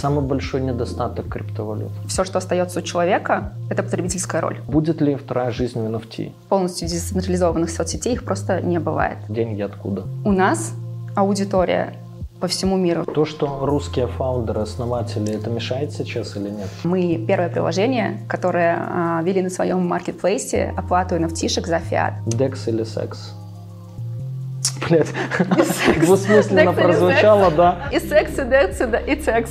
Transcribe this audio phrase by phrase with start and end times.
[0.00, 1.92] Самый большой недостаток криптовалют.
[2.08, 4.58] Все, что остается у человека, это потребительская роль.
[4.66, 6.32] Будет ли вторая жизнь в NFT?
[6.48, 9.18] Полностью децентрализованных соцсетей их просто не бывает.
[9.28, 10.04] Деньги откуда?
[10.24, 10.72] У нас
[11.14, 11.92] аудитория
[12.40, 13.04] по всему миру.
[13.04, 16.68] То, что русские фаундеры, основатели, это мешает сейчас или нет?
[16.82, 22.14] Мы первое приложение, которое а, вели на своем маркетплейсе оплату nft за фиат.
[22.24, 23.34] DEX или секс?
[24.88, 25.12] Блять,
[26.00, 27.88] двусмысленно прозвучало, да.
[27.92, 29.50] И секс, и DEX, и секс.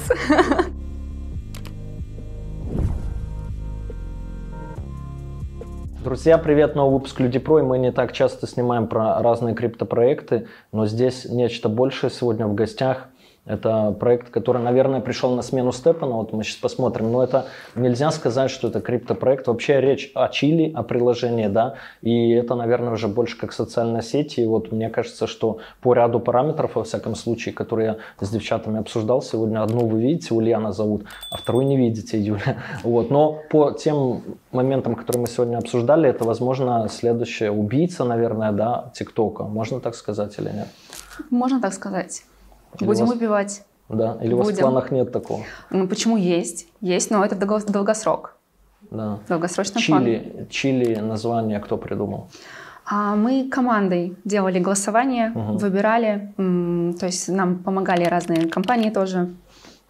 [6.03, 10.47] Друзья, привет, новый выпуск Люди Про, и мы не так часто снимаем про разные криптопроекты,
[10.71, 13.09] но здесь нечто большее сегодня в гостях–
[13.45, 18.11] это проект, который, наверное, пришел на смену Степана, вот мы сейчас посмотрим, но это нельзя
[18.11, 19.47] сказать, что это криптопроект.
[19.47, 24.37] Вообще речь о Чили, о приложении, да, и это, наверное, уже больше как социальная сеть,
[24.37, 28.79] и вот мне кажется, что по ряду параметров, во всяком случае, которые я с девчатами
[28.79, 32.57] обсуждал сегодня, одну вы видите, Ульяна зовут, а вторую не видите, Юля.
[32.83, 38.91] Вот, но по тем моментам, которые мы сегодня обсуждали, это, возможно, следующая убийца, наверное, да,
[38.93, 39.43] ТикТока.
[39.43, 40.67] Можно так сказать или нет?
[41.29, 42.23] Можно так сказать.
[42.79, 43.15] Или Будем вас...
[43.15, 43.63] убивать.
[43.89, 44.33] Да, или Будем.
[44.33, 45.43] у вас в планах нет такого?
[45.71, 46.67] Ну почему есть?
[46.81, 48.35] Есть, но это долгосрок.
[48.91, 49.19] Да.
[49.27, 50.47] Долгосрочный Чили, план.
[50.49, 52.27] Чили название кто придумал?
[52.85, 55.57] А мы командой делали голосование, угу.
[55.57, 59.29] выбирали, то есть нам помогали разные компании тоже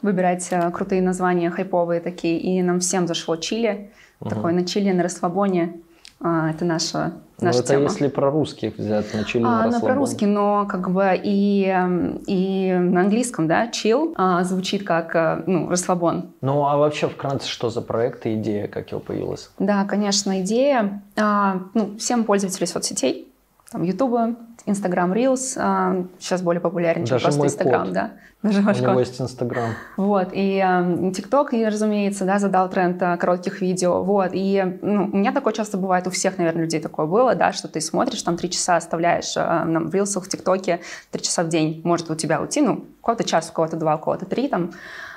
[0.01, 4.29] выбирать э, крутые названия, хайповые такие, и нам всем зашло Чили, угу.
[4.29, 5.79] такой на Чили, на расслабоне.
[6.21, 7.83] А, это наша ну, наша это тема.
[7.83, 12.21] если про русских взять, на chill а, на про русский, но как бы и, эм,
[12.27, 16.31] и на английском, да, chill а, звучит как, э, ну, расслабон.
[16.41, 19.51] Ну, а вообще вкратце, что за проект и идея, как его появилась?
[19.57, 23.28] Да, конечно, идея, а, ну, всем пользователям соцсетей,
[23.71, 28.11] там, Ютуба, Instagram Reels а, сейчас более популярен, чем Даже просто Instagram, да.
[28.41, 29.71] Даже ваш У него есть Instagram.
[29.97, 35.09] Вот, и э, TikTok, и, разумеется, да, задал тренд э, коротких видео, вот, и ну,
[35.11, 38.23] у меня такое часто бывает, у всех, наверное, людей такое было, да, что ты смотришь,
[38.23, 40.79] там, три часа оставляешь э, в Reels, в ТикТоке,
[41.11, 43.97] три часа в день может у тебя уйти, ну, у кого-то час, у кого-то два,
[43.97, 44.71] у кого-то три, там,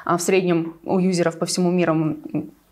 [0.04, 2.16] а в среднем у юзеров по всему миру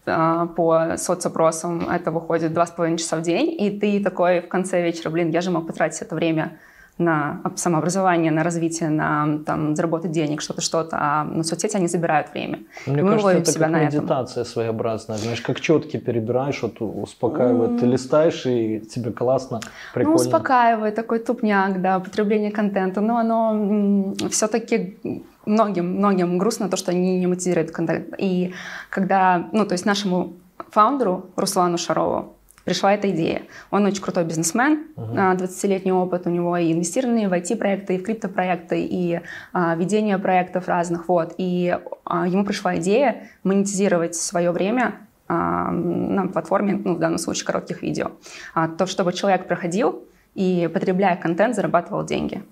[0.05, 4.83] по соцопросам это выходит два с половиной часа в день, и ты такой в конце
[4.83, 6.59] вечера, блин, я же мог потратить это время
[7.01, 12.33] на самообразование, на развитие, на там, заработать денег, что-то, что-то, а на соцсети они забирают
[12.33, 12.61] время.
[12.87, 14.53] Мне мы кажется, это себя как на медитация этом.
[14.53, 17.79] своеобразная, знаешь, как четки перебираешь, вот успокаивает, mm.
[17.81, 19.61] ты листаешь, и тебе классно,
[19.95, 20.19] прикольно.
[20.19, 24.99] Ну, успокаивает, такой тупняк, да, потребление контента, но оно все-таки
[25.47, 28.15] многим, многим грустно то, что они не мотивируют контент.
[28.19, 28.55] И
[28.89, 30.35] когда, ну, то есть нашему
[30.71, 33.43] фаундеру Руслану Шарову пришла эта идея.
[33.71, 38.03] Он очень крутой бизнесмен, uh 20-летний опыт у него и инвестирование в IT-проекты, и в
[38.03, 39.21] криптопроекты, и
[39.53, 41.09] а, ведение проектов разных.
[41.09, 41.35] Вот.
[41.39, 44.95] И а, ему пришла идея монетизировать свое время
[45.27, 48.13] а, на платформе, ну, в данном случае, коротких видео.
[48.55, 52.43] А, то, чтобы человек проходил и, потребляя контент, зарабатывал деньги.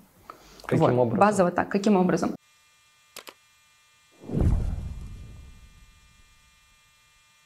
[0.65, 0.91] Каким вот.
[0.91, 1.19] образом?
[1.19, 1.69] Базово так.
[1.69, 2.35] Каким образом?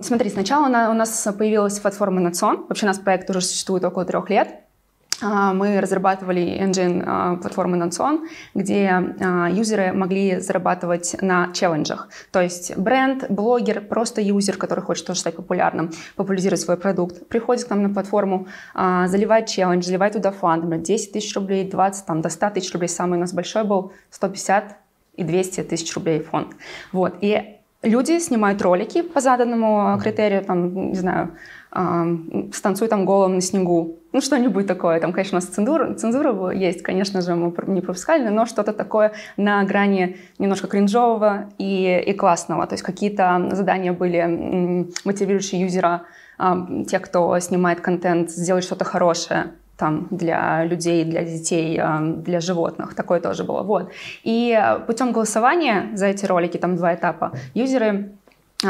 [0.00, 2.66] Смотри, сначала у нас появилась платформа Natson.
[2.68, 4.60] Вообще у нас проект уже существует около трех лет.
[5.20, 8.20] А, мы разрабатывали engine а, платформы Nanson,
[8.54, 12.08] где а, юзеры могли зарабатывать на челленджах.
[12.30, 17.64] То есть бренд, блогер, просто юзер, который хочет тоже стать популярным, популяризировать свой продукт, приходит
[17.64, 22.28] к нам на платформу, заливает челлендж, заливает туда фонд, 10 тысяч рублей, 20, там, до
[22.28, 22.88] 100 тысяч рублей.
[22.88, 24.76] Самый у нас большой был 150
[25.16, 26.54] и 200 тысяч рублей фонд.
[26.92, 27.16] Вот.
[27.20, 31.36] И Люди снимают ролики по заданному критерию, там, не знаю,
[31.72, 34.98] э, станцуй там голым на снегу, ну что-нибудь такое.
[34.98, 39.12] Там, конечно, у нас цензура, цензура есть, конечно же, мы не пропускали, но что-то такое
[39.36, 42.66] на грани немножко кринжового и, и классного.
[42.66, 46.02] То есть какие-то задания были мотивирующие юзера,
[46.40, 52.40] э, те, кто снимает контент, сделать что-то хорошее там, для людей, для детей, э, для
[52.40, 52.94] животных.
[52.94, 53.62] Такое тоже было.
[53.62, 53.90] Вот.
[54.24, 58.12] И путем голосования за эти ролики, там два этапа, юзеры,
[58.64, 58.68] э,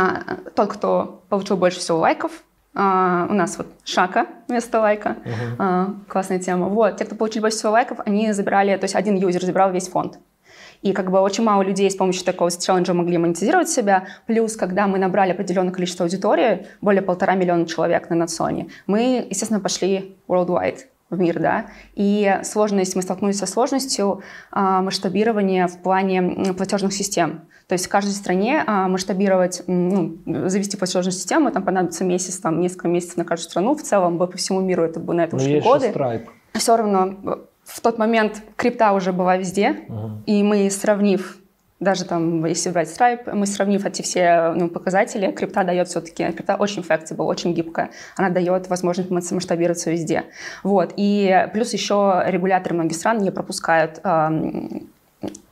[0.55, 2.31] тот, кто получил больше всего лайков,
[2.75, 5.95] э, у нас вот шака вместо лайка, uh-huh.
[6.09, 6.69] классная тема.
[6.69, 9.89] Вот, те, кто получили больше всего лайков, они забирали, то есть один юзер забирал весь
[9.89, 10.19] фонд.
[10.83, 14.07] И как бы очень мало людей с помощью такого челленджа могли монетизировать себя.
[14.27, 19.59] Плюс, когда мы набрали определенное количество аудитории, более полтора миллиона человек на Надсоне, мы, естественно,
[19.59, 26.55] пошли worldwide в мир, да, и сложность, мы столкнулись со сложностью а, масштабирования в плане
[26.55, 27.43] платежных систем.
[27.67, 32.61] То есть в каждой стране а, масштабировать, ну, завести платежную систему, там понадобится месяц, там
[32.61, 35.61] несколько месяцев на каждую страну, в целом по всему миру это бы на это ушли
[35.61, 35.93] годы.
[36.55, 40.25] Все равно в тот момент крипта уже была везде, uh-huh.
[40.27, 41.39] и мы, сравнив
[41.81, 46.57] даже там, если брать Stripe, мы сравнив эти все ну, показатели, крипта дает все-таки, крипта
[46.57, 50.25] очень flexible, очень гибкая, она дает возможность масштабироваться везде.
[50.65, 50.95] Вот.
[50.97, 54.89] И плюс еще регуляторы многих стран не пропускают эм,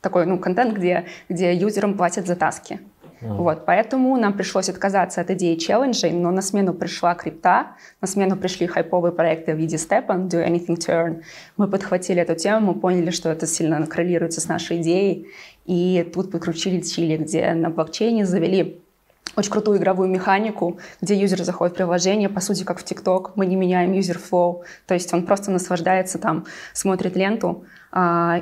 [0.01, 2.81] такой ну, контент, где, где юзерам платят за таски.
[3.27, 3.37] Mm.
[3.37, 8.37] Вот, поэтому нам пришлось отказаться от идеи челленджей, но на смену пришла крипта, на смену
[8.37, 11.23] пришли хайповые проекты в виде Stepan, Do Anything to Earn.
[11.57, 15.29] Мы подхватили эту тему, мы поняли, что это сильно коррелируется с нашей идеей,
[15.65, 18.81] и тут подключили Чили, где на блокчейне завели
[19.37, 23.47] очень крутую игровую механику, где user заходит в приложение, по сути, как в ТикТок, мы
[23.47, 27.65] не меняем user flow, то есть он просто наслаждается там, смотрит ленту,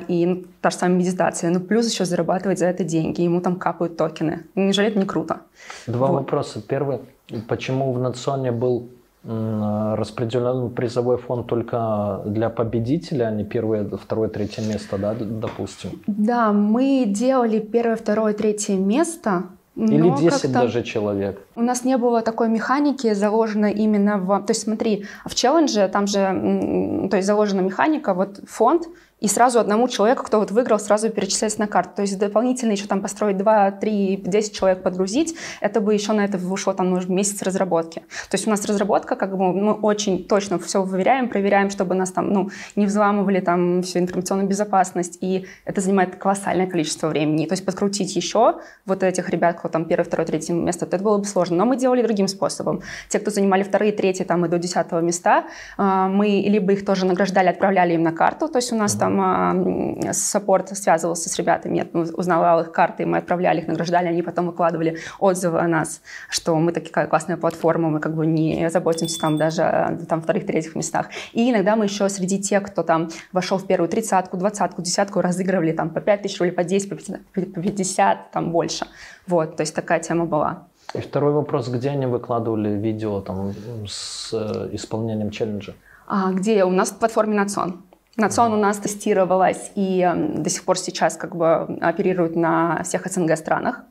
[0.09, 3.55] и ну, та же самая медитация, ну плюс еще зарабатывать за это деньги, ему там
[3.55, 4.43] капают токены.
[4.55, 5.41] Неужели это не круто?
[5.87, 6.15] Два вот.
[6.15, 6.61] вопроса.
[6.61, 6.99] Первый,
[7.47, 8.89] почему в Национе был
[9.23, 16.01] распределен призовой фонд только для победителя, а не первое, второе, третье место, да, допустим?
[16.05, 19.45] Да, мы делали первое, второе, третье место,
[19.75, 21.41] или 10 даже человек.
[21.55, 24.39] У нас не было такой механики, заложено именно в...
[24.45, 28.87] То есть смотри, в челлендже там же то есть заложена механика, вот фонд,
[29.25, 31.95] и сразу одному человеку, кто вот выиграл, сразу перечисляется на карту.
[31.95, 36.25] То есть дополнительно еще там построить 2, 3, 10 человек подгрузить, это бы еще на
[36.25, 38.01] это ушло там может, месяц разработки.
[38.29, 42.11] То есть у нас разработка, как бы мы очень точно все выверяем, проверяем, чтобы нас
[42.11, 47.47] там ну, не взламывали там всю информационную безопасность, и это занимает колоссальное количество времени.
[47.47, 51.17] То есть подкрутить еще вот этих ребят, кто там первое, второе, третье место, это было
[51.17, 51.57] бы сложно.
[51.57, 52.83] Но мы делали другим способом.
[53.09, 55.45] Те, кто занимали вторые, третьи там и до десятого места,
[55.77, 59.14] а, мы либо их тоже награждали, отправляли им на карту, то есть у нас там
[59.17, 64.47] там э, саппорт связывался с ребятами, узнавал их карты, мы отправляли их, награждали, они потом
[64.47, 69.37] выкладывали отзывы о нас, что мы такая классная платформа, мы как бы не заботимся там
[69.37, 71.07] даже там вторых, третьих местах.
[71.33, 75.71] И иногда мы еще среди тех, кто там вошел в первую тридцатку, двадцатку, десятку, разыгрывали
[75.71, 78.85] там по 5 тысяч рублей, по 10, по 50, там больше.
[79.27, 80.67] Вот, то есть такая тема была.
[80.93, 83.53] И второй вопрос, где они выкладывали видео там
[83.87, 85.73] с э, исполнением челленджа?
[86.07, 86.63] А, где?
[86.63, 87.81] У нас в платформе Нацон.
[88.17, 93.05] Национ у нас тестировалась и эм, до сих пор сейчас как бы оперирует на всех
[93.07, 93.83] СНГ странах.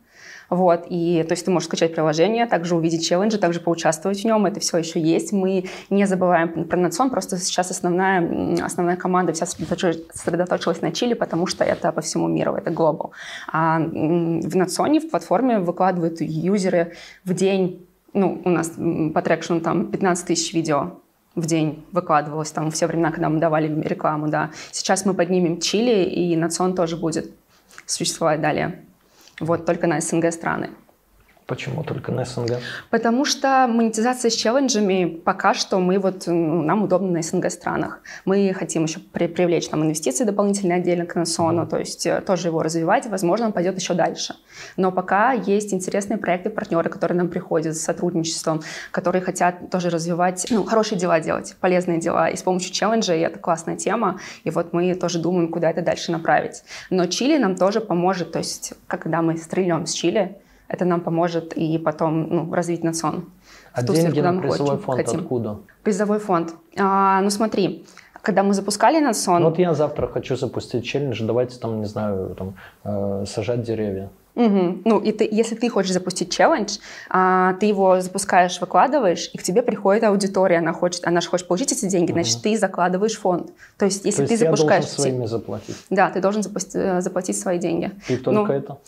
[0.50, 4.44] Вот, и то есть ты можешь скачать приложение, также увидеть челленджи, также поучаствовать в нем,
[4.44, 5.32] это все еще есть.
[5.32, 11.46] Мы не забываем про национ, просто сейчас основная, основная команда вся сосредоточилась на Чили, потому
[11.46, 13.12] что это по всему миру, это глобал.
[13.50, 16.92] А в национе, в платформе выкладывают юзеры
[17.24, 18.72] в день, ну, у нас
[19.14, 21.00] по трекшену там 15 тысяч видео
[21.34, 24.50] в день выкладывалось, там, все времена, когда мы давали рекламу, да.
[24.70, 27.30] Сейчас мы поднимем Чили, и национ тоже будет
[27.86, 28.84] существовать далее.
[29.40, 30.70] Вот, только на СНГ страны.
[31.46, 32.58] Почему только на СНГ?
[32.90, 38.00] Потому что монетизация с челленджами пока что мы вот, нам удобно на СНГ странах.
[38.24, 41.68] Мы хотим еще при, привлечь там инвестиции дополнительные отдельно к mm-hmm.
[41.68, 44.36] то есть э, тоже его развивать, возможно, он пойдет еще дальше.
[44.78, 50.46] Но пока есть интересные проекты, партнеры, которые нам приходят с сотрудничеством, которые хотят тоже развивать,
[50.48, 52.30] ну, хорошие дела делать, полезные дела.
[52.30, 55.82] И с помощью челленджа, и это классная тема, и вот мы тоже думаем, куда это
[55.82, 56.62] дальше направить.
[56.88, 61.52] Но Чили нам тоже поможет, то есть когда мы стрельнем с Чили, это нам поможет
[61.56, 63.24] и потом ну, развить национ.
[63.72, 65.20] А в деньги на призовой фонд хотим.
[65.20, 65.58] откуда?
[65.82, 66.54] Призовой фонд.
[66.78, 67.84] А, ну смотри,
[68.22, 69.42] когда мы запускали национ...
[69.42, 72.54] Ну, вот я завтра хочу запустить челлендж, давайте там, не знаю, там,
[72.84, 74.08] э, сажать деревья.
[74.34, 74.78] Угу.
[74.84, 76.78] Ну, и ты, если ты хочешь запустить челлендж,
[77.08, 81.46] а, ты его запускаешь, выкладываешь, и к тебе приходит аудитория, она хочет, она же хочет
[81.46, 82.20] получить эти деньги, угу.
[82.20, 83.52] значит, ты закладываешь фонд.
[83.78, 84.84] То есть, если То есть ты запускаешь...
[84.84, 85.76] Я должен своими заплатить?
[85.90, 87.92] Да, ты должен запустить, э, заплатить свои деньги.
[88.08, 88.78] И только ну, это?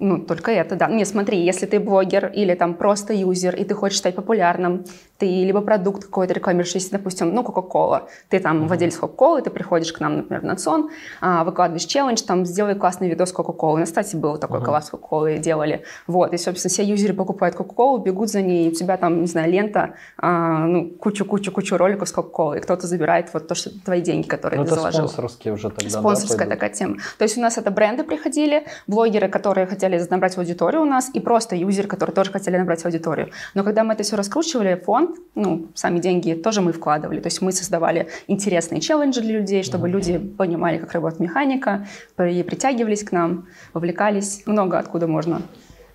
[0.00, 0.88] Ну, только это, да.
[0.88, 4.84] Не, смотри, если ты блогер или там просто юзер, и ты хочешь стать популярным,
[5.18, 8.66] ты либо продукт какой-то рекламируешь, если, допустим, ну, Кока-Кола, ты там mm-hmm.
[8.66, 10.88] владелец Кока-Колы, ты приходишь к нам, например, на ЦОН,
[11.20, 13.80] а, выкладываешь челлендж, там, сделай классный видос Кока-Колы.
[13.80, 14.64] На кстати, был такой mm-hmm.
[14.64, 15.84] коллапс Кока-Колы делали.
[16.06, 19.26] Вот, и, собственно, все юзеры покупают Кока-Колу, бегут за ней, и у тебя там, не
[19.26, 24.00] знаю, лента, а, ну, кучу-кучу-кучу роликов с Кока-Колой, и кто-то забирает вот то, что твои
[24.00, 25.08] деньги, которые ну, ты это заложил.
[25.08, 26.96] спонсорские уже тогда, Спонсорская да, такая тема.
[27.18, 31.20] То есть у нас это бренды приходили, блогеры, которые хотели набрать аудиторию у нас, и
[31.20, 33.30] просто юзеры, которые тоже хотели набрать аудиторию.
[33.54, 37.20] Но когда мы это все раскручивали, фонд, ну, сам сами деньги тоже мы вкладывали.
[37.20, 39.92] То есть мы создавали интересные челленджи для людей, чтобы mm-hmm.
[39.92, 44.42] люди понимали, как работает механика, притягивались к нам, вовлекались.
[44.46, 45.42] Много откуда можно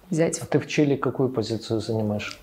[0.09, 0.39] взять.
[0.39, 2.37] А ты в Чили какую позицию занимаешь?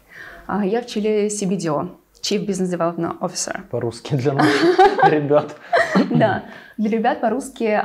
[0.46, 1.90] А, я в Чили CBDO.
[2.22, 3.62] Chief Business Development Officer.
[3.70, 5.56] По-русски для наших ребят.
[6.10, 6.44] Да,
[6.78, 7.82] для ребят по-русски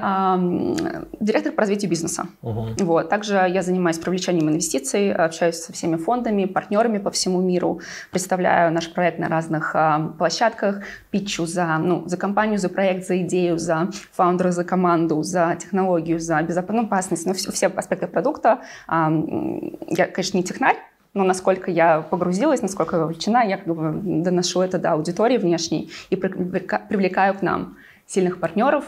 [1.20, 2.28] директор по развитию бизнеса.
[2.42, 3.10] Вот.
[3.10, 8.94] Также я занимаюсь привлечением инвестиций, общаюсь со всеми фондами, партнерами по всему миру, представляю наш
[8.94, 9.76] проект на разных
[10.18, 15.56] площадках, питчу за, ну, за компанию, за проект, за идею, за фаундера, за команду, за
[15.60, 18.62] технологию, за безопасность, ну, все, все аспекты продукта.
[18.88, 20.78] Я, конечно, не технарь,
[21.18, 23.92] но насколько я погрузилась, насколько я вовлечена, я как бы
[24.24, 28.86] доношу это до аудитории внешней и привлекаю к нам сильных партнеров,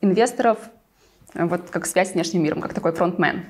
[0.00, 0.58] инвесторов,
[1.34, 3.44] вот как связь с внешним миром, как такой фронтмен.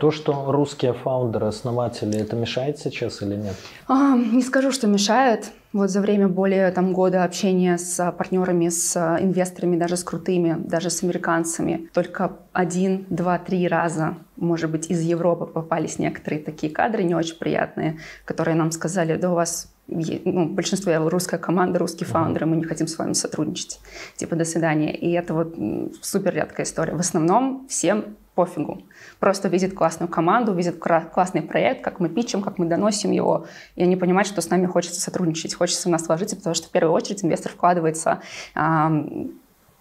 [0.00, 3.54] То, что русские фаундеры, основатели, это мешает сейчас или нет?
[3.88, 5.52] А, не скажу, что мешает.
[5.72, 10.90] Вот за время более там, года общения с партнерами, с инвесторами, даже с крутыми, даже
[10.90, 17.04] с американцами, только один, два, три раза, может быть, из Европы попались некоторые такие кадры
[17.04, 22.46] не очень приятные, которые нам сказали, да у вас ну, большинство русская команда, русские фаундеры,
[22.46, 23.80] мы не хотим с вами сотрудничать.
[24.16, 24.94] Типа, до свидания.
[24.94, 25.56] И это вот
[26.02, 26.94] супер редкая история.
[26.94, 28.82] В основном всем пофигу.
[29.18, 33.46] Просто видят классную команду, видят классный проект, как мы пичем, как мы доносим его,
[33.76, 36.70] и они понимают, что с нами хочется сотрудничать, хочется в нас вложиться, потому что в
[36.70, 38.22] первую очередь инвестор вкладывается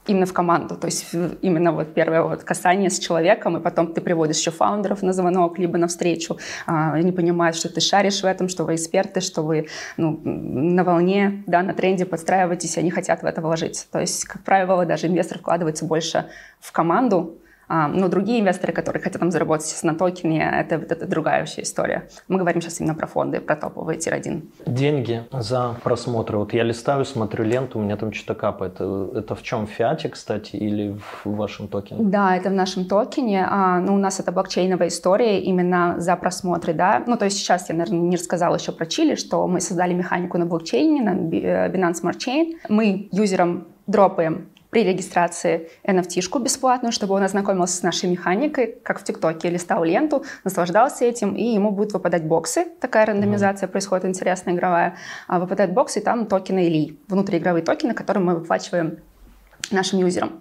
[0.08, 0.76] именно в команду.
[0.76, 5.04] То есть именно вот первое вот касание с человеком, и потом ты приводишь еще фаундеров
[5.04, 6.38] на звонок, либо на встречу.
[6.66, 9.68] А, они понимают, что ты шаришь в этом, что вы эксперты, что вы
[9.98, 13.86] ну, на волне, да, на тренде подстраиваетесь, и они хотят в это вложиться.
[13.92, 16.26] То есть, как правило, даже инвестор вкладывается больше
[16.60, 17.38] в команду,
[17.72, 22.10] но другие инвесторы, которые хотят там заработать на токене, это, это другая вообще история.
[22.28, 24.42] Мы говорим сейчас именно про фонды, про топовые tier-1.
[24.66, 26.38] Деньги за просмотры.
[26.38, 28.76] Вот я листаю, смотрю ленту, у меня там что-то капает.
[28.76, 29.68] Это в чем?
[29.68, 32.04] В фиате, кстати, или в вашем токене?
[32.04, 33.46] Да, это в нашем токене.
[33.50, 37.04] А, ну, у нас это блокчейновая история именно за просмотры, да.
[37.08, 40.38] Ну, то есть сейчас я, наверное, не рассказала еще про Cheelee, что мы создали механику
[40.38, 42.58] на блокчейне, на Binance Smart Chain.
[42.70, 48.76] Мы user ам дропаем при регистрации NFT -шку бесплатную, чтобы он ознакомился с нашей механикой,
[48.84, 52.66] как в ТикТоке, листал ленту, наслаждался этим, и ему будут выпадать боксы.
[52.80, 53.72] Такая рандомизация mm-hmm.
[53.72, 54.96] происходит интересная игровая.
[55.28, 58.98] А выпадают боксы, и там токены или внутриигровые токены, которые мы выплачиваем
[59.72, 60.40] нашим user ам.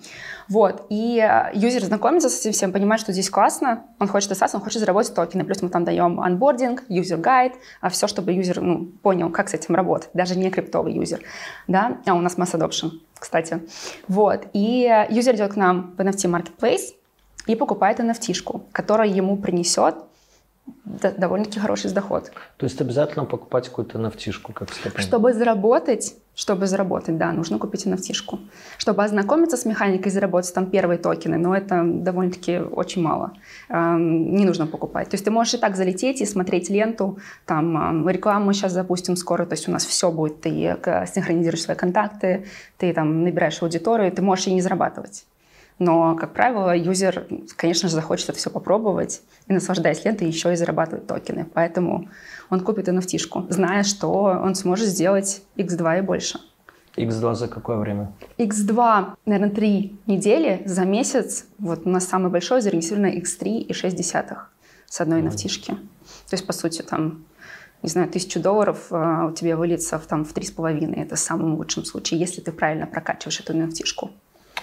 [0.49, 0.87] Вот.
[0.91, 4.63] И э, user знакомится с этим всем, понимает, что здесь классно, он хочет остаться, он
[4.63, 5.45] хочет заработать токены.
[5.45, 9.55] Плюс мы там даем onboarding, user guide, а все, чтобы user ну, понял, как с
[9.55, 11.21] этим работать, даже не криптовый user.
[11.69, 11.99] Да?
[12.07, 13.61] А у нас mass adoption, кстати.
[14.09, 14.47] Вот.
[14.53, 16.95] И э, user идет к нам в NFT Marketplace
[17.47, 19.95] и покупает NFT -шку, которая ему принесет
[20.85, 22.31] довольно-таки хороший доход.
[22.57, 25.03] То есть обязательно покупать какую-то nft как степень?
[25.03, 28.39] Чтобы заработать, чтобы заработать, да, нужно купить nft
[28.79, 33.33] Чтобы ознакомиться с механикой, заработать там первые токены, но это довольно-таки очень мало.
[33.69, 35.09] Эм, не нужно покупать.
[35.11, 39.17] То есть ты можешь и так залететь и смотреть ленту, там рекламу мы сейчас запустим
[39.17, 40.51] скоро, то есть у нас все будет, ты
[41.15, 42.47] синхронизируешь свои контакты,
[42.79, 45.25] ты там набираешь аудиторию, ты можешь и не зарабатывать.
[45.81, 50.57] Но, как правило, юзер, конечно же, захочет это все попробовать и, наслаждаясь лентой, еще и
[50.57, 51.47] зарабатывать токены.
[51.55, 52.11] Поэтому
[52.51, 56.39] он купит nft зная, что он сможет сделать x2 и больше.
[56.97, 58.13] X2 за какое время?
[58.37, 61.47] X2, наверное, три недели за месяц.
[61.59, 64.53] Вот у нас самый большой зарегистрировано X3 и 6 десятых
[64.87, 65.67] с одной mm.
[65.67, 67.25] То есть, по сути, там
[67.83, 71.01] не знаю, тысячу долларов а, у тебя выльется в, там, в три с половиной.
[71.03, 74.11] Это в самом лучшем случае, если ты правильно прокачиваешь эту nft -шку.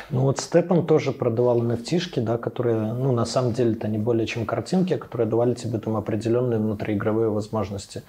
[0.10, 4.27] Ну вот Степан тоже продавал nft да, которые, ну, на самом деле, это не более
[4.27, 8.04] чем картинки, которые давали тебе там определенные внутриигровые возможности.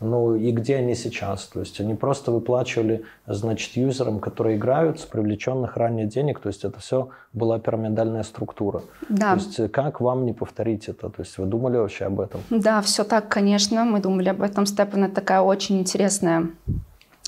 [0.00, 1.44] Ну и где они сейчас?
[1.44, 6.40] То есть они просто выплачивали, значит, юзерам, которые играют с привлеченных ранее денег.
[6.40, 8.82] То есть это все была пирамидальная структура.
[9.10, 9.34] Да.
[9.34, 11.10] То есть как вам не повторить это?
[11.10, 12.40] То есть вы думали вообще об этом?
[12.48, 13.84] Да, все так, конечно.
[13.84, 14.64] Мы думали об этом.
[14.64, 16.48] Степан это такая очень интересная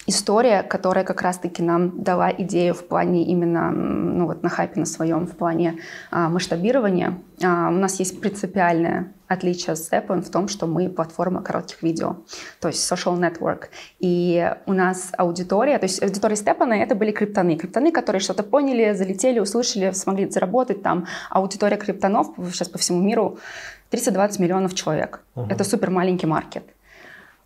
[0.07, 4.87] история, которая как раз-таки нам дала идею в плане именно, ну вот на хайпе на
[4.87, 5.79] своем, в плане
[6.11, 7.19] а, масштабирования.
[7.43, 12.17] А, у нас есть принципиальное отличие с Steppen в том, что мы платформа коротких видео,
[12.61, 13.69] то есть social network.
[13.99, 17.57] И у нас аудитория, то есть аудитория Степана это были криптоны.
[17.57, 21.07] Криптоны, которые что-то поняли, залетели, услышали, смогли заработать там.
[21.31, 23.39] Аудитория криптонов сейчас по всему миру
[23.91, 25.23] 30-20 миллионов человек.
[25.35, 25.47] Uh-huh.
[25.51, 26.65] Это супер маленький маркет.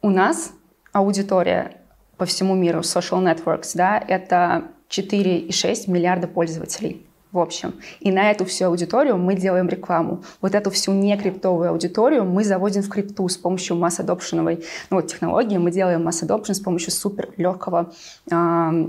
[0.03, 0.53] У нас
[0.93, 1.81] аудитория
[2.17, 7.75] по всему миру, social networks, да, это 4,6 миллиарда пользователей в общем.
[8.01, 10.23] И на эту всю аудиторию мы делаем рекламу.
[10.41, 14.97] Вот эту всю некриптовую аудиторию мы заводим в крипту с помощью mass adoption овой ну,
[14.97, 15.59] вот, технологии.
[15.59, 17.93] Мы делаем mass adoption с помощью супер легкого,
[18.31, 18.35] э,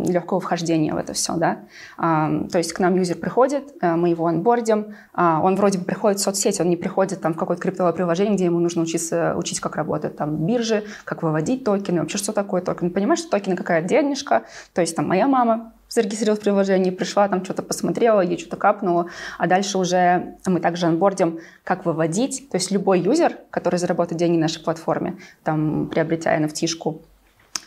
[0.07, 1.35] легкого вхождения в это все.
[1.35, 1.59] Да?
[1.97, 5.79] Э, то есть к нам user приходит, э, мы его onboard им, э, он вроде
[5.79, 8.83] бы приходит в соцсеть, он не приходит там, в какое-то криптовое приложение, где ему нужно
[8.83, 12.91] учиться, учить, как работают там биржи, как выводить токены, вообще что такое токен.
[12.91, 17.43] Понимаешь, что токены какая денежка, то есть там моя мама зарегистрировалась в приложении, пришла, там
[17.43, 22.49] что-то посмотрела, ей что-то капнуло, а дальше уже мы также анбордим, как выводить.
[22.49, 27.01] То есть любой юзер, который заработает деньги на нашей платформе, там, приобретя nft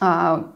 [0.00, 0.50] а,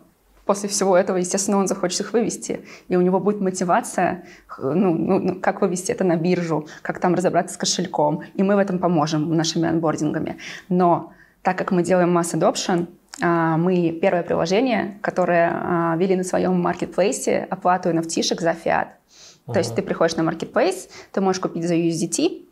[0.46, 2.64] после всего этого, естественно, он захочет их вывести.
[2.88, 4.24] И у него будет мотивация,
[4.58, 8.22] ну, ну, ну, как вывести это на биржу, как там разобраться с кошельком.
[8.34, 10.38] И мы в этом поможем нашими анбордингами.
[10.68, 12.88] Но так как мы делаем масс adoption,
[13.20, 18.88] мы первое приложение, которое а, вели на своем маркетплейсе оплату nft за фиат.
[19.46, 19.52] Uh-huh.
[19.52, 22.44] То есть ты приходишь на marketplace, ты можешь купить за USDT,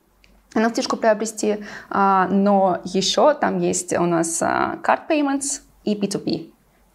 [0.55, 6.52] nft приобрести, а, но еще там есть у нас card payments и P2P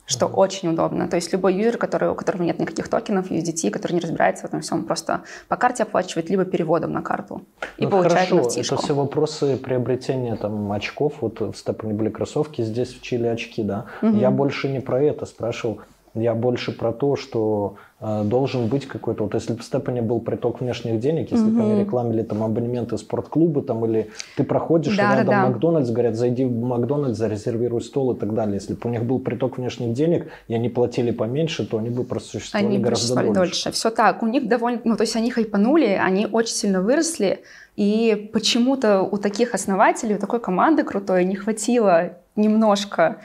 [0.08, 0.34] что mm-hmm.
[0.34, 1.08] очень удобно.
[1.08, 4.46] То есть любой юзер, который, у которого нет никаких токенов, USDT, который не разбирается в
[4.46, 7.44] этом всем, просто по карте оплачивает, либо переводом на карту
[7.78, 8.50] и ну, получает хорошо.
[8.50, 11.16] nft Это все вопросы приобретения там, очков.
[11.22, 13.86] Вот в Степане были кроссовки, здесь в Чили очки, да.
[14.02, 14.20] Mm-hmm.
[14.20, 15.82] Я больше не про это спрашивал.
[16.20, 20.20] Я больше про то, что э, должен быть какой-то, вот если бы в Степане был
[20.20, 25.14] приток внешних денег, если бы они рекламили там абонементы спортклубы, там, или ты проходишь, да,
[25.14, 28.56] и рядом да, Макдональдс, говорят, зайди в Макдональдс, зарезервируй стол и так далее.
[28.56, 32.04] Если бы у них был приток внешних денег, и они платили поменьше, то они бы
[32.04, 33.34] просуществовали они гораздо дольше.
[33.34, 33.72] дольше.
[33.72, 34.24] Все так.
[34.24, 37.42] У них довольно, ну, то есть они хайпанули, они очень сильно выросли,
[37.76, 43.18] и почему-то у таких основателей, у такой команды крутой не хватило немножко,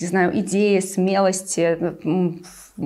[0.00, 1.96] не знаю, идеи, смелости,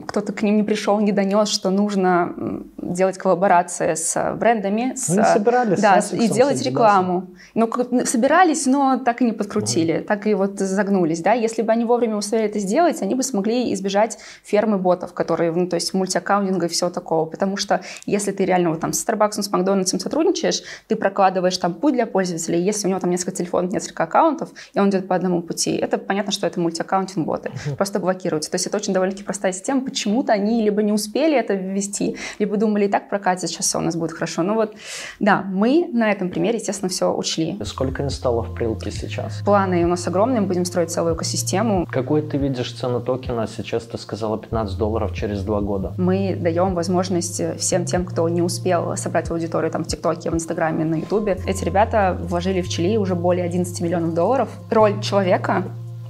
[0.06, 2.34] кто-то к ним не пришел, не донес, что нужно
[2.76, 4.94] делать коллаборации с брендами.
[4.94, 7.26] С, Они собирались да, с и делать рекламу.
[7.54, 7.68] Ну,
[8.04, 10.04] собирались, но так и не подкрутили, угу.
[10.04, 11.20] так и вот загнулись.
[11.20, 11.32] Да?
[11.32, 15.66] Если бы они вовремя успели это сделать, они бы смогли избежать фермы ботов, которые, ну,
[15.66, 17.26] то есть мультиаккаунтинга и всего такого.
[17.26, 21.74] Потому что если ты реально вот там с Starbucks, с Макдональдсом сотрудничаешь, ты прокладываешь там
[21.74, 25.16] путь для пользователя, если у него там несколько телефонов, несколько аккаунтов, и он идет по
[25.16, 27.50] одному пути, это понятно, что это мультиаккаунтинг боты.
[27.66, 27.76] Угу.
[27.76, 28.50] Просто блокируются.
[28.50, 32.56] То есть это очень довольно-таки простая система, почему-то они либо не успели это ввести, либо
[32.56, 34.42] думали, и так прокатит, сейчас все у нас будет хорошо.
[34.42, 34.74] Ну вот,
[35.18, 37.58] да, мы на этом примере, естественно, все учли.
[37.64, 39.42] Сколько инсталлов прилки сейчас?
[39.44, 41.86] Планы у нас огромные, мы будем строить целую экосистему.
[41.90, 43.46] Какой ты видишь цену токена?
[43.46, 45.92] Сейчас ты сказала 15 долларов через два года.
[45.96, 50.84] Мы даем возможность всем тем, кто не успел собрать аудиторию там в ТикТоке, в Инстаграме,
[50.84, 51.38] на Ютубе.
[51.46, 54.48] Эти ребята вложили в Чили уже более 11 миллионов долларов.
[54.70, 55.64] Роль человека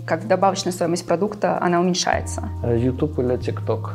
[0.07, 2.49] как добавочная стоимость продукта, она уменьшается.
[2.63, 3.91] YouTube или TikTok?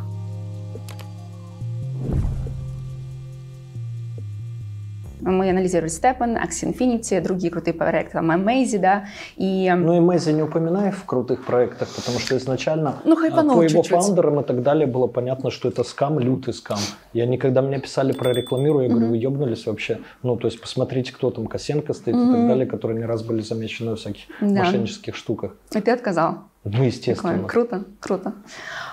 [5.25, 9.05] Мы анализировали Stepan, Axie Infinity, другие крутые проекты, там Amazy, да,
[9.37, 9.73] и...
[9.75, 13.87] Ну, Amazy не упоминай в крутых проектах, потому что изначально ну, а, по его чуть-чуть.
[13.87, 16.77] фаундерам и так далее было понятно, что это скам, лютый скам.
[17.13, 19.99] Я никогда мне писали про рекламирую, я говорю, вы ебнулись вообще?
[20.21, 22.29] Ну, то есть посмотрите, кто там, Косенко стоит mm-hmm.
[22.29, 24.63] и так далее, которые не раз были замечены в всяких да.
[24.63, 25.55] мошеннических штуках.
[25.73, 26.43] И ты отказал?
[26.65, 27.47] Ну, естественно.
[27.47, 28.33] Круто, круто.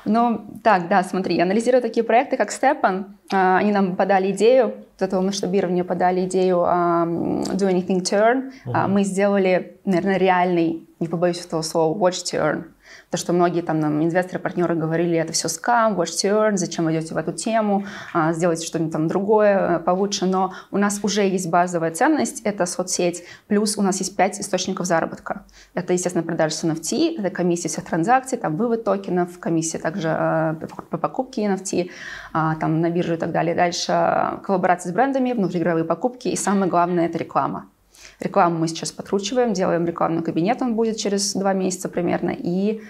[0.04, 5.06] Ну, так, да, смотри, анализируя такие проекты, как Степан, а, они нам подали идею, до
[5.06, 8.52] этого масштабирования подали идею um, Do Anything Turn.
[8.64, 8.88] Uh-huh.
[8.88, 12.64] Мы сделали, наверное, реальный, не побоюсь этого слова, Watch Turn.
[13.12, 16.90] То, что многие там нам инвесторы, партнеры говорили, это все скам, watch to earn, зачем
[16.90, 20.24] идете в эту тему, а, сделайте что-нибудь там другое, э, получше.
[20.24, 24.86] Но у нас уже есть базовая ценность, это соцсеть, плюс у нас есть пять источников
[24.86, 25.44] заработка.
[25.74, 30.54] Это, естественно, продажа с NFT, это комиссия всех транзакций, там вывод токенов, комиссия также э,
[30.88, 31.90] по покупке NFT,
[32.32, 33.54] а, там на бирже и так далее.
[33.54, 37.66] Дальше коллаборации с брендами, внутриигровые покупки и самое главное– это реклама.
[38.20, 42.80] Рекламу мы сейчас подкручиваем, делаем рекламный кабинет, он будет через два месяца примерно, и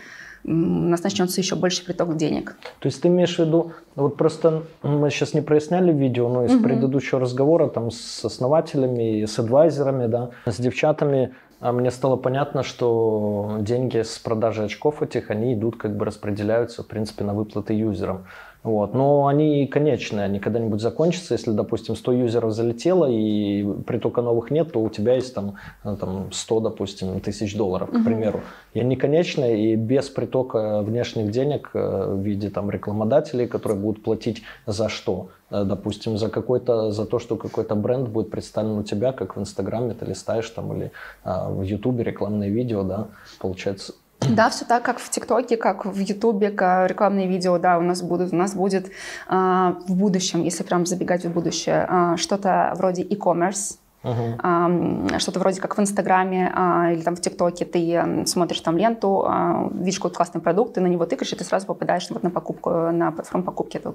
[0.45, 2.57] у нас начнется еще больше приток денег.
[2.81, 6.55] То есть ты имеешь в виду, вот просто мы сейчас не проясняли видео, но из
[6.55, 6.65] угу.
[6.65, 11.35] предыдущего разговора там с основателями, с адвайзерами, да, с девчатами,
[11.71, 16.89] мне стало понятно, что деньги с продажи очков этих, они идут, как бы распределяются, в
[16.89, 18.25] принципе, на выплаты юзерам.
[18.63, 18.95] Вот.
[18.95, 21.35] Но они конечные, они когда-нибудь закончатся.
[21.35, 25.97] Если, допустим, 100 юзеров залетело и притока новых нет, то у тебя есть там, ну,
[25.97, 28.43] там 100, допустим, тысяч долларов, к примеру.
[28.73, 34.03] И они конечные, и без притока внешних денег э, в виде там, рекламодателей, которые будут
[34.03, 35.29] платить за что?
[35.53, 39.41] Э, допустим, за какой-то, за то, что какой-то бренд будет представлен у тебя, как в
[39.41, 40.91] Инстаграме ты листаешь там или
[41.25, 43.07] а, в Ютубе рекламные видео, да,
[43.39, 43.93] получается,
[44.31, 48.33] да, все так, как в ТикТоке, как в Ютубе, рекламные видео, да, у нас будут,
[48.33, 48.91] у нас будет э,
[49.29, 54.35] в будущем, если прям забегать в будущее, э, что-то вроде e-commerce, Uh-huh.
[54.43, 59.25] А, что-то вроде как в Инстаграме а, или там в ТикТоке ты смотришь там ленту,
[59.27, 62.31] а, видишь какой-то классный продукт, ты на него тыкаешь, и ты сразу попадаешь вот на
[62.31, 63.95] покупку, на платформу покупки этого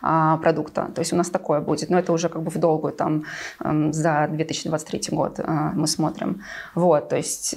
[0.00, 0.90] а, продукта.
[0.94, 3.24] То есть у нас такое будет, но это уже как бы в долгую там
[3.58, 6.42] за 2023 год а, мы смотрим.
[6.74, 7.56] Вот, то есть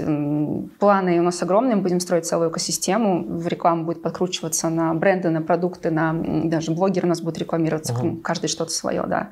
[0.80, 5.30] планы у нас огромные, мы будем строить целую экосистему, в рекламу будет подкручиваться на бренды,
[5.30, 6.14] на продукты, на
[6.46, 8.22] даже блогеры у нас будут рекламироваться, uh-huh.
[8.22, 9.30] каждый что-то свое, да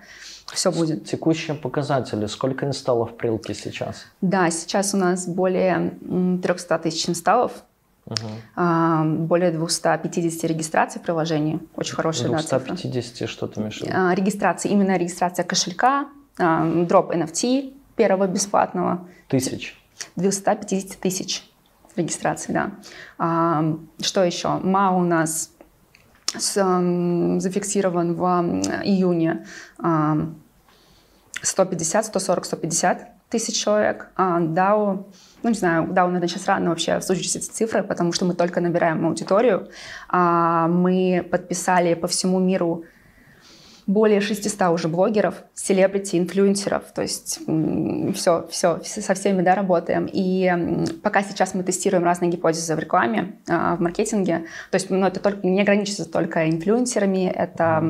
[0.53, 1.05] все будет.
[1.05, 2.25] Текущие показатели.
[2.27, 4.05] Сколько инсталлов прилки сейчас?
[4.21, 5.93] Да, сейчас у нас более
[6.41, 7.51] 300 тысяч инсталлов.
[8.05, 9.25] Угу.
[9.27, 11.59] Более 250 регистраций в приложении.
[11.75, 13.93] Очень хорошая 250 да, что ты имеешь в виду?
[13.95, 16.07] А, регистрация, именно регистрация кошелька,
[16.37, 19.07] дроп NFT первого бесплатного.
[19.27, 19.77] Тысяч?
[20.15, 21.43] 250 тысяч
[21.95, 22.71] регистраций, да.
[24.01, 24.57] Что еще?
[24.57, 25.51] МА у нас
[26.33, 28.23] зафиксирован в
[28.83, 29.45] июне
[31.41, 34.07] 150, 140, 150 тысяч человек.
[34.15, 35.05] А DAO,
[35.43, 38.59] ну не знаю, DAO, наверное, сейчас рано вообще озвучить эти цифры, потому что мы только
[38.59, 39.69] набираем аудиторию.
[40.07, 42.83] А, мы подписали по всему миру
[43.89, 47.39] более 600 уже блогеров, селебрити, инфлюенсеров, то есть
[48.13, 50.07] все, все, со всеми да, работаем.
[50.11, 55.07] И пока сейчас мы тестируем разные гипотезы в рекламе, а, в маркетинге, то есть ну,
[55.07, 57.83] это только, не ограничится только инфлюенсерами, это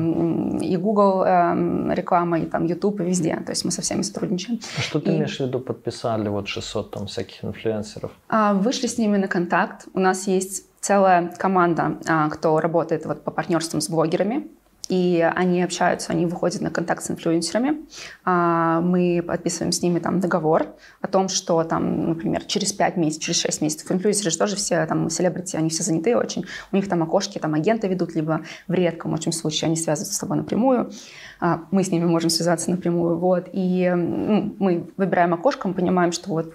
[0.62, 4.58] и Google эм, реклама, и там YouTube, и везде, то есть мы со всеми сотрудничаем.
[4.78, 5.16] А что ты и...
[5.16, 8.10] имеешь в виду, подписали вот 600 там всяких инфлюенсеров?
[8.30, 13.22] А, вышли с ними на контакт, у нас есть целая команда, а, кто работает вот
[13.22, 14.48] по партнерствам с блогерами,
[14.90, 17.86] и они общаются, они выходят на контакт с инфлюенсерами.
[18.24, 20.66] А, мы подписываем с ними там договор
[21.00, 24.84] о том, что там, например, через 5 месяцев, через 6 месяцев инфлюенсеры же тоже все
[24.86, 26.44] там селебрити, они все заняты очень.
[26.72, 30.18] У них там окошки, там агенты ведут, либо в редком очень случае они связываются с
[30.18, 30.90] тобой напрямую.
[31.38, 33.16] А, мы с ними можем связаться напрямую.
[33.18, 33.48] Вот.
[33.52, 36.54] И ну, мы выбираем окошко, мы понимаем, что вот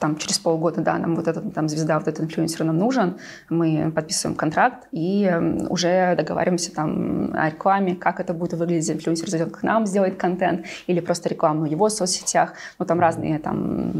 [0.00, 3.18] там через полгода, да, нам вот этот там звезда, вот этот инфлюенсер нам нужен,
[3.50, 5.30] мы подписываем контракт и
[5.68, 10.66] уже договариваемся там о рекламе, как это будет выглядеть, инфлюенсер зайдет к нам, сделает контент
[10.86, 13.92] или просто рекламу в его соцсетях, ну там разные там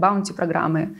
[0.00, 0.96] баунти программы,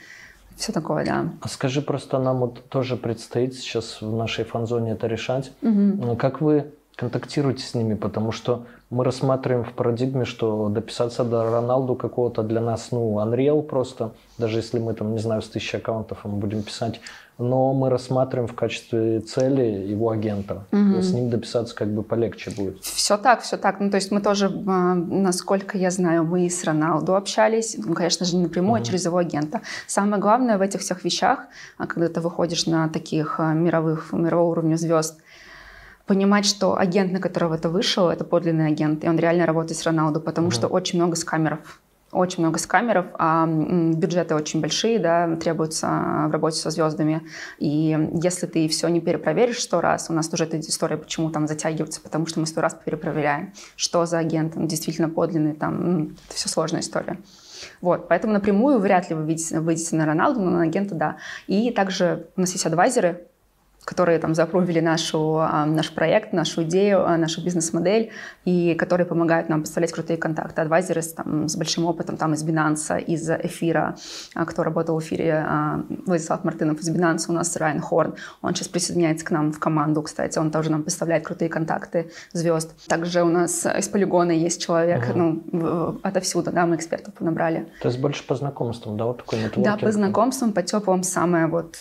[0.57, 1.25] все такое, да.
[1.41, 5.53] А скажи просто, нам вот тоже предстоит сейчас в нашей фан-зоне это решать.
[5.63, 6.17] Угу.
[6.17, 11.95] Как вы контактируйте с ними, потому что мы рассматриваем в парадигме, что дописаться до Роналду
[11.95, 16.19] какого-то для нас, ну, Unreal просто, даже если мы там, не знаю, с тысячи аккаунтов
[16.25, 17.01] мы будем писать,
[17.39, 20.67] но мы рассматриваем в качестве цели его агента.
[20.73, 21.01] Угу.
[21.01, 22.85] С ним дописаться как бы полегче будет.
[22.85, 23.81] Все так, все так.
[23.81, 28.27] Ну, то есть мы тоже, а, насколько я знаю, мы с Роналду общались, ну, конечно
[28.27, 28.83] же, не напрямую, угу.
[28.83, 29.63] а через его агента.
[29.87, 31.47] Самое главное в этих всех вещах,
[31.79, 35.19] а, когда ты выходишь на таких а, мировых, мирового уровня звезд,
[36.13, 39.87] понимать, что агент, на которого это вышел, это подлинный агент, и он реально работает с
[39.87, 40.55] Роналду, потому mm-hmm.
[40.55, 41.81] что очень много скамеров.
[42.11, 45.87] Очень много скамеров, а бюджеты очень большие, да, требуются
[46.29, 47.23] в работе со звездами.
[47.59, 51.49] И если ты все не перепроверишь сто раз, у нас тоже эта история, почему там
[51.49, 56.35] затягивается, потому что мы сто раз перепроверяем, что за агент, он действительно подлинный, там, это
[56.35, 57.17] все сложная история.
[57.81, 61.17] Вот, поэтому напрямую вряд ли вы видите, выйдете на Роналду, но на агента да.
[61.47, 63.27] И также у нас есть адвайзеры,
[63.85, 68.11] которые там запровили нашу, а, наш проект, нашу идею, а, нашу бизнес-модель,
[68.45, 70.61] и которые помогают нам поставлять крутые контакты.
[70.61, 73.97] Адвайзеры с, там, с большим опытом там, из Binance, из Эфира,
[74.35, 75.47] а, кто работал в Эфире,
[76.07, 80.03] Владислав Мартынов из Binance, у нас Райан Хорн, он сейчас присоединяется к нам в команду,
[80.03, 82.73] кстати, он тоже нам поставляет крутые контакты звезд.
[82.87, 85.19] Также у нас из полигона есть человек, угу.
[85.53, 87.67] ну, отовсюду, да, мы экспертов набрали.
[87.81, 89.65] То есть больше по знакомствам, да, вот такой нетворкинг?
[89.65, 91.79] Да, по знакомствам, по теплым, самое вот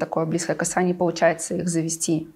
[0.00, 2.28] такое близкое касание получается получается их завести.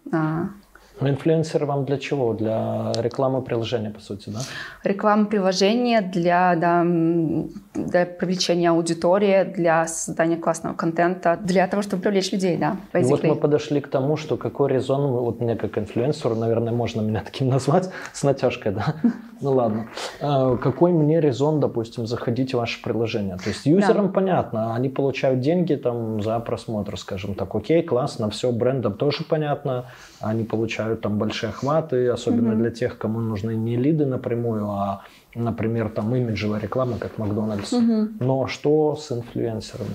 [1.01, 2.35] Но инфлюенсеры вам для чего?
[2.35, 4.41] Для рекламы приложения, по сути, да?
[4.85, 12.33] Реклама приложения для, да, для привлечения аудитории, для создания классного контента, для того, чтобы привлечь
[12.33, 12.77] людей, да.
[12.93, 17.01] И вот мы подошли к тому, что какой резон, вот мне как инфлюенсеру, наверное, можно
[17.01, 18.95] меня таким назвать, с натяжкой, да?
[19.41, 19.89] Ну ладно.
[20.21, 23.37] А, какой мне резон, допустим, заходить в ваше приложение?
[23.37, 24.13] То есть юзерам да.
[24.13, 27.55] понятно, они получают деньги там за просмотр, скажем так.
[27.55, 29.87] Окей, классно, все, брендам тоже понятно,
[30.21, 32.57] они получают там большие охваты, особенно mm-hmm.
[32.57, 35.03] для тех, кому нужны не лиды напрямую, а
[35.35, 37.73] например, там имиджевая реклама, как Макдональдс.
[37.73, 38.09] Угу.
[38.21, 39.95] Но что с инфлюенсерами?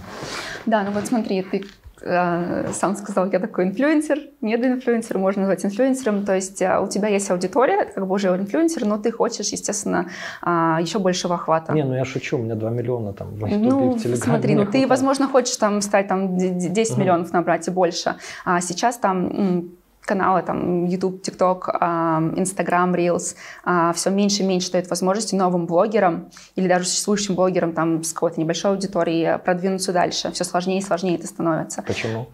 [0.66, 1.66] Да, ну вот смотри, ты
[2.06, 7.32] сам сказал, я такой инфлюенсер, недоинфлюенсер, можно назвать инфлюенсером, то есть э, у тебя есть
[7.32, 10.08] аудитория, это как бы уже инфлюенсер, но ты хочешь, естественно,
[10.46, 11.74] э, еще большего охвата.
[11.74, 14.18] Не, ну я шучу, у меня 2 миллиона там в YouTube ну, в Телеграме.
[14.18, 17.02] смотри, ну ты, возможно, хочешь там стать там 10 угу.
[17.02, 18.16] миллионов набрать и больше,
[18.46, 19.72] а сейчас там
[20.06, 26.30] каналы, там, YouTube, TikTok, Instagram, Reels, а, все меньше и меньше дают возможности новым блогерам
[26.56, 30.32] или даже существующим блогерам там, с какой-то небольшой аудиторией продвинуться дальше.
[30.32, 31.82] Все сложнее и сложнее это становится.
[31.82, 32.28] Почему?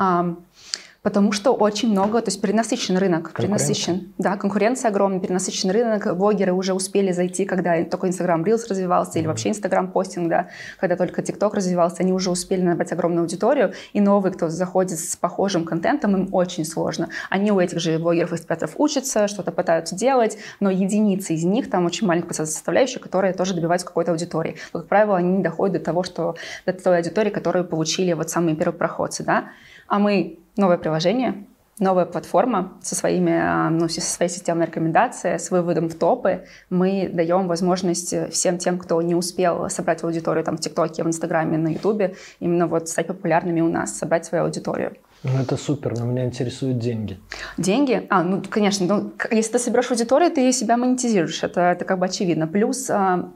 [1.03, 4.13] Потому что очень много, то есть перенасыщен рынок, перенасыщен.
[4.19, 6.15] Да, конкуренция огромная, перенасыщен рынок.
[6.15, 10.95] Блогеры уже успели зайти, когда только Instagram Reels развивался, или вообще Instagram постинг, да, когда
[10.95, 13.73] только TikTok развивался, они уже успели набрать огромную аудиторию.
[13.93, 17.09] И новые, кто заходит с похожим контентом, им очень сложно.
[17.31, 22.05] Они у этих же блогеров-экспертов учатся, что-то пытаются делать, но единицы из них, там очень
[22.05, 24.57] маленькая составляющая, которые тоже добиваются какой-то аудитории.
[24.71, 26.35] Но, как правило, они не доходят до того, что
[26.67, 29.45] до той аудитории, которую получили вот самые первопроходцы, да.
[29.87, 31.45] А мы новое приложение,
[31.79, 36.45] новая платформа со, своими, а, ну, со своей системой рекомендаций, с выводом в топы.
[36.69, 41.57] Мы даем возможность всем тем, кто не успел собрать аудиторию там, в ТикТоке, в Инстаграме,
[41.57, 44.93] на Ютубе, именно вот стать популярными у нас, собрать свою аудиторию.
[45.23, 47.19] Ну, это супер, но меня интересуют деньги.
[47.57, 48.07] Деньги?
[48.09, 52.05] А, ну, конечно, ну, если ты соберешь аудиторию, ты себя монетизируешь, это, это как бы
[52.05, 52.47] очевидно.
[52.47, 53.29] Плюс а,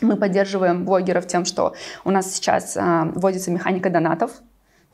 [0.00, 4.32] мы поддерживаем блогеров тем, что у нас сейчас а, вводится механика донатов,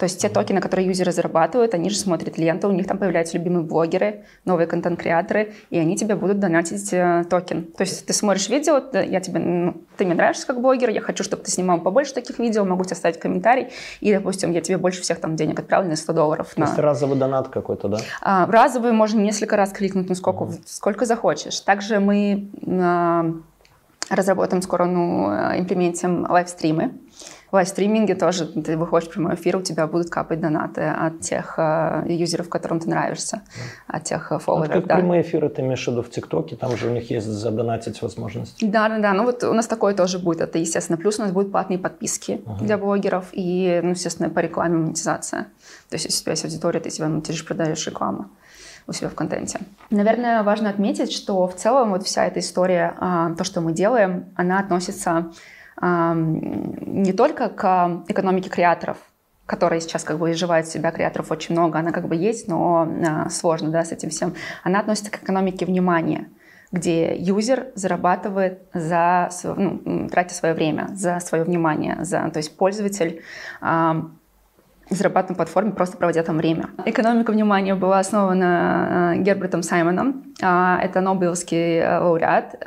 [0.04, 3.38] То есть те токены, которые юзеры зарабатывают, они же смотрят ленту, у них там появляются
[3.38, 7.64] любимые блогеры, новые контент-креаторы, и они тебе будут донатить э, токен.
[7.72, 11.24] То есть ты смотришь видео, я тебе, ну, ты мне нравишься как блогер, я хочу,
[11.24, 13.68] чтобы ты снимал побольше таких видео, могу тебе оставить комментарий,
[14.00, 16.52] и, допустим, я тебе больше всех там денег отправлю на 100 долларов.
[16.54, 16.64] То на...
[16.66, 17.96] есть разовый донат какой-то, да?
[18.20, 20.64] А, разовый можно несколько раз кликнуть, ну сколько, mm-hmm.
[20.66, 21.60] сколько захочешь.
[21.60, 23.32] Также мы а,
[24.10, 26.92] разработаем скоро, ну, э, имплементим лайвстримы.
[27.54, 31.54] В лайвстриминге тоже ты выходишь в прямой эфир, у тебя будут капать донаты от тех
[31.56, 33.42] э, юзеров, которым ты нравишься,
[33.86, 34.74] от тех э, фолловеров.
[34.74, 34.96] Как да.
[34.96, 38.56] прямые эфиры ты имеешь в виду в ТикТоке, там же у них есть задонатить возможность.
[38.60, 39.12] Да, да, да.
[39.12, 40.40] Ну вот у нас такое тоже будет.
[40.40, 42.64] Это, естественно, плюс у нас будут платные подписки uh-huh.
[42.64, 45.42] для блогеров и, ну, естественно, по рекламе монетизация.
[45.90, 48.30] То есть, если у тебя есть аудитория, ты себя монетизируешь, продаешь рекламу
[48.88, 49.60] у себя в контенте.
[49.90, 54.26] Наверное, важно отметить, что в целом вот вся эта история, а, то, что мы делаем,
[54.34, 55.30] она относится
[55.80, 58.98] не только к экономике креаторов,
[59.46, 63.28] которая сейчас как бы изживает себя, креаторов очень много, она как бы есть, но а,
[63.28, 64.34] сложно да, с этим всем.
[64.62, 66.30] Она относится к экономике внимания,
[66.72, 73.22] где юзер зарабатывает за, ну, тратя свое время, за свое внимание, за, то есть пользователь
[74.90, 76.68] зарабатывать на платформе, просто проводя там время.
[76.84, 80.24] Экономика внимания была основана э, Гербертом Саймоном.
[80.42, 82.62] А, это Нобелевский э, лауреат.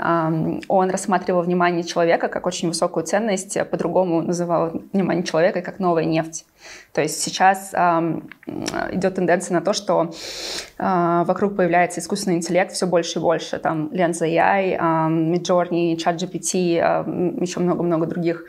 [0.67, 6.45] Он рассматривал внимание человека как очень высокую ценность, по-другому называл внимание человека как новая нефть.
[6.93, 10.11] То есть сейчас идет тенденция на то, что
[10.77, 13.59] э, вокруг появляется искусственный интеллект все больше и больше.
[13.59, 18.45] Там Lens AI, Midjourney, ChatGPT, еще много-много других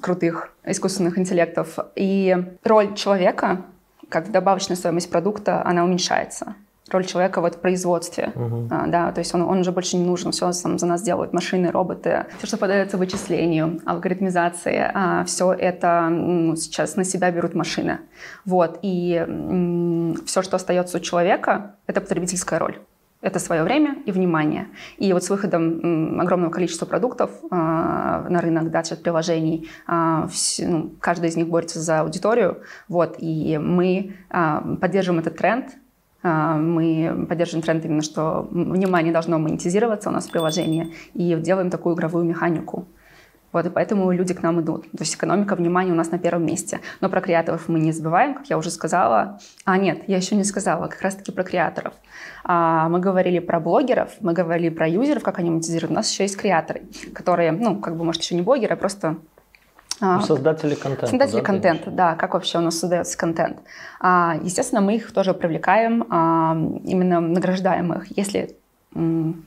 [0.00, 1.78] крутых искусственных интеллектов.
[1.94, 3.62] И роль человека,
[4.08, 6.54] как добавочная стоимость продукта, она уменьшается.
[6.90, 8.68] Роль человека в производстве, uh-huh.
[8.70, 11.32] а, да, то есть он, он уже больше не нужен, все там за нас делают
[11.32, 17.54] машины, роботы, все, что подается вычислению, алгоритмизации, а, все это ну, сейчас на себя берут
[17.54, 18.00] машины,
[18.44, 22.78] вот, и м- все, что остается у человека, это потребительская роль
[23.24, 24.68] это свое время и внимание.
[24.98, 30.92] И вот с выходом огромного количества продуктов э, на рынок, да, приложений, э, все, ну,
[31.00, 35.70] каждый из них борется за аудиторию, вот, и мы э, поддерживаем этот тренд,
[36.24, 41.94] мы поддерживаем тренд именно, что внимание должно монетизироваться у нас в приложении, и делаем такую
[41.94, 42.86] игровую механику.
[43.54, 44.90] Вот, и поэтому люди к нам идут.
[44.90, 46.80] То есть экономика внимания у нас на первом месте.
[47.00, 49.38] Но про креаторов мы не забываем, как я уже сказала.
[49.64, 51.94] А, нет, я еще не сказала, как раз-таки про креаторов.
[52.42, 55.92] А, мы говорили про блогеров, мы говорили про юзеров, как они монетизируют.
[55.92, 56.82] У нас еще есть креаторы,
[57.14, 59.33] которые, ну, как бы, может, еще не блогеры, а просто а,
[60.00, 61.06] ну, создатели контента.
[61.06, 63.58] Создатели да, контента, да, как вообще у нас создается контент.
[64.00, 66.02] А, естественно, мы их тоже привлекаем,
[66.84, 68.16] именно награждаем их.
[68.16, 68.56] Если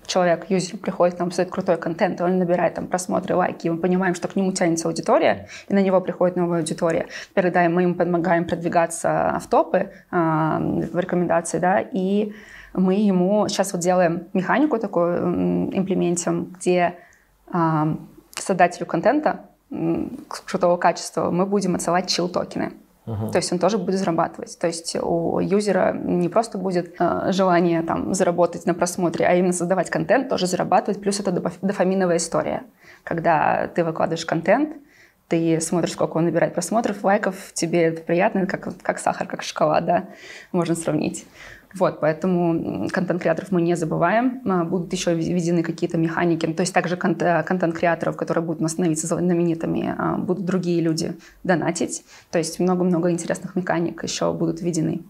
[0.05, 4.13] человек, юзер приходит, нам создает крутой контент, он набирает там просмотры, лайки, и мы понимаем,
[4.13, 7.07] что к нему тянется аудитория, и на него приходит новая аудитория.
[7.33, 12.33] Тогда мы им помогаем продвигаться в топы, а, в рекомендации, да, и
[12.73, 16.95] мы ему сейчас вот делаем механику такую, имплементим, где
[17.51, 17.95] а,
[18.35, 22.73] создателю контента крутого качества мы будем отсылать чил-токены.
[23.05, 23.31] Uh-huh.
[23.31, 24.57] То есть он тоже будет зарабатывать.
[24.59, 29.53] То есть у юзера не просто будет э, желание там, заработать на просмотре, а именно
[29.53, 30.99] создавать контент, тоже зарабатывать.
[30.99, 32.63] Плюс это дофаминовая история.
[33.03, 34.75] Когда ты выкладываешь контент,
[35.29, 39.85] ты смотришь, сколько он набирает просмотров, лайков, тебе это приятно, как, как сахар, как шоколад,
[39.85, 40.05] да,
[40.51, 41.25] можно сравнить.
[41.79, 44.41] Вот, поэтому контент-креаторов мы не забываем.
[44.45, 46.45] А, будут еще введены какие-то механики.
[46.47, 51.13] То есть также контент-креаторов, которые будут становиться знаменитыми, а, будут другие люди
[51.43, 52.03] донатить.
[52.31, 55.01] То есть много-много интересных механик еще будут введены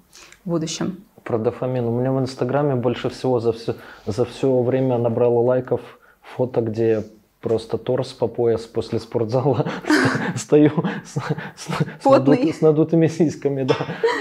[0.46, 1.04] в будущем.
[1.24, 1.86] Про дофамин.
[1.86, 3.76] У меня в Инстаграме больше всего за все,
[4.06, 5.82] за все время набрало лайков
[6.22, 7.04] фото, где
[7.42, 9.66] просто торс по пояс после спортзала
[10.36, 10.72] стою
[11.06, 11.18] с,
[11.56, 11.70] с,
[12.02, 13.76] с, надут, с надутыми сиськами, да.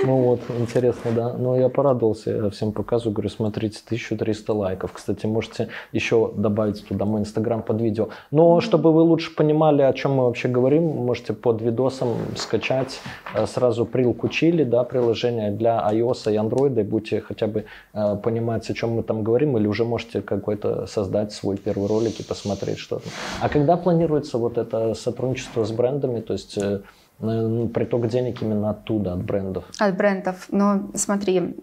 [0.04, 1.32] Ну вот, интересно, да.
[1.32, 4.92] Но я порадовался, я всем показываю, говорю, смотрите, 1300 лайков.
[4.92, 8.08] Кстати, можете еще добавить туда мой инстаграм под видео.
[8.30, 13.00] Но чтобы вы лучше понимали, о чем мы вообще говорим, можете под видосом скачать
[13.34, 18.16] э, сразу прилку Чили, да, приложение для iOS и Android, и будете хотя бы э,
[18.22, 22.22] понимать, о чем мы там говорим, или уже можете какой-то создать свой первый ролик и
[22.22, 23.05] посмотреть что-то.
[23.40, 26.80] А когда планируется вот это сотрудничество с брендами, то есть э,
[27.20, 29.64] ну, приток денег именно оттуда, от брендов?
[29.78, 30.46] От брендов.
[30.50, 31.56] Ну, смотри,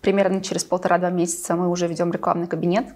[0.00, 2.86] примерно через полтора-два месяца мы уже ведем рекламный кабинет,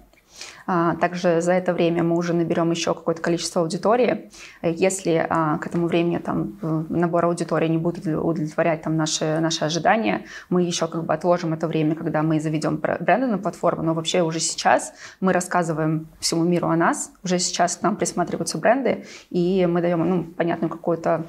[0.65, 4.29] также за это время мы уже наберем еще какое-то количество аудитории.
[4.61, 6.57] Если а, к этому времени там,
[6.89, 11.67] набор аудитории не будет удовлетворять там, наши, наши ожидания, мы еще как бы отложим это
[11.67, 13.83] время, когда мы заведем бренды на платформу.
[13.83, 18.57] Но вообще уже сейчас мы рассказываем всему миру о нас, уже сейчас к нам присматриваются
[18.57, 21.25] бренды, и мы даем ну, понятную какую-то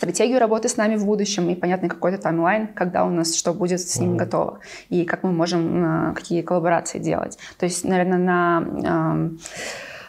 [0.00, 3.80] стратегию работы с нами в будущем и понятный какой-то таймлайн, когда у нас что будет
[3.80, 4.16] с ним mm-hmm.
[4.16, 4.58] готово
[4.88, 7.38] и как мы можем какие коллаборации делать.
[7.58, 8.60] То есть, наверное, на,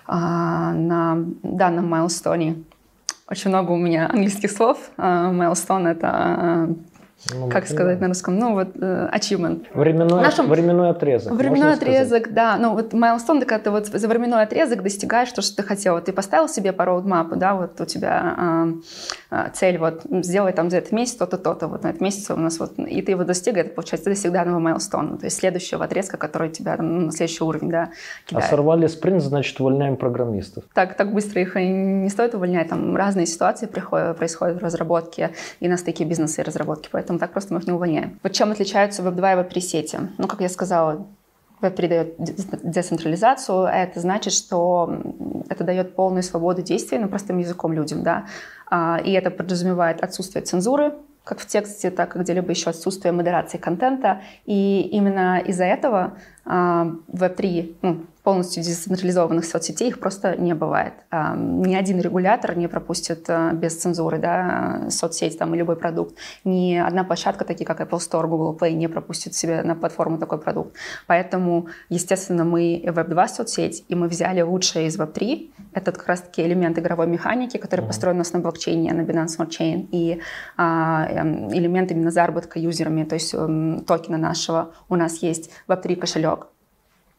[0.07, 2.63] на данном майлстоне
[3.27, 4.77] очень много у меня английских слов.
[4.97, 6.73] Майлстон— это
[7.29, 8.37] ну, как сказать на русском?
[8.37, 9.65] Ну, вот uh, achievement.
[9.73, 10.47] Временной, нашем...
[10.47, 11.33] временной отрезок.
[11.33, 12.33] Временной отрезок, сказать.
[12.33, 12.57] да.
[12.57, 15.99] Ну, вот milestone, это когда ты вот за временной отрезок достигаешь то, что ты хотел.
[16.01, 18.73] Ты поставил себе по роудмапу, да, вот у тебя
[19.31, 22.29] э, э, цель, вот, сделай там за этот месяц то-то, то-то, вот на этот месяц
[22.31, 25.37] у нас вот, и ты его достиг, это получается, ты достиг данного milestone, то есть
[25.37, 28.45] следующего отрезка, который тебя там, ну, на следующий уровень, да, а кидает.
[28.45, 30.63] А сорвали спринт, значит, увольняем программистов.
[30.73, 35.31] Так, так быстро их и не стоит увольнять, там разные ситуации приходят, происходят в разработке
[35.59, 38.19] и на стыке бизнеса и разработки, поэтому поэтому так просто мы их не увольняем.
[38.23, 39.99] Вот чем отличаются Web2 и Web3 сети?
[40.17, 41.05] Ну, как я сказала,
[41.61, 42.15] Web3 дает
[42.63, 44.89] децентрализацию, а это значит, что
[45.49, 48.25] это дает полную свободу действий, ну, простым языком людям, да,
[48.69, 50.93] а, и это подразумевает отсутствие цензуры,
[51.23, 54.21] как в тексте, так и где-либо еще отсутствие модерации контента.
[54.45, 56.13] И именно из-за этого
[56.45, 60.93] а, Web3, ну, полностью децентрализованных соцсетей их просто не бывает.
[61.11, 66.15] Ни один регулятор не пропустит а, без цензуры да, соцсеть там, и любой продукт.
[66.43, 70.37] Ни одна площадка, такие как Apple Store, Google Play, не пропустит себе на платформу такой
[70.37, 70.75] продукт.
[71.07, 75.51] Поэтому, естественно, мы Web2 соцсеть, и мы взяли лучшее из Web3.
[75.73, 77.87] Это как раз-таки элемент игровой механики, который mm-hmm.
[77.87, 80.21] построен у нас на блокчейне, на Binance Smart Chain, и
[80.57, 84.73] а, эм, элемент именно заработка юзерами, то есть эм, токена нашего.
[84.89, 86.47] У нас есть Web3 кошелек,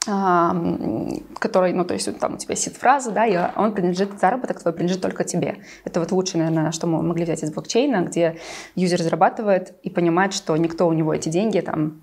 [0.04, 5.02] который, ну, то есть там у тебя сид-фраза, да, и он принадлежит, заработок твой принадлежит
[5.02, 5.58] только тебе.
[5.84, 8.38] Это вот лучшее, наверное, что мы могли взять из блокчейна, где
[8.74, 12.00] юзер зарабатывает и понимает, что никто у него эти деньги там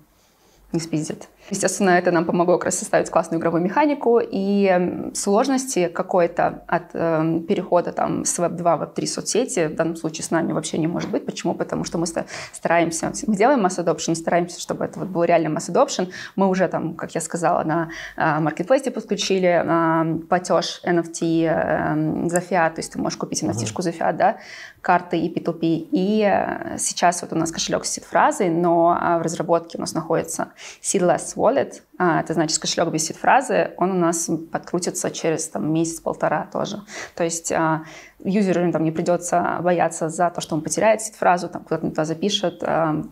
[0.72, 1.28] не спиздит.
[1.48, 7.40] Естественно, это нам помогло как раз составить классную игровую механику, и сложности какой-то от э,
[7.48, 11.10] перехода там, с Web2 в Web3 соцсети в данном случае с нами вообще не может
[11.10, 11.26] быть.
[11.26, 11.54] Почему?
[11.54, 12.06] Потому что мы
[12.52, 16.10] стараемся, мы делаем mass adoption, стараемся, чтобы это вот был реальный mass adoption.
[16.36, 22.40] Мы уже там, как я сказала, на э, marketplace подключили э, платеж NFT э, за
[22.40, 23.82] фиат, то есть ты можешь купить NFT uh-huh.
[23.82, 24.36] за фиат, да,
[24.80, 25.88] карты и P2P.
[25.92, 29.94] И э, сейчас вот у нас кошелек с сид-фразой, но э, в разработке у нас
[29.94, 35.72] находится seedless wallet, а, это значит кошелек без сид-фразы, он у нас подкрутится через там,
[35.72, 36.82] месяц-полтора тоже.
[37.14, 37.84] То есть а,
[38.22, 42.62] юзеру там, не придется бояться за то, что он потеряет сид-фразу, там, не туда запишет.
[42.62, 43.02] А,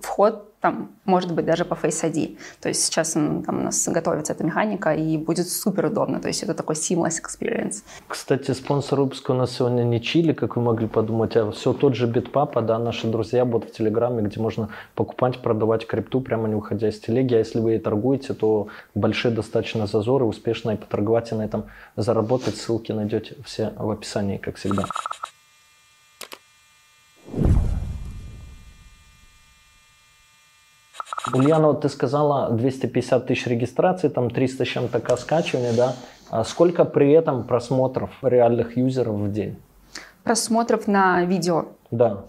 [0.00, 2.38] вход там, может быть, даже по Face ID.
[2.60, 6.20] То есть сейчас там, у нас готовится эта механика и будет супер удобно.
[6.20, 7.82] То есть это такой seamless experience.
[8.06, 11.96] Кстати, спонсор выпуска у нас сегодня не Чили, как вы могли подумать, а все тот
[11.96, 16.54] же Bitpapa, да, наши друзья, бот в Телеграме, где можно покупать, продавать крипту, прямо не
[16.54, 17.34] уходя из телеги.
[17.34, 21.64] А если вы ей торгуете, то большие достаточно зазоры, успешно и поторговать и на этом
[21.96, 22.56] заработать.
[22.56, 24.84] Ссылки найдете все в описании, как всегда.
[31.32, 35.94] Ульяна, вот ты сказала 250 тысяч регистраций, там 300 с чем-то к скачивания, да?
[36.30, 39.56] А сколько при этом просмотров реальных юзеров в день?
[40.24, 41.66] Просмотров на видео?
[41.90, 42.24] Да.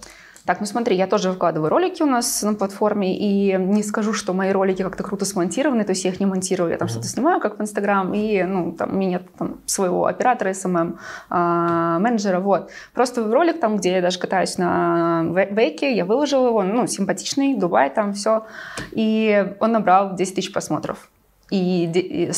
[0.45, 4.33] Так, ну смотри, я тоже выкладываю ролики у нас на платформе, и не скажу, что
[4.33, 6.91] мои ролики как-то круто смонтированы, то есть я их не монтирую, я там mm-hmm.
[6.91, 10.97] что-то снимаю, как в Инстаграм, и, ну, там, у меня там, своего оператора, SMM,
[11.29, 12.71] а, менеджера, вот.
[12.93, 17.89] Просто ролик там, где я даже катаюсь на вейке, я выложила его, ну, симпатичный, Дубай,
[17.89, 18.45] там все,
[18.91, 21.09] и он набрал 10 тысяч просмотров.
[21.51, 22.31] И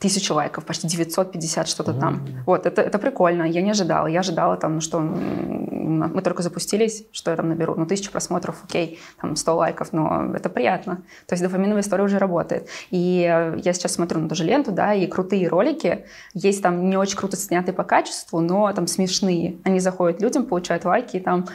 [0.00, 2.00] тысячу лайков, почти 950 что-то mm-hmm.
[2.00, 2.26] там.
[2.46, 4.06] Вот, это, это прикольно, я не ожидала.
[4.06, 8.56] Я ожидала там, ну что, мы только запустились, что я там наберу, ну тысячу просмотров,
[8.64, 11.02] окей, там 100 лайков, но это приятно.
[11.26, 12.68] То есть дофаминовая история уже работает.
[12.90, 13.20] И
[13.62, 17.18] я сейчас смотрю на ту же ленту, да, и крутые ролики, есть там не очень
[17.18, 19.56] круто снятые по качеству, но там смешные.
[19.64, 21.46] Они заходят людям, получают лайки, и там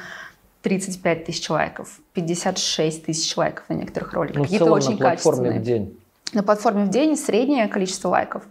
[0.61, 4.37] 35 тысяч лайков, 56 тысяч лайков на некоторых роликах.
[4.37, 5.59] Ну, Какие-то очень на качественные.
[5.59, 5.97] в день.
[6.33, 8.43] На платформе в день среднее количество лайков.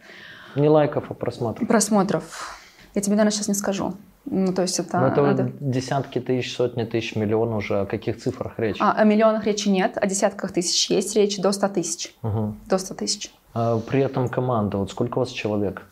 [0.54, 1.66] Не лайков, а просмотров.
[1.66, 2.58] Просмотров.
[2.94, 3.94] Я тебе, наверное, сейчас не скажу.
[4.24, 5.00] Ну, то есть это...
[5.00, 5.52] Но это надо...
[5.60, 7.80] десятки тысяч, сотни тысяч, миллион уже.
[7.80, 8.76] О каких цифрах речь?
[8.80, 12.14] А, о миллионах речи нет, о десятках тысяч есть речь, до 100 тысяч.
[12.22, 12.54] Угу.
[12.66, 13.30] До 100 тысяч.
[13.52, 15.82] А при этом команда, вот сколько у вас человек?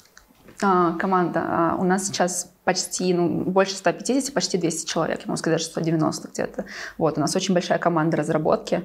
[0.62, 1.42] А, команда.
[1.44, 5.70] А, у нас сейчас почти, ну, больше 150, почти 200 человек, я могу сказать, даже
[5.70, 6.64] 190 где-то.
[6.96, 8.84] Вот, у нас очень большая команда разработки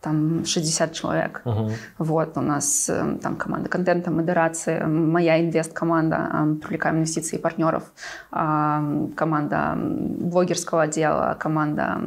[0.00, 1.42] там 60 человек.
[1.44, 1.72] Uh-huh.
[1.98, 7.82] Вот, у нас э, там команда контента, модерации, моя инвест-команда, привлекаем инвестиции и партнеров,
[8.30, 12.00] команда блогерского отдела, команда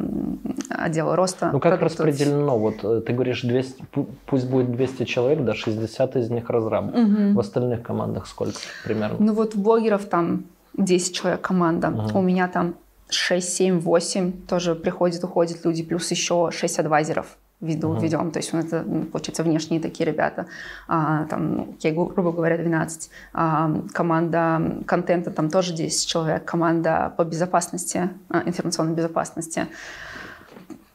[0.70, 1.50] отдела роста.
[1.52, 2.06] Ну, как продуктов.
[2.06, 2.58] распределено?
[2.58, 3.84] Вот э, ты говоришь, 200,
[4.26, 6.92] пусть будет 200 человек, да, 60 из них разрабы.
[6.92, 7.32] Uh-huh.
[7.34, 9.16] В остальных командах сколько примерно?
[9.18, 10.44] Ну, вот блогеров там
[10.78, 11.88] 10 человек команда.
[11.88, 12.18] Uh-huh.
[12.18, 12.74] У меня там
[13.10, 18.00] 6, 7, 8 тоже приходят, уходят люди, плюс еще 6 адвайзеров веду, uh-huh.
[18.00, 18.30] ведем.
[18.30, 20.46] То есть это, ну, получается, внешние такие ребята.
[20.88, 23.10] А, там, окей, грубо говоря, 12.
[23.32, 26.44] А, команда контента, там тоже 10 человек.
[26.44, 29.68] Команда по безопасности, а, информационной безопасности.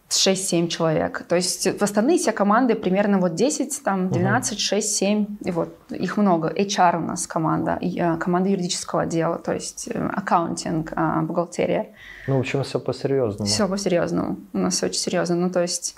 [0.09, 1.25] 6-7 человек.
[1.27, 4.59] То есть в остальные все команды примерно вот 10, там 12, угу.
[4.61, 6.49] 6, 7, и вот их много.
[6.49, 11.87] HR у нас команда, а, команда юридического отдела, то есть э, аккаунтинг, а, бухгалтерия.
[12.27, 13.45] Ну, в общем, все по-серьезному.
[13.45, 14.37] Все по-серьезному.
[14.53, 15.35] У нас все очень серьезно.
[15.35, 15.95] Ну, то есть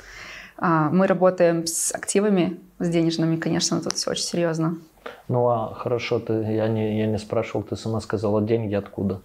[0.60, 4.78] мы работаем с активами, с денежными, конечно, тут все очень серьезно.
[5.28, 9.22] Ну, а хорошо, ты, я, не, я не спрашивал, ты сама сказала, деньги откуда?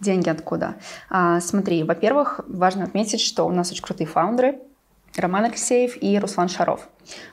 [0.00, 0.76] Деньги откуда?
[1.10, 4.58] А, смотри, во-первых, важно отметить, что у нас очень крутые фаундеры,
[5.16, 6.88] Роман Алексеев и Руслан Шаров.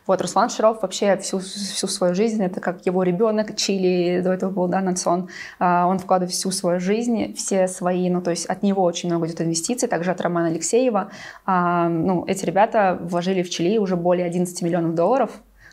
[0.06, 4.52] Вот, Руслан Шаров вообще всю, всю свою жизнь, это как его ребенок, Чили, до этого
[4.52, 5.30] был, да, Нацон,
[5.60, 9.28] а, он вкладывает всю свою жизнь, все свои, ну, то есть от него очень много
[9.28, 11.12] идет инвестиций, также от Романа Алексеева.
[11.46, 15.32] А, ну, эти ребята вложили в Чили уже более 11 миллионов долларов,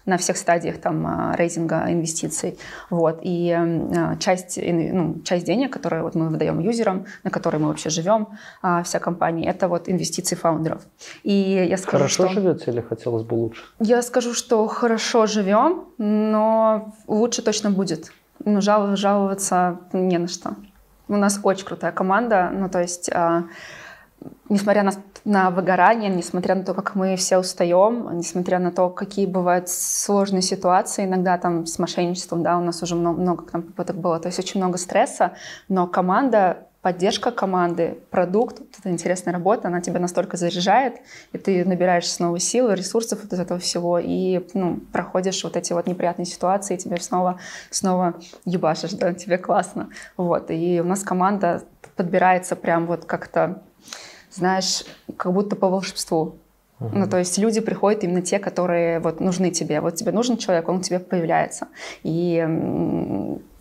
[0.09, 2.59] на всех стадиях там а, рейтинга инвестиций.
[2.90, 3.20] Вот.
[3.22, 7.90] И а, часть, ну, часть денег, которые вот мы выдаем юзерам, на которые мы вообще
[7.90, 8.28] живем,
[8.62, 10.82] а, вся компания, это вот инвестиции фаундеров.
[11.22, 11.32] И
[11.68, 12.34] я скажу, хорошо что...
[12.34, 13.62] живете или хотелось бы лучше?
[13.80, 18.11] Я скажу, что хорошо живем, но лучше точно будет.
[18.44, 20.54] Ну, жал, жаловаться не на что.
[21.09, 23.11] У нас очень крутая команда, ну, то есть
[24.49, 24.93] несмотря на,
[25.25, 30.43] на выгорание, несмотря на то, как мы все устаем, несмотря на то, какие бывают сложные
[30.43, 34.29] ситуации, иногда там с мошенничеством, да, у нас уже много, много там попыток было, то
[34.29, 35.33] есть очень много стресса,
[35.69, 41.01] но команда поддержка команды, продукт, вот эта интересная работа, она тебя настолько заряжает,
[41.33, 45.87] и ты набираешь снова силы, ресурсов от этого всего, и ну, проходишь вот эти вот
[45.87, 47.41] неприятные ситуации, и тебе снова,
[47.71, 48.14] снова
[48.45, 49.91] ебашишь, да, тебе классно.
[50.16, 51.64] Вот, и у нас команда
[51.97, 53.62] подбирается прям вот как-то
[54.30, 54.84] знаешь,
[55.16, 56.36] как будто по волшебству.
[56.80, 56.91] Uh-huh.
[56.93, 59.80] Ну, то есть люди приходят именно те, которые вот нужны тебе.
[59.80, 61.66] Вот тебе нужен человек, он у тебя появляется.
[62.05, 62.47] И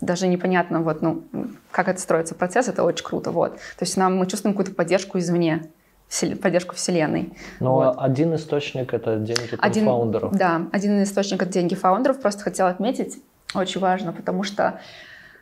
[0.02, 1.24] даже непонятно, вот, ну,
[1.72, 3.32] как это строится процесс, это очень круто.
[3.32, 3.54] Вот.
[3.54, 5.68] То есть нам, мы чувствуем какую-то поддержку извне
[6.42, 7.34] поддержку Вселенной.
[7.60, 7.98] Но вот.
[8.00, 10.32] один источник это деньги один, фаундеров.
[10.34, 12.22] Да, один источник это деньги фаундеров.
[12.22, 13.22] Просто хотела отметить,
[13.54, 14.80] очень важно, потому что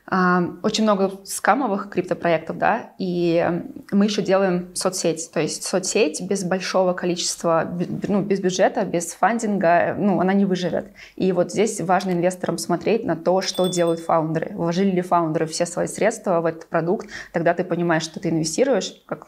[0.07, 6.93] очень много скамовых криптопроектов, да, и мы еще делаем соцсеть, то есть соцсеть без большого
[6.93, 7.67] количества,
[8.07, 10.91] ну, без бюджета, без фандинга, ну, она не выживет.
[11.15, 14.55] И вот здесь важно инвесторам смотреть на то, что делают фаундеры.
[14.55, 18.93] Вложили ли фаундеры все свои средства в этот продукт, тогда ты понимаешь, что ты инвестируешь,
[19.07, 19.25] как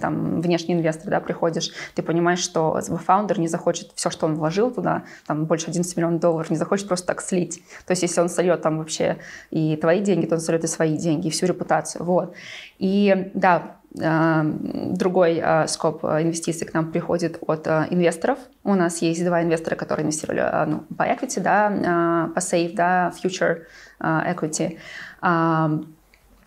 [0.00, 4.70] там внешний инвестор, да, приходишь, ты понимаешь, что фаундер не захочет все, что он вложил
[4.70, 7.64] туда, там больше 11 миллионов долларов, не захочет просто так слить.
[7.84, 9.18] То есть если он сольет там вообще
[9.50, 12.04] и твои деньги, деньги, то он строит и свои деньги, и всю репутацию.
[12.04, 12.34] Вот.
[12.78, 18.38] И да, э, другой э, скоп инвестиций к нам приходит от э, инвесторов.
[18.64, 23.62] У нас есть два инвестора, которые инвестировали ну, по equity, да, по safe, да, future
[24.00, 24.78] equity.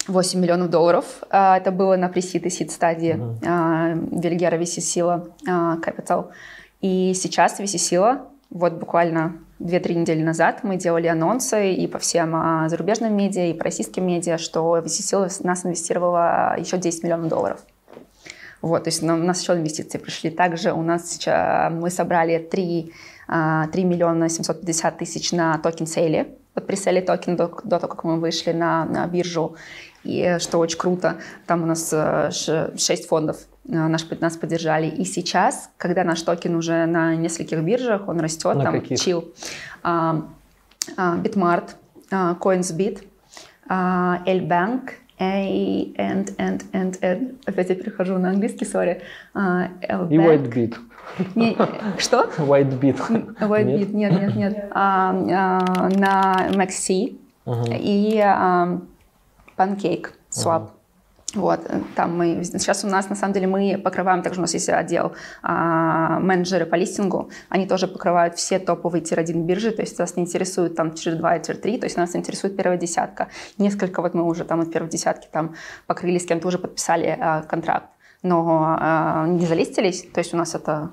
[0.06, 1.06] 8 миллионов долларов.
[1.30, 4.22] Это было на пресид и сид стадии uh-huh.
[4.22, 6.32] Вильгера Висисила Capital.
[6.82, 12.68] И сейчас Висисила, вот буквально 2-3 недели назад мы делали анонсы и по всем а,
[12.70, 17.60] зарубежным медиа, и по российским медиа, что VC нас инвестировала еще 10 миллионов долларов.
[18.62, 20.30] Вот, то есть у нас еще инвестиции пришли.
[20.30, 22.94] Также у нас сейчас мы собрали 3, 3
[23.28, 26.28] а, миллиона 750 тысяч на token sale е.
[26.56, 29.56] Вот presale е токен до, до того, как мы вышли на, на биржу.
[30.04, 34.88] И что очень круто, там у нас 6 э, фондов э, наш, нас поддержали.
[34.88, 38.98] И сейчас, когда наш токен уже на нескольких биржах, он растет, на там каких?
[38.98, 39.32] Cheelee,
[40.98, 41.76] Bitmart,
[42.12, 43.04] CoinsBit,
[43.70, 49.02] LBank, and, and, and, and, опять я перехожу на английский, sorry.
[49.34, 50.76] И WhiteBit.
[51.36, 51.56] Не,
[52.00, 52.30] что?
[52.38, 53.38] WhiteBit.
[53.40, 54.36] WhiteBit, нет, нет, нет.
[54.36, 54.72] нет.
[54.72, 57.78] А, а, на MEXC uh-huh.
[57.78, 58.80] и а,
[59.58, 60.64] PancakeSwap.
[60.64, 60.70] Uh-huh.
[61.34, 61.62] Вот,
[61.96, 65.14] там мы, сейчас у нас, на самом деле, мы покрываем, также у нас есть отдел
[65.42, 70.24] а, менеджеры по листингу, они тоже покрывают все топовые tier-1 биржи, то есть нас не
[70.24, 73.30] интересует там tier-2 и tier-3, то есть нас интересует первая десятка.
[73.58, 75.56] Несколько вот мы уже там от первой десятки там
[75.88, 77.90] покрыли, с кем-то уже подписали а, контракт
[78.24, 80.92] но э, не залистились, то есть у нас это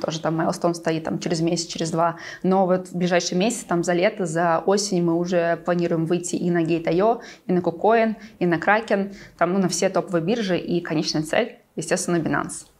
[0.00, 3.82] тоже там майлстон стоит там через месяц, через два, но вот в ближайший месяц, там
[3.82, 8.46] за лето, за осень мы уже планируем выйти и на Gate.io, и на KuCoin, и
[8.46, 12.75] на Kraken, там ну, на все топовые биржи, и конечная цель, естественно, Binance.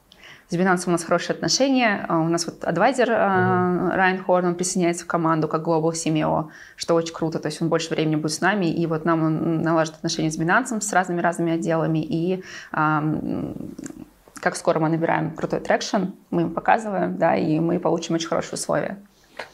[0.49, 2.07] С Binance у нас хорошие отношения.
[2.09, 3.97] А, у нас вот адвайзер uh-huh.
[3.97, 7.41] Райан Хорн, он присоединяется в команду как Global CMO, что очень круто.
[7.41, 10.39] То есть он больше времени будет с нами, и вот нам он налажит отношения с
[10.39, 11.99] Binance, с разными-разными отделами.
[11.99, 18.29] И как скоро мы набираем крутой traction, мы им показываем, да, и мы получим очень
[18.29, 18.99] хорошие условия.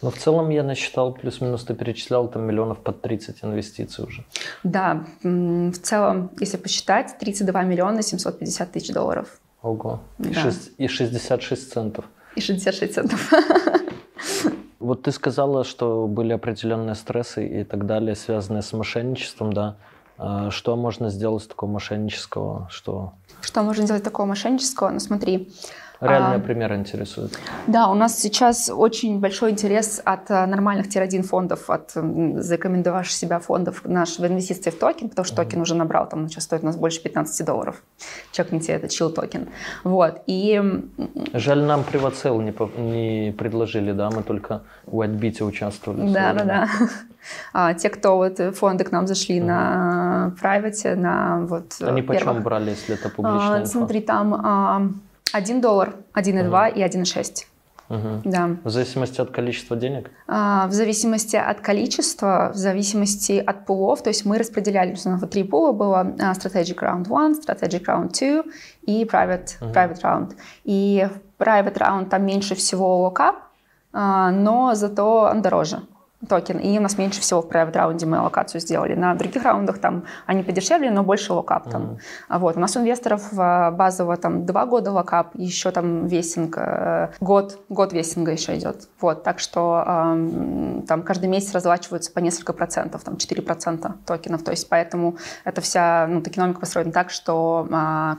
[0.03, 4.25] Но в целом я насчитал, плюс-минус ты перечислял там миллионов под 30 инвестиций уже.
[4.63, 9.41] Да, в целом, если посчитать, 32 миллиона 750 тысяч долларов.
[9.63, 10.01] Ого.
[10.19, 10.53] Да.
[10.79, 12.05] И 66 центов.
[12.37, 13.33] И 66 центов.
[14.79, 19.77] Вот ты сказала, что были определенные стрессы и так далее, связанные с мошенничеством, да.
[20.19, 22.69] А что можно сделать такого мошеннического?
[22.69, 24.91] Что, что можно сделать такого мошеннического?
[24.91, 25.53] Ну смотри,
[26.03, 27.39] Реальные а, примеры интересуют.
[27.69, 33.39] Да, у нас сейчас очень большой интерес от э, нормальных tier-1 фондов, от зарекомендовавших себя
[33.39, 35.45] фондов наш в инвестиции в токен, потому что mm-hmm.
[35.45, 37.83] токен уже набрал, там сейчас стоит у нас больше 15 долларов.
[38.33, 39.49] Чекните, это чил токен.
[39.85, 40.61] Вот, и...
[41.35, 46.13] Жаль, нам приватсейл не, по- не предложили, да, мы только в WhiteBit участвовали.
[46.13, 46.69] Да, да, да.
[47.53, 49.45] А, те, кто вот э, фонды к нам зашли mm-hmm.
[49.45, 51.77] на private, на вот...
[51.81, 52.25] Они первых...
[52.25, 53.71] почем брали, если это публичная а, инфа?
[53.71, 54.35] Смотри, там...
[54.35, 54.89] А,
[55.33, 56.79] 1 доллар, 1,2 угу.
[56.79, 57.47] и 1,6.
[57.89, 58.23] Угу.
[58.25, 58.57] Да.
[58.65, 60.11] В зависимости от количества денег?
[60.27, 64.03] А, в зависимости от количества, в зависимости от пулов.
[64.03, 66.01] То есть мы распределяли, у нас три пула было.
[66.01, 68.53] А, Strategic Round 1, Strategic Round 2
[68.87, 69.73] и private, угу.
[69.73, 70.33] Private round.
[70.65, 71.07] И
[71.39, 73.37] в private round там меньше всего lockup,
[73.93, 75.83] а, но зато он дороже
[76.29, 78.95] токен, и у нас меньше всего в private раунде мы аллокацию сделали.
[78.95, 81.83] На других раундах там они подешевле, но больше lockup там.
[81.83, 82.39] Угу.
[82.39, 82.57] Вот.
[82.57, 87.59] У нас у инвесторов а, базово там два года lockup, еще там вестинг, э, год,
[87.69, 88.89] год вестинга еще идет.
[89.01, 89.25] Вот.
[89.25, 94.45] Так что эм, там каждый месяц разлочиваются по несколько процентов, там 4% токенов.
[94.45, 97.67] То есть поэтому это вся ну, токеномика построена так, что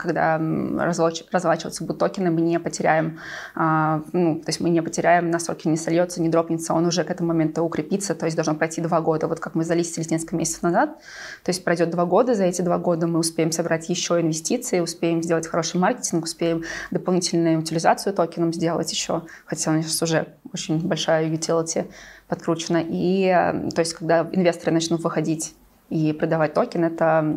[0.00, 0.38] когда
[0.78, 3.18] разлоч, разлочиваться будут токены, мы не потеряем,
[3.54, 7.28] ну, то есть мы не потеряем, токен не сольется, не дропнется, он уже к этому
[7.28, 10.62] моменту укрепится закрепиться, то есть должно пройти два года, вот как мы залистились несколько месяцев
[10.62, 10.98] назад,
[11.44, 15.22] то есть пройдет два года, за эти два года мы успеем собрать еще инвестиции, успеем
[15.22, 20.78] сделать хороший маркетинг, успеем дополнительную утилизацию токеном сделать еще, хотя у нас сейчас уже очень
[20.78, 21.84] большая utility
[22.28, 23.26] подкручена, и
[23.74, 25.54] то есть когда инвесторы начнут выходить
[25.90, 27.36] и продавать токен, это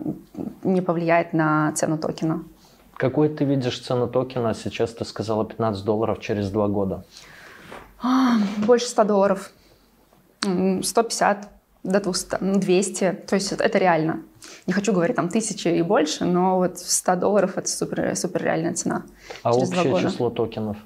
[0.64, 2.44] не повлияет на цену токена.
[2.96, 4.56] Какой ты видишь цену токена?
[4.56, 7.04] Сейчас ты сказала 15 долларов через два года.
[8.66, 9.52] Больше 100 долларов.
[10.42, 11.50] 150
[11.84, 14.24] до 200, 200, то есть это реально.
[14.66, 18.74] Не хочу говорить там тысячи и больше, но вот 100 долларов это супер, супер реальная
[18.74, 19.04] цена.
[19.44, 20.78] А общее число токенов?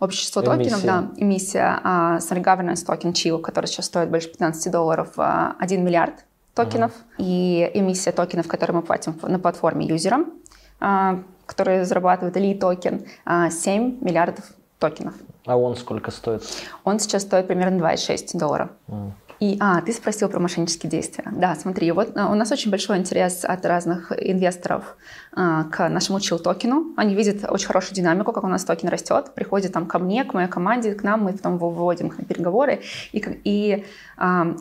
[0.00, 0.76] Общее число эмиссия.
[0.76, 5.54] токенов, да, эмиссия э, сам governance токен Cheel, который сейчас стоит больше 15 долларов, э,
[5.58, 6.24] 1 миллиард
[6.54, 6.92] токенов.
[6.92, 7.24] Uh-huh.
[7.24, 10.32] И эмиссия токенов, которые мы платим на платформе юзерам,
[10.80, 14.44] э, которые зарабатывают Lee токен, uh, 7 миллиардов
[14.82, 15.14] токенов.
[15.46, 16.42] А он сколько стоит?
[16.84, 18.70] Он сейчас стоит примерно 2,6 доллара.
[18.88, 19.12] М.
[19.42, 21.24] И, а, ты спросил про мошеннические действия.
[21.32, 24.96] Да, смотри, вот а, у нас очень большой интерес от разных инвесторов
[25.32, 26.94] а, к нашему чил токену.
[26.96, 30.32] Они видят очень хорошую динамику, как у нас токен растет, приходят там ко мне, к
[30.34, 32.82] моей команде, к нам, мы потом выводим их на переговоры.
[33.10, 33.84] И, и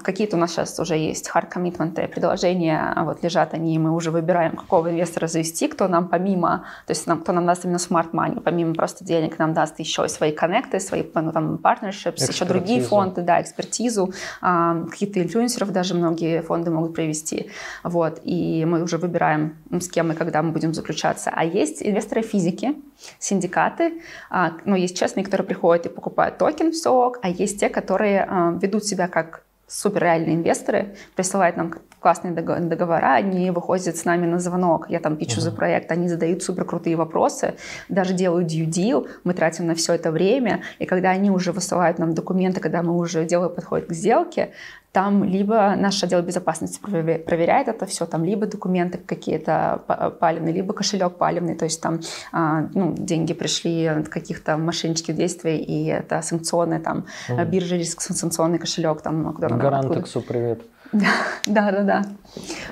[0.04, 4.10] какие-то у нас сейчас уже есть hard commitment предложения, а вот лежат они, мы уже
[4.10, 8.12] выбираем, какого инвестора завести, кто нам помимо, то есть нам, кто нам даст именно smart
[8.12, 12.32] money, помимо просто денег, нам даст еще свои коннекты, свои ну, там, partnerships, экспертизу.
[12.32, 17.52] еще другие фонды, да, экспертизу, какие-то инфлюенсеров даже многие фонды могут привести.
[17.84, 21.32] Вот, и мы уже выбираем, с кем и когда мы будем будем заключаться.
[21.34, 22.76] А есть инвесторы физики,
[23.20, 27.70] синдикаты, а, ну, есть честные, которые приходят и покупают токен в СОК, а есть те,
[27.70, 34.06] которые а, ведут себя как супер реальные инвесторы, присылают нам классные договора, они выходят с
[34.06, 35.44] нами на звонок, я там пичу uh-huh.
[35.44, 37.54] за проект, они задают супер крутые вопросы,
[37.90, 42.00] даже делают due deal, мы тратим на все это время, и когда они уже высылают
[42.00, 44.50] нам документы, когда мы уже дело подходит к сделке,
[44.92, 49.82] там либо наш отдел безопасности проверяет это все, там либо документы какие-то
[50.20, 55.58] палевные, либо кошелек палевный, то есть там а, ну, деньги пришли от каких-то мошеннических действий,
[55.58, 57.46] и это санкционные, там, mm.
[57.46, 60.62] биржа риск, санкционный кошелек, там, куда Гарантексу привет.
[60.92, 62.06] Да, да, да.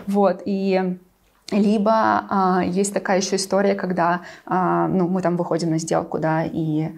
[0.07, 0.97] Вот, и
[1.51, 1.91] либо
[2.29, 6.89] а, есть такая еще история, когда а, ну, мы там выходим на сделку, да, и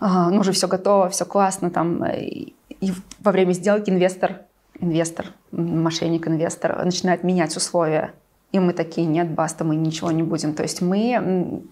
[0.00, 4.42] а, ну, уже все готово, все классно, там, и, и во время сделки инвестор,
[4.78, 8.12] инвестор, мошенник-инвестор начинает менять условия.
[8.52, 10.54] И мы такие, нет, баста, мы ничего не будем.
[10.54, 11.62] То есть мы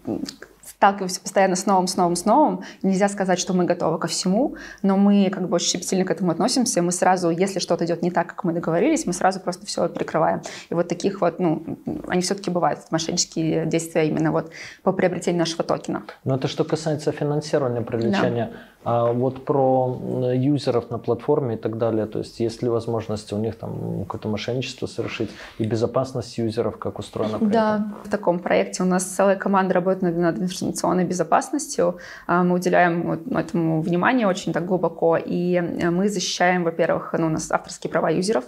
[0.82, 2.64] сталкиваемся постоянно с новым, с новым, с новым.
[2.82, 6.32] Нельзя сказать, что мы готовы ко всему, но мы как бы очень щепетильно к этому
[6.32, 6.82] относимся.
[6.82, 10.42] Мы сразу, если что-то идет не так, как мы договорились, мы сразу просто все прикрываем.
[10.70, 11.78] И вот таких вот, ну,
[12.08, 14.50] они все-таки бывают, мошеннические действия именно вот
[14.82, 16.02] по приобретению нашего токена.
[16.24, 18.50] Но это что касается финансирования привлечения.
[18.52, 18.58] Да.
[18.84, 19.96] А вот про
[20.34, 24.28] юзеров на платформе и так далее, то есть есть ли возможность у них там какое-то
[24.28, 29.74] мошенничество совершить и безопасность юзеров, как устроена Да, в таком проекте у нас целая команда
[29.74, 31.98] работает над, над информационной безопасностью.
[32.26, 37.50] А, мы уделяем этому внимание очень так глубоко, и мы защищаем, во-первых, ну, у нас
[37.50, 38.44] авторские права юзеров,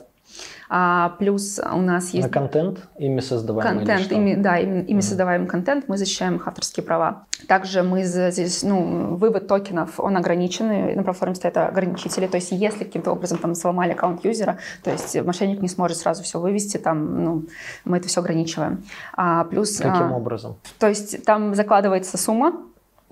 [0.77, 2.27] а, плюс у нас есть...
[2.27, 5.03] На контент ими создаваемый Контент, ими, да, ими, ими mm-hmm.
[5.03, 7.27] создаваемый контент, мы защищаем их авторские права.
[7.47, 12.83] Также мы здесь, ну, вывод токенов, он ограниченный, на платформе стоят ограничители, то есть если
[12.83, 17.23] каким-то образом там сломали аккаунт юзера, то есть мошенник не сможет сразу все вывести, там,
[17.23, 17.45] ну,
[17.85, 18.83] мы это все ограничиваем.
[19.17, 19.77] А, плюс...
[19.77, 20.57] Каким а, образом?
[20.81, 22.53] То есть там закладывается сумма,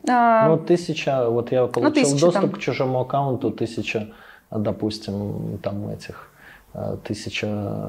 [0.08, 2.50] а, ну, тысяча, вот я ну, получил ну, тысяча, доступ там...
[2.50, 4.08] к чужому аккаунту, тысяча,
[4.50, 6.31] допустим, там этих
[7.04, 7.48] тысяча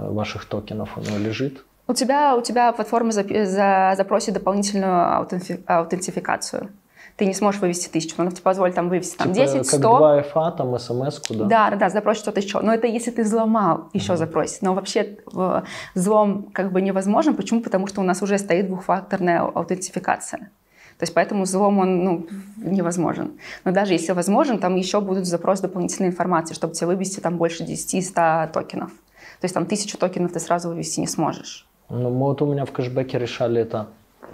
[0.09, 1.63] ваших токенов, оно лежит.
[1.87, 5.27] У тебя, у тебя платформа за, за, запросит дополнительную
[5.67, 6.69] аутентификацию.
[7.15, 9.77] Ты не сможешь вывести тысячу, но она тебе позволит там вывести там, типа, 10, 100.
[9.77, 11.45] как 2 FA, там смс да?
[11.45, 12.59] Да, да, да, запросит что-то еще.
[12.61, 14.17] Но это если ты взломал, еще mm-hmm.
[14.17, 14.61] запросит.
[14.63, 15.17] Но вообще
[15.93, 17.35] взлом как бы невозможен.
[17.35, 17.61] Почему?
[17.61, 20.49] Потому что у нас уже стоит двухфакторная аутентификация.
[20.97, 22.27] То есть поэтому взлом он ну,
[22.57, 23.31] невозможен.
[23.65, 27.63] Но даже если возможен, там еще будут запрос дополнительной информации, чтобы тебе вывести там больше
[27.63, 28.91] 10-100 токенов.
[29.39, 31.67] То есть там тысячу токенов ты сразу вывести не сможешь.
[31.89, 33.87] Ну, вот у меня в кэшбэке решали это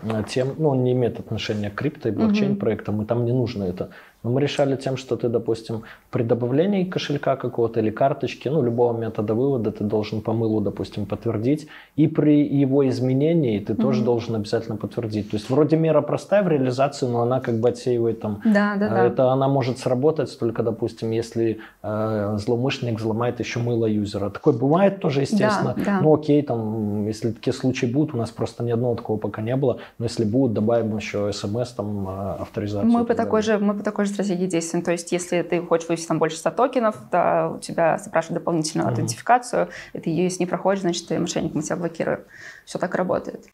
[0.04, 3.34] э, тем, ну, он не имеет отношения к крипто и блокчейн проектам, и там не
[3.34, 3.90] нужно это.
[4.24, 8.98] Но мы решали тем, что ты, допустим, при добавлении кошелька какого-то или карточки, ну, любого
[8.98, 11.68] метода вывода ты должен по мылу, допустим, подтвердить.
[11.96, 13.82] И при его изменении ты mm-hmm.
[13.82, 15.32] тоже должен обязательно подтвердить.
[15.32, 18.42] То есть вроде мера простая в реализации, но она как бы отсеивает там.
[18.44, 19.06] Да, да, да.
[19.06, 24.30] Это она может сработать только, допустим, если э, злоумышленник взломает еще мыло юзера.
[24.30, 25.74] Такое бывает тоже, естественно.
[25.78, 26.02] Да, да.
[26.02, 29.56] Ну, окей, там, если такие случаи будут, у нас просто ни одного такого пока не
[29.56, 29.78] было.
[29.98, 32.92] Но если будут, добавим еще смс, там, э, авторизацию.
[32.92, 34.82] Мы по такой же, мы по такой же стратегии действий.
[34.82, 38.88] То есть, если ты хочешь вывести там больше 100 токенов, то у тебя запрашивают дополнительную
[38.88, 38.92] mm-hmm.
[38.92, 42.22] аутентификацию, и ты ее, если не проходишь, значит, ты мошенник, мы тебя блокируем.
[42.66, 43.48] Все так работает.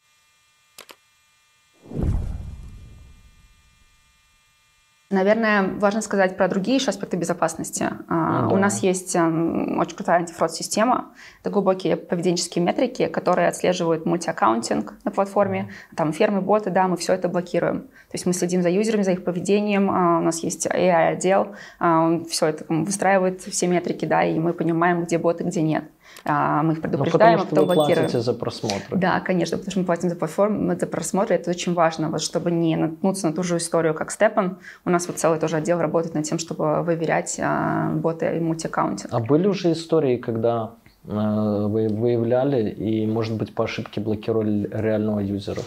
[5.15, 7.89] Наверное, важно сказать про другие еще аспекты безопасности.
[8.09, 8.55] А, ну да.
[8.55, 11.13] У нас есть эм, очень крутая антифрод-система.
[11.39, 15.69] Это глубокие поведенческие метрики, которые отслеживают мультиаккаунтинг на платформе.
[15.95, 17.83] Там фермы, боты, да, мы все это блокируем.
[17.83, 19.89] То есть мы следим за юзерами, за их поведением.
[19.89, 24.51] А, у нас есть AI-отдел, а, он все это выстраивает, все метрики, да, и мы
[24.51, 25.85] понимаем, где боты, где нет.
[26.23, 28.09] А, мы их ну, предупреждаем, а потом блокируем.
[28.09, 28.97] за просмотры.
[28.97, 32.51] Да, конечно, потому что мы платим за платформу, за просмотры, это очень важно, вот, чтобы
[32.51, 34.57] не наткнуться на ту же историю, как Степан.
[34.85, 39.13] У нас вот целый тоже отдел работает над тем, чтобы выверять а, боты и мультиаккаунтинг.
[39.13, 45.61] А были уже истории, когда вы выявляли и, может быть, по ошибке блокировали реального юзера?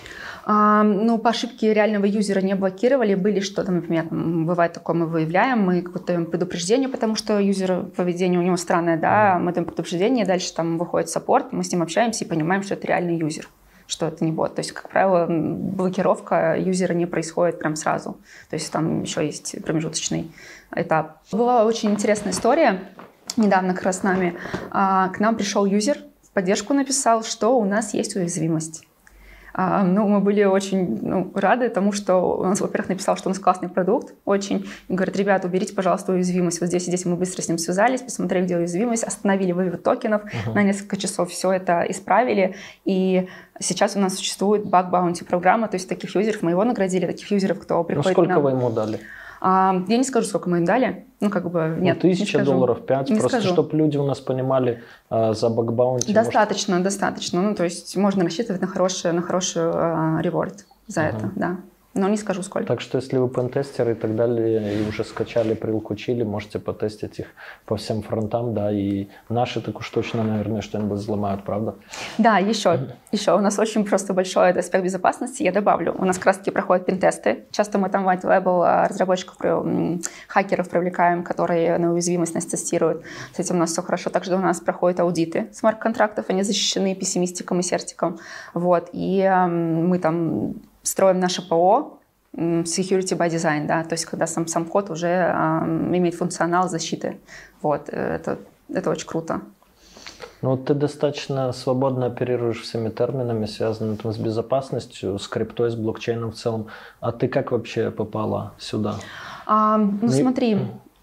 [0.45, 3.15] А, ну, по ошибке реального юзера не блокировали.
[3.15, 8.43] Были что-то, например, бывает такое, мы выявляем, мы какое-то предупреждение, потому что юзер поведение у
[8.43, 12.29] него странное, да, мы даем предупреждение, дальше там выходит support, мы с ним общаемся и
[12.29, 13.49] понимаем, что это реальный юзер
[13.91, 14.55] что это не бот.
[14.55, 18.19] То есть, как правило, блокировка юзера не происходит прям сразу.
[18.51, 20.31] То есть там еще есть промежуточный
[20.77, 21.23] этап.
[21.33, 22.81] Была очень интересная история
[23.39, 24.37] недавно как раз с нами.
[24.71, 28.85] А, к нам пришел юзер, в поддержку написал, что у нас есть уязвимость.
[29.61, 33.41] А, ну, мы были очень ну, рады тому, что он, во-первых, написал, что у нас
[33.41, 34.69] классный продукт, очень.
[34.87, 36.61] И говорит, ребята, уберите, пожалуйста, уязвимость.
[36.61, 40.23] Вот здесь и здесь мы быстро с ним связались, посмотрели, где уязвимость, остановили вывод токенов,
[40.23, 40.55] uh-huh.
[40.55, 42.55] на несколько часов все это исправили.
[42.85, 43.29] И
[43.59, 47.59] сейчас у нас существует баг-баунти программа, то есть таких юзеров мы его наградили, таких юзеров,
[47.59, 48.43] кто ну, приходит ну, сколько нам...
[48.43, 49.01] вы ему дали?
[49.41, 51.07] А, я не скажу, сколько мы им дали.
[51.21, 53.09] Ну, как бы, ну, нет, ну, тысяча долларов, пять.
[53.09, 53.53] Просто, скажу.
[53.53, 56.13] чтобы люди у нас понимали а, за бакбаунти.
[56.13, 56.85] Достаточно, может...
[56.85, 57.43] достаточно.
[57.43, 61.17] Ну, то есть можно рассчитывать на хороший, на хороший а, реворд за uh-huh.
[61.17, 61.57] это, да
[61.99, 62.69] но не скажу сколько.
[62.69, 67.19] Так что если вы пентестеры и так далее, и уже скачали прилку чили, можете потестить
[67.19, 67.27] их
[67.67, 71.75] по всем фронтам, да, и наши так уж точно, наверное, что-нибудь взломают, правда?
[72.19, 75.95] Да, еще, еще у нас очень просто большой аспект безопасности, я добавлю.
[75.99, 77.45] У нас как проходят пентесты.
[77.51, 79.37] Часто мы там white label а, разработчиков,
[80.29, 83.03] хакеров привлекаем, которые на уязвимость нас тестируют.
[83.35, 84.11] С этим у нас все хорошо.
[84.11, 88.19] Также у нас проходят аудиты смарт-контрактов, они защищены пессимистиком и сертиком.
[88.55, 90.55] Вот, и мы там
[90.89, 91.99] строим наше ПО,
[92.35, 95.33] security by design, да, то есть когда сам, сам код уже э,
[95.97, 97.19] имеет функционал защиты.
[97.63, 98.39] Вот, это,
[98.73, 99.41] это очень круто.
[100.43, 106.31] Ну, ты достаточно свободно оперируешь всеми терминами, связанными там, с безопасностью, с криптой, с блокчейном
[106.31, 106.67] в целом.
[107.01, 108.97] А ты как вообще попала сюда?
[109.47, 110.59] А, ну, ну смотри,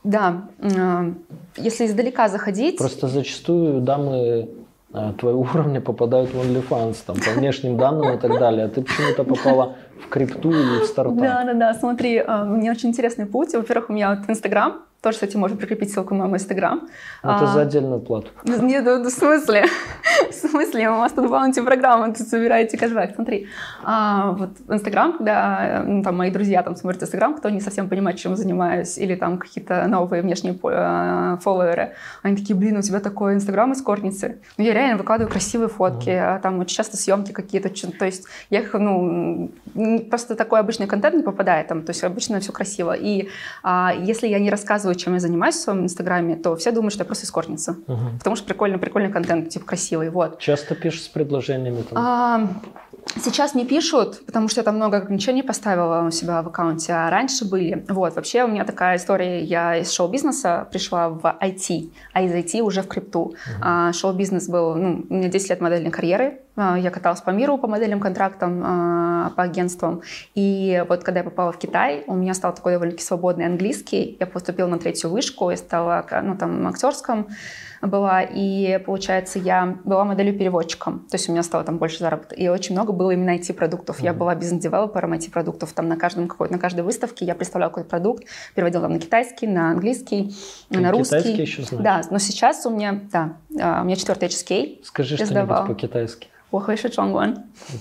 [0.05, 1.13] да, э,
[1.57, 2.77] если издалека заходить...
[2.77, 4.47] Просто зачастую дамы э,
[5.17, 9.23] твоего уровня попадают в OnlyFans, там, по внешним данным и так далее, а ты почему-то
[9.23, 9.75] попала
[10.05, 11.17] в крипту или в стартап.
[11.17, 13.53] Да, да, да, смотри, э, меня очень интересный путь.
[13.53, 16.81] Во-первых, у меня вот Инстаграм, тоже, кстати, можно прикрепить ссылку на мой инстаграм.
[17.21, 18.29] Это а, за отдельную плату.
[18.43, 19.65] Нет, ну, в смысле?
[20.31, 20.89] в смысле?
[20.89, 23.15] У вас тут баунти программа, тут собираете кэшбэк.
[23.15, 23.47] Смотри,
[23.83, 28.17] а, вот инстаграм, когда ну, там мои друзья там смотрят инстаграм, кто не совсем понимает,
[28.17, 31.93] чем занимаюсь, или там какие-то новые внешние э, фолловеры,
[32.23, 34.39] они такие, блин, у тебя такой инстаграм из корницы.
[34.57, 36.41] Ну, я реально выкладываю красивые фотки, mm-hmm.
[36.41, 39.51] там очень часто съемки какие-то, то есть я их, ну,
[40.09, 42.93] просто такой обычный контент не попадает там, то есть обычно все красиво.
[42.93, 43.29] И
[43.63, 47.01] а, если я не рассказываю чем я занимаюсь в своем инстаграме, то все думают, что
[47.01, 47.75] я просто эскортница.
[47.87, 48.17] Угу.
[48.17, 50.39] Потому что прикольный, прикольный контент, типа красивый, вот.
[50.39, 51.81] Часто пишешь с предложениями?
[51.83, 51.97] Там?
[51.97, 52.47] А,
[53.15, 57.09] сейчас не пишут, потому что я там много ограничений поставила у себя в аккаунте, а
[57.09, 57.85] раньше были.
[57.89, 62.61] Вот, вообще у меня такая история, я из шоу-бизнеса пришла в IT, а из IT
[62.61, 63.19] уже в крипту.
[63.19, 63.35] Угу.
[63.61, 67.57] А, шоу-бизнес был, ну, у меня 10 лет модельной карьеры, а, я каталась по миру
[67.57, 70.01] по модельным контрактам, а, по агентствам.
[70.35, 74.17] И вот когда я попала в Китай, у меня стал такой довольно-таки свободный английский.
[74.19, 77.27] Я поступила на третью вышку, я стала ну, там, актерском
[77.81, 82.47] была, и, получается, я была моделью-переводчиком, то есть у меня стало там больше заработка, и
[82.47, 83.99] очень много было именно IT-продуктов.
[83.99, 84.05] Mm-hmm.
[84.05, 88.23] Я была бизнес-девелопером IT-продуктов, там на, каждом какой на каждой выставке я представляла какой-то продукт,
[88.53, 90.35] переводила там на китайский, на английский,
[90.69, 91.17] Ты на русский.
[91.17, 91.83] Китайский еще знаешь?
[91.83, 94.83] Да, но сейчас у меня, да, а, у меня четвертый HSK.
[94.83, 96.27] Скажи что-нибудь по-китайски.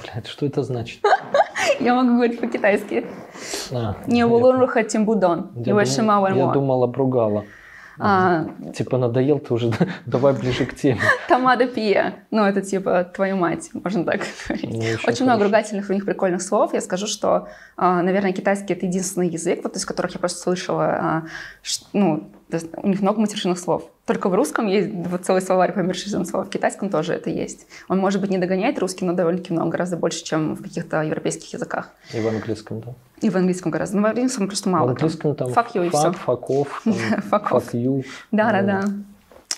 [0.03, 1.01] Блядь, что это значит?
[1.81, 3.07] Я могу говорить по-китайски.
[3.73, 5.51] А, Не улун рухат тимбудон.
[6.49, 7.45] Я думала, бругала.
[7.99, 9.73] А, типа надоел, ты уже
[10.07, 11.01] давай ближе к теме.
[11.29, 12.15] Тамада пия.
[12.31, 14.71] Ну, это типа твою мать, можно так говорить.
[14.71, 15.25] Ну, Очень хорошо.
[15.25, 16.75] много ругательных у них прикольных слов.
[16.75, 21.29] Я скажу, что, а, наверное, китайский это единственный язык, вот из которых я просто слышала,
[22.55, 23.85] а, ну, у них много матершинных слов.
[24.07, 27.67] Только в русском есть вот целый словарь по матершинным словам, в китайском тоже это есть.
[27.89, 31.53] Он, может быть, не догоняет русский, но довольно-таки много, гораздо больше, чем в каких-то европейских
[31.53, 31.91] языках.
[32.13, 32.95] И в английском, да?
[33.21, 33.97] И в английском гораздо.
[33.97, 34.89] Но в английском просто мало.
[34.89, 36.11] В английском там, fuck you и все.
[36.27, 38.05] Off, fuck, you.
[38.31, 38.85] Да, да, да.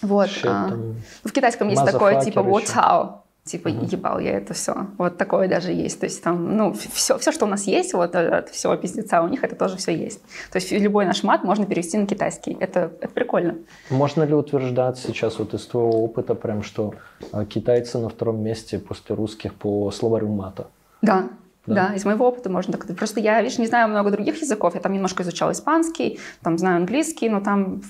[0.03, 0.31] Вот.
[0.45, 0.77] А,
[1.25, 3.93] в китайском есть такое типа what how типа mm-hmm.
[3.93, 4.89] ебал я это все.
[4.99, 6.01] Вот такое даже есть.
[6.01, 9.29] То есть там, ну, все, все, что у нас есть, вот от всего пиздеца, у
[9.29, 10.21] них это тоже все есть.
[10.51, 12.57] То есть любой наш мат можно перевести на китайский.
[12.61, 13.57] Это, это прикольно.
[13.89, 16.95] Можно ли утверждать сейчас вот из твоего опыта прям, что
[17.33, 20.67] а, китайцы на втором месте после русских по словарю мата?
[21.01, 21.29] Да,
[21.67, 21.89] да.
[21.89, 22.97] да, из моего опыта можно так.
[22.97, 24.75] Просто я, видишь, не знаю много других языков.
[24.75, 27.83] Я там немножко изучала испанский, там знаю английский, но там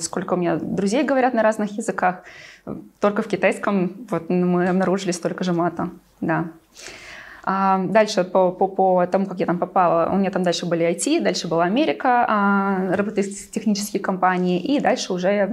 [0.00, 2.22] сколько у меня друзей говорят на разных языках.
[3.00, 5.90] Только в китайском вот, мы обнаружили столько же мата.
[6.20, 6.46] Да.
[7.42, 10.86] А дальше по, по, по тому, как я там попала, у меня там дальше были
[10.86, 12.96] IT, дальше была Америка, а,
[13.52, 15.48] технические компании, и дальше уже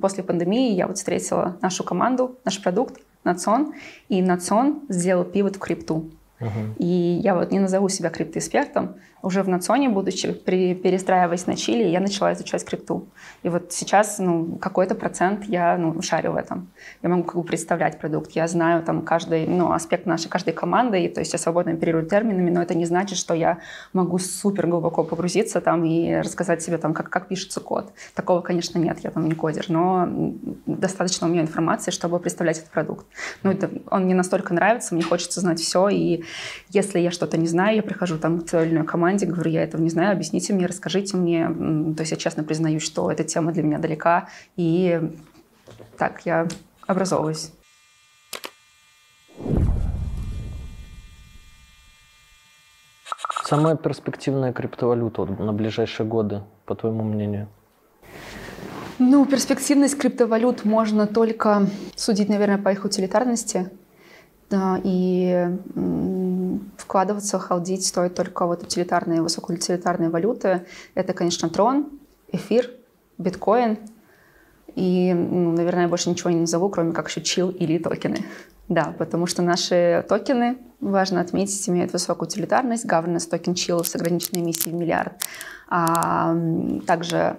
[0.00, 3.72] после пандемии я вот встретила нашу команду, наш продукт, Национ,
[4.10, 6.10] и Национ сделал пивот в крипту.
[6.40, 6.74] Uh-huh.
[6.76, 11.84] И я вот не назову себя криптоэкспертом, уже в Национе, будучи, при, перестраиваясь на Чили,
[11.84, 13.06] я начала изучать крипту.
[13.42, 16.68] И вот сейчас ну, какой-то процент я ну, шарю в этом.
[17.02, 18.32] Я могу как бы представлять продукт.
[18.32, 22.06] Я знаю там каждый ну, аспект нашей каждой команды, и, то есть я свободно оперирую
[22.06, 23.58] терминами, но это не значит, что я
[23.94, 27.92] могу супер глубоко погрузиться там и рассказать себе, там, как, как пишется код.
[28.14, 30.06] Такого, конечно, нет, я там не кодер, но
[30.66, 33.06] достаточно у меня информации, чтобы представлять этот продукт.
[33.42, 36.24] Ну, это, он мне настолько нравится, мне хочется знать все, и
[36.68, 39.50] если я что-то не знаю, я прихожу там к той или иной команде, команде, говорю,
[39.50, 41.46] я этого не знаю, объясните мне, расскажите мне.
[41.94, 45.00] То есть я честно признаюсь, что эта тема для меня далека, и
[45.98, 46.48] так я
[46.86, 47.52] образовываюсь.
[53.44, 57.46] Самая перспективная криптовалюта на ближайшие годы, по твоему мнению?
[58.98, 63.70] Ну, перспективность криптовалют можно только судить, наверное, по их утилитарности.
[64.52, 65.48] И
[66.76, 70.66] вкладываться, халдить стоит только вот утилитарные, высокоутилитарные валюты.
[70.94, 71.88] Это, конечно, трон,
[72.30, 72.70] эфир,
[73.18, 73.78] биткоин.
[74.74, 78.24] И, наверное, я больше ничего не назову, кроме как еще чил или токены.
[78.68, 82.86] Да, потому что наши токены, важно отметить, имеют высокую утилитарность.
[82.86, 85.12] Governance токен чил с ограниченной эмиссией в миллиард.
[85.68, 86.34] А,
[86.86, 87.38] также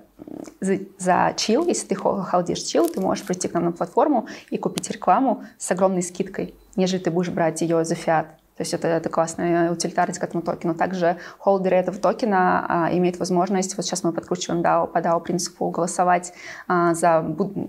[0.60, 4.58] за, за чил, если ты халдишь чил, ты можешь прийти к нам на платформу и
[4.58, 8.28] купить рекламу с огромной скидкой, нежели ты будешь брать ее за фиат.
[8.58, 10.76] То есть это, это классная утилитарность к этому токену.
[10.76, 15.70] Также холдеры этого токена а, имеют возможность, вот сейчас мы подкручиваем DAO, по DAO принципу
[15.70, 16.32] голосовать
[16.68, 17.26] а, за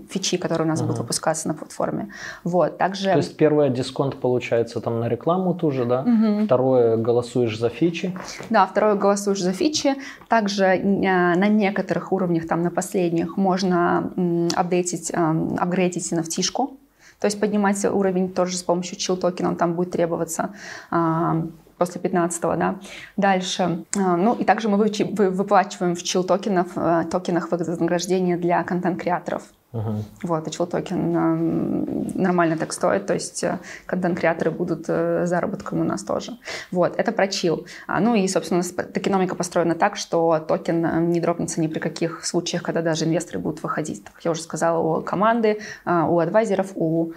[0.09, 0.85] фичи, которые у нас uh-huh.
[0.85, 2.13] будут выпускаться на платформе.
[2.45, 3.11] Вот, также...
[3.11, 6.05] То есть первое дисконт получается там на рекламу тоже, да?
[6.07, 6.45] Uh-huh.
[6.45, 8.17] Второе голосуешь за фичи?
[8.49, 9.95] Да, второе голосуешь за фичи.
[10.29, 16.77] Также а, на некоторых уровнях, там на последних, можно м, апдейтить, м, апгрейдить NFT-шку.
[17.19, 20.51] То есть поднимать уровень тоже с помощью chill токена, он там будет требоваться
[20.91, 21.43] а,
[21.77, 22.75] после 15 да.
[23.15, 23.85] Дальше.
[23.95, 29.43] А, ну и также мы выплачиваем в chill токенах, э, токенах вознаграждение для контент-креаторов.
[29.73, 30.01] Uh-huh.
[30.23, 35.83] Вот, и chill токен нормально так стоит, то есть э, контент-креаторы будут э, заработком у
[35.83, 36.37] нас тоже.
[36.71, 37.67] Вот, это про Cheel.
[37.85, 42.63] А, ну и, собственно, токеномика построена так, что токен не дропнется ни при каких случаях,
[42.63, 44.05] когда даже инвесторы будут выходить.
[44.05, 47.11] Как я уже сказала, у команды, а, у адвайзеров, у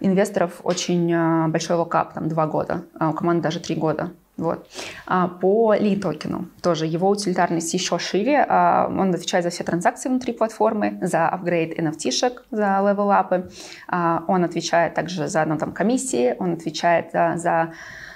[0.00, 4.10] инвесторов очень а, большой lockup, там два года, а у команды даже три года.
[4.36, 4.68] Вот.
[5.06, 8.44] А по Lee токену тоже его утилитарность еще шире.
[8.48, 13.50] А, он отвечает за все транзакции внутри платформы, за апгрейд NFT-шек, за левел-апы.
[13.90, 17.74] Он отвечает также за ну, там, комиссии, он отвечает за, за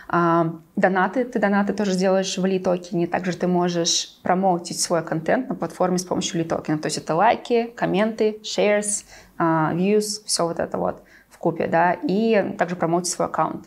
[0.08, 1.24] а, донаты.
[1.24, 3.06] Ты донаты тоже делаешь в Ли токене.
[3.06, 6.78] Также ты можешь промоутить свой контент на платформе с помощью Ли токена.
[6.78, 9.04] То есть это лайки, комменты, shares,
[9.38, 13.66] views, все вот это вот в купе, да, и также промоутить свой аккаунт.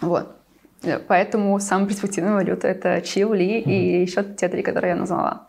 [0.00, 0.34] Вот.
[1.08, 3.70] Поэтому самая перспективная валюта это Чил, Ли mm-hmm.
[3.70, 5.48] и еще те три, которые я назвала.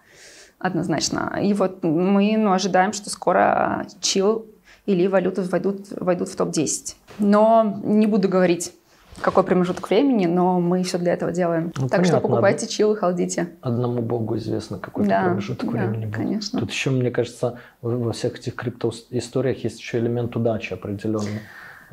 [0.59, 1.39] Однозначно.
[1.41, 4.45] И вот мы ну, ожидаем, что скоро Чил
[4.85, 6.95] и Ли валюты войдут, войдут в топ-10.
[7.19, 8.73] Но не буду говорить
[9.21, 11.71] какой промежуток времени, но мы все для этого делаем.
[11.77, 13.49] Ну, так понятно, что покупайте чил и халдите.
[13.61, 16.15] Одному богу известно, какой да, промежуток да, времени будет.
[16.15, 16.59] конечно.
[16.59, 21.41] Тут еще, мне кажется, во всех этих криптоисториях есть еще элемент удачи определенный.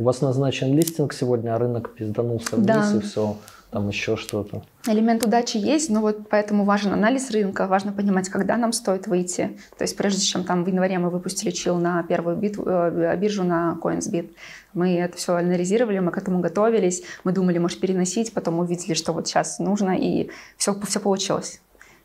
[0.02, 2.92] У вас назначен листинг сегодня, а рынок пизданулся вниз да.
[2.96, 3.36] и все
[3.70, 4.64] там еще что-то.
[4.88, 9.56] Элемент удачи есть, но вот поэтому важен анализ рынка, важно понимать, когда нам стоит выйти.
[9.78, 13.44] То есть прежде чем там в январе мы выпустили чил на первую бит, э, биржу
[13.44, 14.32] на CoinsBit,
[14.74, 19.12] мы это все анализировали, мы к этому готовились, мы думали, может, переносить, потом увидели, что
[19.12, 21.60] вот сейчас нужно, и все, все получилось.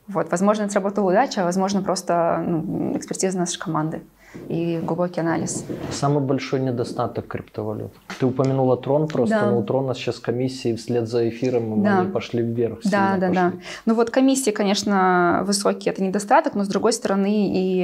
[0.07, 4.03] Вот, возможно, это сработала удача, а возможно, просто ну, экспертиза нашей команды
[4.49, 5.65] и глубокий анализ.
[5.91, 7.91] Самый большой недостаток криптовалют.
[8.19, 9.51] Ты упомянула Трон просто, да.
[9.51, 11.99] но у Трона сейчас комиссии вслед за эфиром да.
[11.99, 12.79] они пошли вверх.
[12.83, 13.33] Да, да, пошли.
[13.35, 13.53] да.
[13.85, 17.83] Ну вот комиссии, конечно, высокие, это недостаток, но с другой стороны и,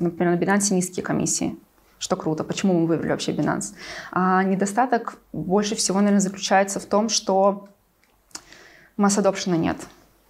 [0.00, 1.56] например, на Binance низкие комиссии
[1.98, 2.44] что круто.
[2.44, 3.72] Почему мы выбрали вообще Binance?
[4.12, 7.68] А недостаток больше всего, наверное, заключается в том, что
[8.98, 9.78] масс адопшена нет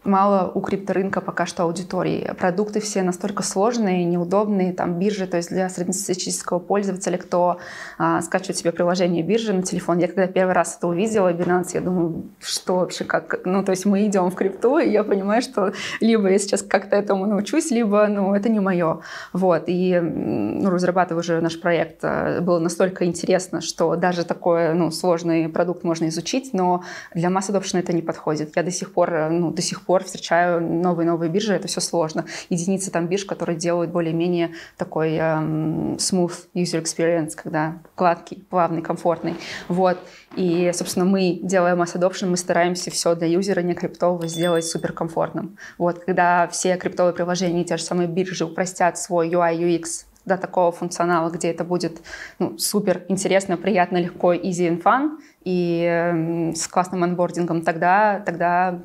[0.07, 2.33] мало у крипторынка пока что аудитории.
[2.39, 7.59] Продукты все настолько сложные, неудобные, там биржи, то есть для среднестатистического пользователя, кто
[7.99, 9.99] а, скачивает себе приложение биржи на телефон.
[9.99, 13.85] Я когда первый раз это увидела, Binance, я думаю, что вообще, как, ну, то есть
[13.85, 18.07] мы идем в крипту, и я понимаю, что либо я сейчас как-то этому научусь, либо,
[18.07, 19.01] ну, это не мое.
[19.33, 24.91] Вот, и, ну, разрабатывая уже наш проект, э, было настолько интересно, что даже такой, ну,
[24.91, 26.85] сложный продукт можно изучить, но
[27.15, 28.57] для масс adoption это не подходит.
[28.57, 32.27] Я до сих пор, ну, до сих пор пор встречаю новые-новые биржи, это все сложно.
[32.51, 39.37] Единицы там бирж, которые делают более-менее такой эм, smooth user experience, когда гладкий, плавный, комфортный.
[39.69, 39.99] Вот.
[40.37, 45.57] И, собственно, мы, делая mass adoption, мы стараемся все для юзера не криптового сделать суперкомфортным.
[45.79, 46.01] Вот.
[46.05, 51.31] Когда все криптовые приложения, те же самые биржи упростят свой UI, UX до такого функционала,
[51.31, 52.03] где это будет
[52.39, 58.81] ну, супер интересно, приятно, легко, easy and fun, и э, с классным анбордингом, тогда, тогда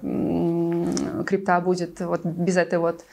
[1.23, 3.03] крипта будет вот без этой вот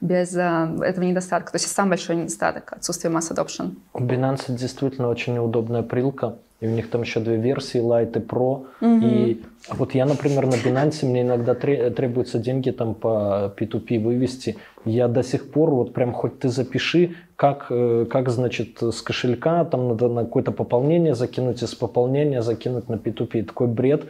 [0.00, 1.52] без э, этого недостатка.
[1.52, 3.74] То есть самый большой недостаток– отсутствие масс adoption.
[3.92, 6.36] У Binance действительно очень неудобная прилка.
[6.60, 8.66] И у них там еще две версии, Lite и Pro.
[8.80, 9.06] Угу.
[9.06, 14.56] И вот я, например, на Binance, мне иногда требуются деньги там по P2P вывести.
[14.84, 19.64] Я до сих пор, вот прям хоть ты запиши, как, э, как значит, с кошелька
[19.64, 23.44] там надо на какое-то пополнение закинуть, из пополнения закинуть на P2P.
[23.44, 24.04] Такой бред.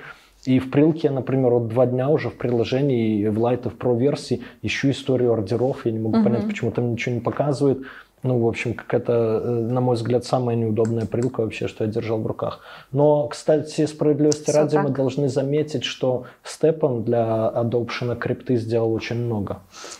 [0.46, 4.42] И в прилке например, вот два дня уже в приложении в Light в Pro версии
[4.62, 5.86] ищу историю ордеров.
[5.86, 6.24] Я не могу uh-huh.
[6.24, 7.82] понять, почему там ничего не показывает.
[8.24, 9.12] Ну, в общем, какая-то,
[9.44, 12.60] э, на мой взгляд, самая неудобная прилка вообще, что я держал в руках.
[12.90, 14.84] Но, кстати, справедливости Все ради, так.
[14.84, 19.58] мы должны заметить, что Степан для адопшена крипты сделал очень много.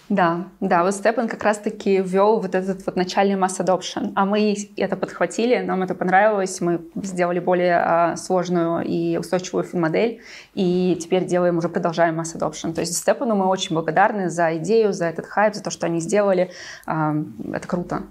[0.09, 4.57] Да, да, вот Степан как раз-таки ввел вот этот вот начальный масс adoption, а мы
[4.79, 10.22] это подхватили, нам это понравилось, мы сделали более а, сложную и устойчивую модель,
[10.55, 12.72] и теперь делаем, уже продолжаем масс adoption.
[12.72, 16.01] То есть Степану мы очень благодарны за идею, за этот хайп, за то, что они
[16.01, 16.51] сделали.
[16.87, 18.05] Это круто.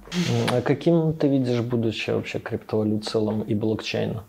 [0.51, 4.24] А каким ты видишь будущее вообще криптовалют в целом и блокчейна?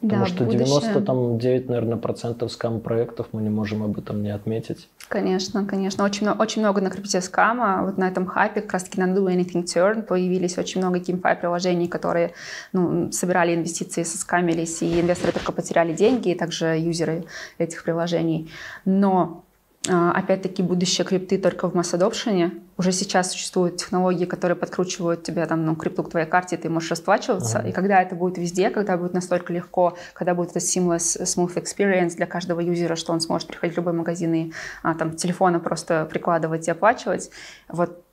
[0.00, 0.66] Потому Да, что будущее.
[0.66, 4.88] 99, наверное, процентов скам-проектов мы не можем об этом не отметить.
[5.08, 6.04] Конечно, конечно.
[6.04, 7.82] Очень, очень много на крипте скама.
[7.84, 11.88] Вот на этом хайпе как раз-таки на Do Anything Turn появились очень много GameFi приложений,
[11.88, 12.32] которые
[12.72, 17.24] ну, собирали инвестиции, соскамились, и инвесторы только потеряли деньги, и также юзеры
[17.56, 18.50] этих приложений.
[18.84, 19.44] Но
[19.88, 22.52] а, Опять-таки, будущее крипты только в масс-адопшене.
[22.76, 26.90] Уже сейчас существуют технологии, которые подкручивают тебе там, ну, крипту к твоей карте, ты можешь
[26.90, 27.60] расплачиваться.
[27.60, 27.68] Ага.
[27.68, 32.16] И когда это будет везде, когда будет настолько легко, когда будет это seamless, smooth experience
[32.16, 34.52] для каждого юзера, что он сможет приходить в любой магазин и
[34.82, 37.30] а, там телефона просто прикладывать и оплачивать,
[37.68, 38.04] вот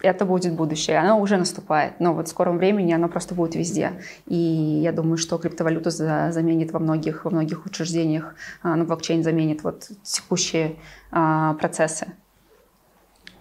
[0.00, 0.98] это будет будущее.
[0.98, 3.92] Оно уже наступает, но вот в скором времени оно просто будет везде.
[4.26, 9.22] И я думаю, что криптовалюту за- заменит во многих, во многих учреждениях, а, ну, блокчейн
[9.22, 10.76] заменит вот текущие
[11.10, 12.08] а, процессы.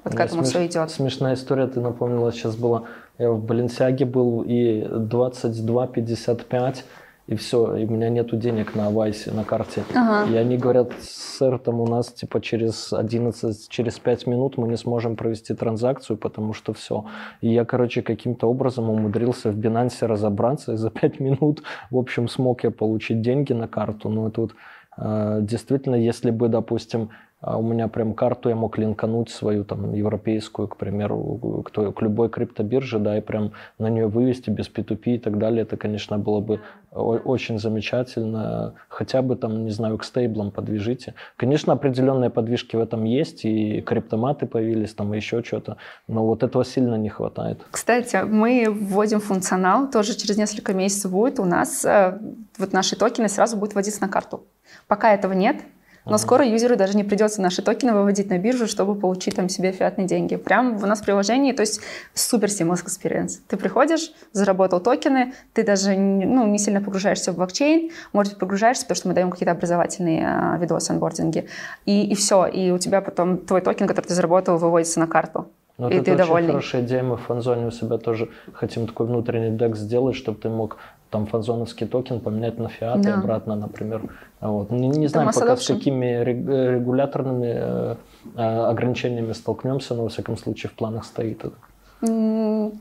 [0.05, 0.91] Вот к У меня этому смеш- все идет.
[0.91, 2.83] Смешная история, ты напомнила, сейчас была.
[3.17, 6.83] Я в Баленсиаге был и 22.55,
[7.27, 9.83] и все, и у меня нету денег на Авайсе, на карте.
[9.95, 10.31] Ага.
[10.31, 14.77] И они говорят, сэр, там у нас типа через 11, через 5 минут мы не
[14.77, 17.05] сможем провести транзакцию, потому что все.
[17.41, 22.27] И я, короче, каким-то образом умудрился в Binance разобраться, и за 5 минут, в общем,
[22.27, 24.09] смог я получить деньги на карту.
[24.09, 24.51] Ну, это вот
[24.97, 27.09] э, действительно, если бы, допустим,
[27.45, 32.01] у меня прям карту я мог линкануть свою там европейскую, к примеру, к, той- к
[32.01, 36.17] любой криптобирже, да, и прям на нее вывести без P2P и так далее, это, конечно,
[36.17, 36.59] было бы
[36.91, 38.73] очень замечательно.
[38.87, 41.13] Хотя бы там, не знаю, к стейблам подвяжите.
[41.35, 45.77] Конечно, определенные подвижки в этом есть, и криптоматы появились, там и еще что-то,
[46.07, 47.65] но вот этого сильно не хватает.
[47.69, 52.17] Кстати, мы вводим функционал, тоже через несколько месяцев будет у нас, э,
[52.57, 54.43] вот наши токены сразу будут вводиться на карту.
[54.87, 55.57] Пока этого нет,
[56.05, 59.71] но скоро юзеру даже не придется наши токены выводить на биржу, чтобы получить там себе
[59.71, 60.35] фиатные деньги.
[60.35, 61.81] Прям у нас в приложении, то есть
[62.13, 63.39] супер seamless experience.
[63.47, 68.83] Ты приходишь, заработал токены, ты даже ну, не сильно погружаешься в блокчейн, может быть, погружаешься,
[68.83, 71.47] потому что мы даем какие-то образовательные а, видосы, анбординги,
[71.85, 75.47] и, и все, и у тебя потом твой токен, который ты заработал, выводится на карту.
[75.77, 76.47] Ну, И это ты очень довольный.
[76.49, 77.03] хорошая идея.
[77.03, 80.77] Мы в фанзоне у себя тоже хотим такой внутренний дек сделать, чтобы ты мог
[81.09, 83.15] там фанзоновский токен поменять на фиат и Да.
[83.15, 84.01] обратно, например.
[84.39, 84.71] А Вот.
[84.71, 85.75] Не, не знаю пока с adoption.
[85.77, 87.95] какими рег- э, регуляторными э,
[88.35, 91.55] э, ограничениями столкнемся, но во всяком случае в планах стоит это.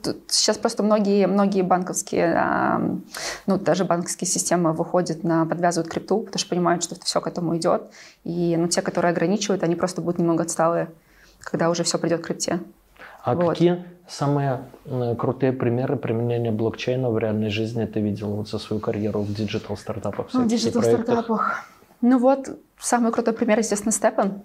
[0.02, 2.80] Тут Сейчас просто многие, многие банковские, а,
[3.46, 7.56] ну, даже банковские системы выходят на, подвязывают крипту, потому что понимают, что все к этому
[7.56, 7.82] идет.
[8.24, 10.88] И ну, те, которые ограничивают, они просто будут немного отсталые,
[11.40, 12.60] когда уже все придет к крипте.
[13.24, 13.48] А Вот.
[13.50, 14.60] какие самые
[15.18, 19.76] крутые примеры применения блокчейна в реальной жизни ты видел вот за свою карьеру в digital
[19.76, 20.26] стартапах?
[20.32, 21.64] В digital-стартапах.
[22.02, 24.42] Ну вот, самый крутой пример, естественно, Степан.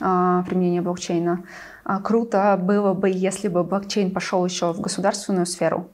[0.00, 1.44] а, применения блокчейна.
[1.84, 5.86] А, Круто было бы, если бы блокчейн пошел еще в государственную сферу.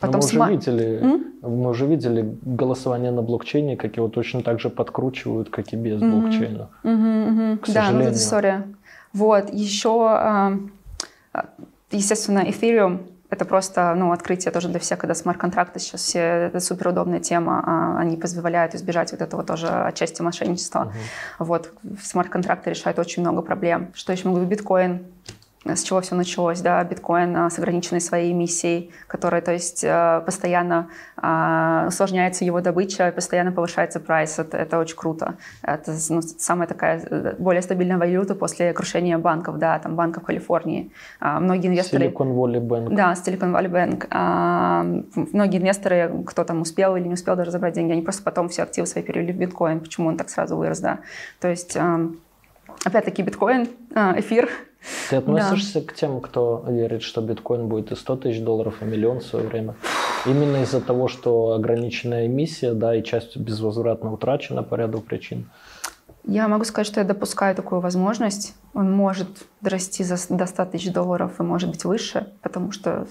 [0.00, 1.24] Но мы уже сма- видели, М?
[1.42, 6.00] мы уже видели голосование на блокчейне, как его точно так же подкручивают, как и без
[6.00, 6.20] Мгм.
[6.20, 6.68] блокчейна.
[6.84, 7.58] Мгм, мгм.
[7.58, 8.08] К Да, ну сожалению.
[8.10, 8.62] это история.
[9.12, 10.52] Вот, еще, а,
[11.90, 17.20] естественно, Ethereum это просто ну, открытие тоже для всех, когда смарт-контракты сейчас все, это суперудобная
[17.20, 20.84] тема, а, они позволяют избежать вот этого тоже отчасти мошенничества.
[20.84, 20.92] Мгм.
[21.40, 21.72] Вот,
[22.02, 23.90] смарт-контракты решают очень много проблем.
[23.94, 24.44] Что еще могу?
[24.44, 25.06] Биткоин.
[25.64, 30.20] С чего все началось, да, биткоин а, с ограниченной своей эмиссией, которая, то есть, а,
[30.20, 35.36] постоянно а, усложняется его добыча, постоянно повышается прайс, это, это очень круто.
[35.62, 40.92] Это ну, самая такая э, более стабильная валюта после крушения банков, да, там банков Калифорнии.
[41.18, 42.06] А, Многие инвесторы...
[42.06, 42.94] Silicon Valley Bank.
[42.94, 45.04] Да, Silicon Valley Bank.
[45.32, 48.64] Многие инвесторы, кто там успел или не успел даже забрать деньги, они просто потом все
[48.64, 49.80] активы свои перевели в биткоин.
[49.80, 51.00] Почему он так сразу вырос, да?
[51.40, 51.76] То есть,
[52.84, 54.48] опять-таки, биткоин, а, эфир.
[55.08, 59.20] Ты относишься к тем, кто верит, что биткоин будет и 100 тысяч долларов, и миллион
[59.20, 59.74] в свое время?
[60.26, 65.50] Именно из-за того, что ограниченная эмиссия, да, и часть безвозвратно утрачена по ряду причин.
[66.26, 68.54] Я могу сказать, что я допускаю такую возможность.
[68.72, 69.28] Он может
[69.60, 73.06] дорасти за, до 100 тысяч долларов и может быть выше, потому что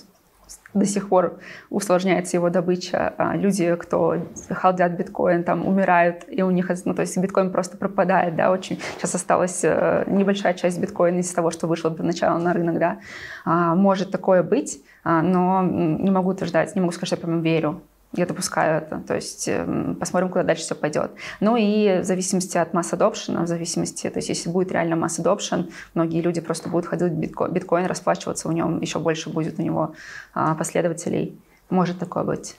[0.73, 1.39] до сих пор
[1.69, 3.13] усложняется его добыча.
[3.17, 4.17] А Люди, кто
[4.49, 8.79] халдят биткоин, там умирают, и у них, ну, то есть биткоин просто пропадает, да, очень.
[8.97, 12.99] Сейчас осталась э, небольшая часть биткоина из того, что вышло до начала на рынок, да.
[13.45, 17.41] А, Может такое быть, а, но не могу утверждать, не могу сказать, что я прям
[17.41, 17.81] верю.
[18.15, 18.99] Я допускаю это.
[18.99, 21.11] То есть эм, посмотрим, куда дальше все пойдет.
[21.39, 25.19] Ну и в зависимости от масс adoption, в зависимости, то есть если будет реально масс
[25.19, 29.59] adoption, многие люди просто будут ходить в битко- биткоин, расплачиваться в нем, еще больше будет
[29.59, 29.93] у него
[30.33, 31.39] а, последователей.
[31.69, 32.55] Может такое быть.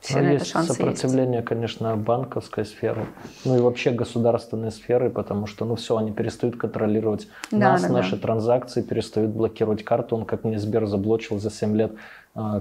[0.00, 1.48] все на есть это шансы сопротивление, есть.
[1.48, 3.06] конечно, банковской сферы,
[3.44, 7.88] ну и вообще государственной сферы, потому что, ну все, они перестают контролировать да, нас, да,
[7.90, 8.22] наши да.
[8.22, 10.16] транзакции, перестают блокировать карту.
[10.16, 11.92] Он, как мне Сбер заблочил за 7 лет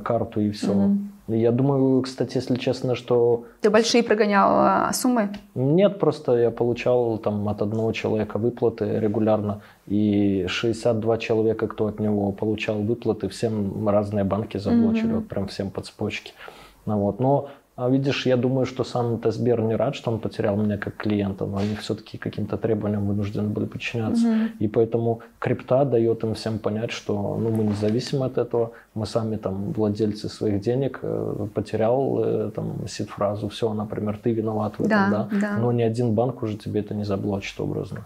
[0.04, 0.72] карту и все.
[0.72, 0.98] Угу.
[1.28, 3.46] Я думаю, кстати, если честно, что...
[3.62, 5.30] Ты большие прогонял а, суммы?
[5.56, 12.00] Нет, просто я получал там от одного человека выплаты регулярно, и 62 человека, кто от
[12.00, 15.16] него получал выплаты, всем разные банки заблочили, угу.
[15.16, 16.34] вот прям всем по цепочке.
[16.86, 17.20] Ну, вот.
[17.20, 20.96] Но а видишь, я думаю, что сам Сбер не рад, что он потерял меня как
[20.96, 24.26] клиента, но они все-таки каким-то требованиям вынуждены были подчиняться.
[24.26, 24.38] Угу.
[24.60, 29.36] И поэтому крипта дает им всем понять, что ну, мы независимы от этого, мы сами
[29.36, 35.12] там владельцы своих денег, э, потерял э, там сид-фразу, все, например, ты виноват в этом,
[35.12, 35.40] да, да?
[35.42, 35.58] да.
[35.58, 38.06] Но ни один банк уже тебе это не заблочит образно.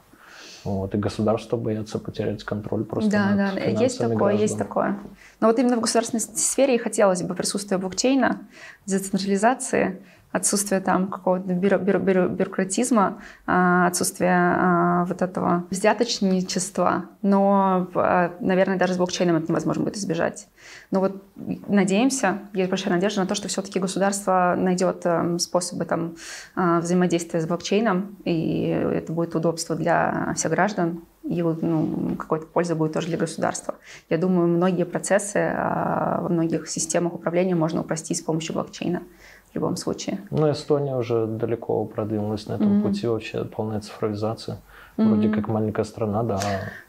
[0.70, 4.42] Вот, и государство боятся потерять контроль просто да, над да, есть такое, граждан.
[4.42, 5.00] есть такое.
[5.40, 8.42] Но вот именно в государственной сфере и хотелось бы присутствия блокчейна,
[8.86, 10.02] децентрализации,
[10.32, 17.06] отсутствие там какого-то бюро, бюро, бюро, бюрократизма, а, отсутствие а, вот этого взяточничества.
[17.22, 20.48] Но, а, наверное, даже с блокчейном это невозможно будет избежать.
[20.92, 21.24] Но вот
[21.68, 25.06] надеемся, есть большая надежда на то, что все-таки государство найдет
[25.40, 26.16] способы там,
[26.56, 32.94] взаимодействия с блокчейном, и это будет удобство для всех граждан, и ну, какой-то польза будет
[32.94, 33.76] тоже для государства.
[34.10, 39.04] Я думаю, многие процессы во многих системах управления можно упростить с помощью блокчейна
[39.52, 40.20] в любом случае.
[40.32, 42.84] Ну, Эстония уже далеко продвинулась на этом mm-hmm.
[42.84, 44.58] пути вообще полная цифровизация.
[44.98, 45.08] Mm-hmm.
[45.08, 46.40] Вроде как маленькая страна, да.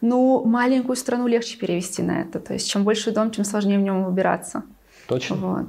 [0.01, 2.41] Ну, маленькую страну легче перевести на это.
[2.41, 4.63] То есть, чем больше дом, тем сложнее в нем выбираться.
[5.07, 5.37] Точно.
[5.37, 5.67] Вот.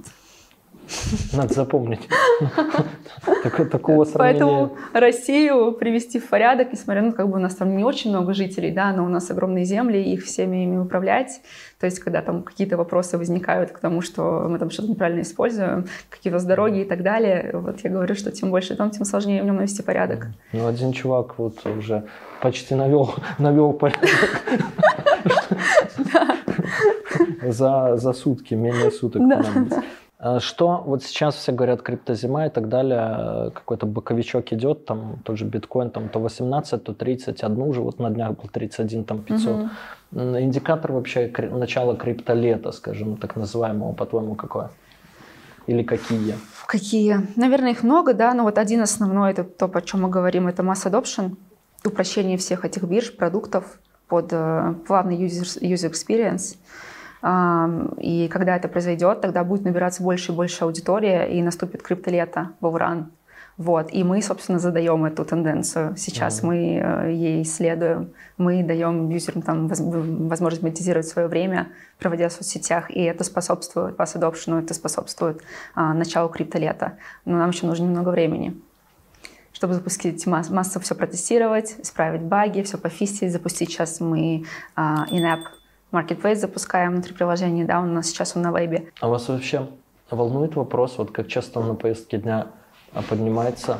[1.33, 2.07] Надо запомнить.
[3.71, 4.39] Такого сравнения...
[4.39, 8.33] Поэтому Россию привести в порядок, несмотря на как бы у нас там не очень много
[8.33, 11.41] жителей, да, но у нас огромные земли, их всеми ими управлять.
[11.79, 15.85] То есть, когда там какие-то вопросы возникают к тому, что мы там что-то неправильно используем,
[16.09, 19.41] какие-то с дороги и так далее, вот я говорю, что тем больше дом, тем сложнее
[19.41, 20.27] в нем навести порядок.
[20.53, 22.03] Ну, один чувак вот уже
[22.41, 24.09] почти навел, навел порядок.
[27.43, 29.23] За, за сутки, менее суток.
[29.23, 29.81] Э,
[30.39, 35.45] что вот сейчас все говорят криптозима и так далее, какой-то боковичок идет, там тот же
[35.45, 39.55] биткоин, там то 18, то 31, уже вот на днях был 31, там 500.
[39.55, 39.69] Угу.
[40.39, 44.69] Индикатор вообще начала криптолета, скажем, так называемого, по-твоему, какое?
[45.65, 46.35] Или какие?
[46.67, 47.27] Какие?
[47.35, 50.61] Наверное, их много, да, но вот один основной, это то, о чем мы говорим, это
[50.61, 51.35] mass adoption,
[51.83, 56.57] упрощение всех этих бирж, продуктов под э, плавный user, user experience–
[57.23, 62.65] и когда это произойдет, тогда будет набираться больше и больше аудитория, и наступит криптолето в
[62.65, 63.11] Овран.
[63.57, 63.93] Вот.
[63.93, 65.95] И мы, собственно, задаем эту тенденцию.
[65.95, 66.45] Сейчас mm-hmm.
[66.47, 71.67] мы э, ей исследуем, мы даем юзерам там, возможность монетизировать свое время,
[71.99, 75.41] проводя в соцсетях, и это способствует вас adoption, это способствует
[75.75, 76.97] а, началу криптолета.
[77.25, 78.59] Но нам еще нужно немного времени
[79.53, 84.45] чтобы запустить масс, массово все протестировать, исправить баги, все пофистить, запустить сейчас мы
[84.75, 85.41] а, in-app
[85.91, 88.91] Marketplace запускаем внутри приложения, да, у нас сейчас он на вебе.
[88.99, 89.67] А вас вообще
[90.09, 92.47] волнует вопрос, вот как часто он на повестке дня
[92.93, 93.77] а, поднимается,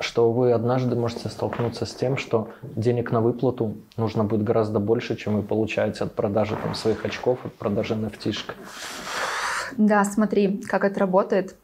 [0.00, 5.16] что вы однажды можете столкнуться с тем, что денег на выплату нужно будет гораздо больше,
[5.16, 8.54] чем вы получаете от продажи там, своих очков, от продажи nft -шек.
[9.76, 11.54] Да, смотри, как это работает.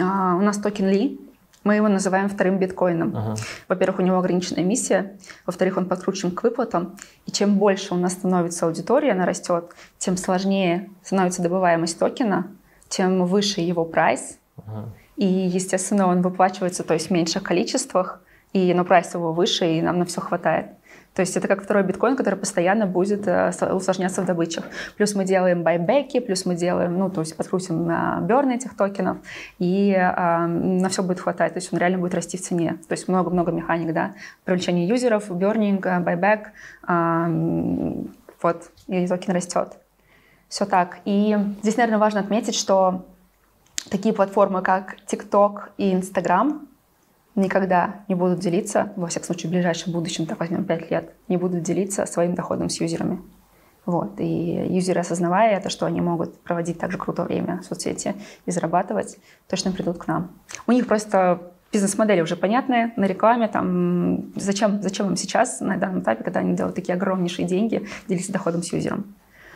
[0.00, 1.20] А, у нас токен Lee,
[1.64, 3.16] мы его называем вторым биткоином.
[3.16, 3.36] Ага.
[3.68, 5.16] Во-первых, у него ограниченная эмиссия.
[5.46, 6.96] Во-вторых, он подключен к выплатам.
[7.26, 12.48] И чем больше у нас становится аудитория, она растет, тем сложнее становится добываемость токена,
[12.88, 14.38] тем выше его price.
[14.56, 14.88] Ага.
[15.16, 18.20] И, естественно, он выплачивается то есть в меньших количествах,
[18.52, 20.66] и, но price его выше, и нам на все хватает.
[21.14, 24.64] То есть это как второй биткоин, который постоянно будет э, усложняться в добычах.
[24.96, 27.86] Плюс мы делаем байбеки, плюс мы делаем, ну, то есть подкрутим
[28.26, 29.18] burn этих токенов,
[29.58, 31.52] и э, на все будет хватать.
[31.52, 32.78] То есть он реально будет расти в цене.
[32.88, 34.14] То есть много-много механик, да.
[34.44, 36.52] Привлечение юзеров, burning, buyback,
[36.88, 38.04] э,
[38.42, 39.74] вот, и токен растет.
[40.48, 40.98] Все так.
[41.04, 43.04] И здесь, наверное, важно отметить, что
[43.90, 46.68] такие платформы, как TikTok и Instagram,
[47.34, 51.36] никогда не будут делиться, во всяком случае в ближайшем будущем, так возьмем 5 лет, не
[51.36, 53.20] будут делиться своим доходом с юзерами.
[53.84, 54.20] Вот.
[54.20, 58.14] И юзеры, осознавая это, что они могут проводить также круто время в соцсети
[58.46, 59.18] и зарабатывать,
[59.48, 60.30] точно придут к нам.
[60.66, 63.48] У них просто бизнес-модели уже понятные на рекламе.
[63.48, 68.32] Там, зачем, зачем им сейчас, на данном этапе, когда они делают такие огромнейшие деньги, делиться
[68.32, 69.14] доходом с юзером?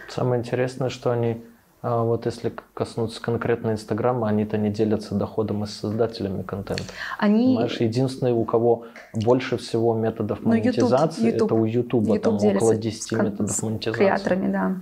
[0.08, 1.44] Самое интересное, что они
[1.88, 6.82] а вот если коснуться конкретно Инстаграма, они-то не делятся доходом и с создателями контента.
[7.16, 7.46] Они...
[7.46, 12.34] Понимаешь, единственное, у кого больше всего методов ну, монетизации, YouTube, YouTube, это у Ютуба, там
[12.34, 13.92] около 10 методов монетизации.
[13.92, 14.74] С креаторами, да.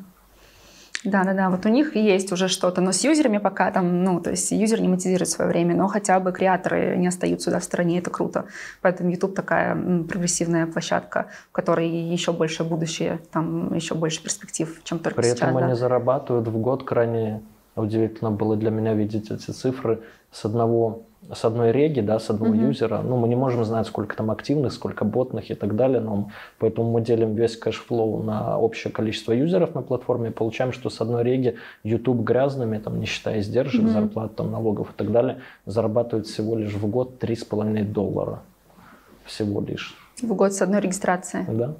[1.04, 4.50] Да-да-да, вот у них есть уже что-то, но с юзерами пока там, ну, то есть
[4.50, 8.10] юзер не монетизирует свое время, но хотя бы креаторы не остаются да, в стороне, это
[8.10, 8.46] круто.
[8.80, 14.98] Поэтому YouTube такая прогрессивная площадка, в которой еще больше будущее, там еще больше перспектив, чем
[14.98, 15.42] только При сейчас.
[15.42, 15.66] этом да.
[15.66, 17.42] они зарабатывают в год крайне
[17.76, 21.02] удивительно было для меня видеть эти цифры с одного
[21.32, 22.66] с одной реги, да, с одного mm-hmm.
[22.68, 23.02] юзера.
[23.02, 26.90] Ну, мы не можем знать, сколько там активных, сколько ботных и так далее, но поэтому
[26.90, 31.00] мы делим весь cash flow на общее количество юзеров на платформе и получаем, что с
[31.00, 33.92] одной реги YouTube грязными, там, не считая издержек, mm-hmm.
[33.92, 38.40] зарплат, там, налогов и так далее, зарабатывает всего лишь в год 3,5 доллара.
[39.24, 39.96] Всего лишь.
[40.20, 41.46] В год с одной регистрации?
[41.48, 41.74] Да.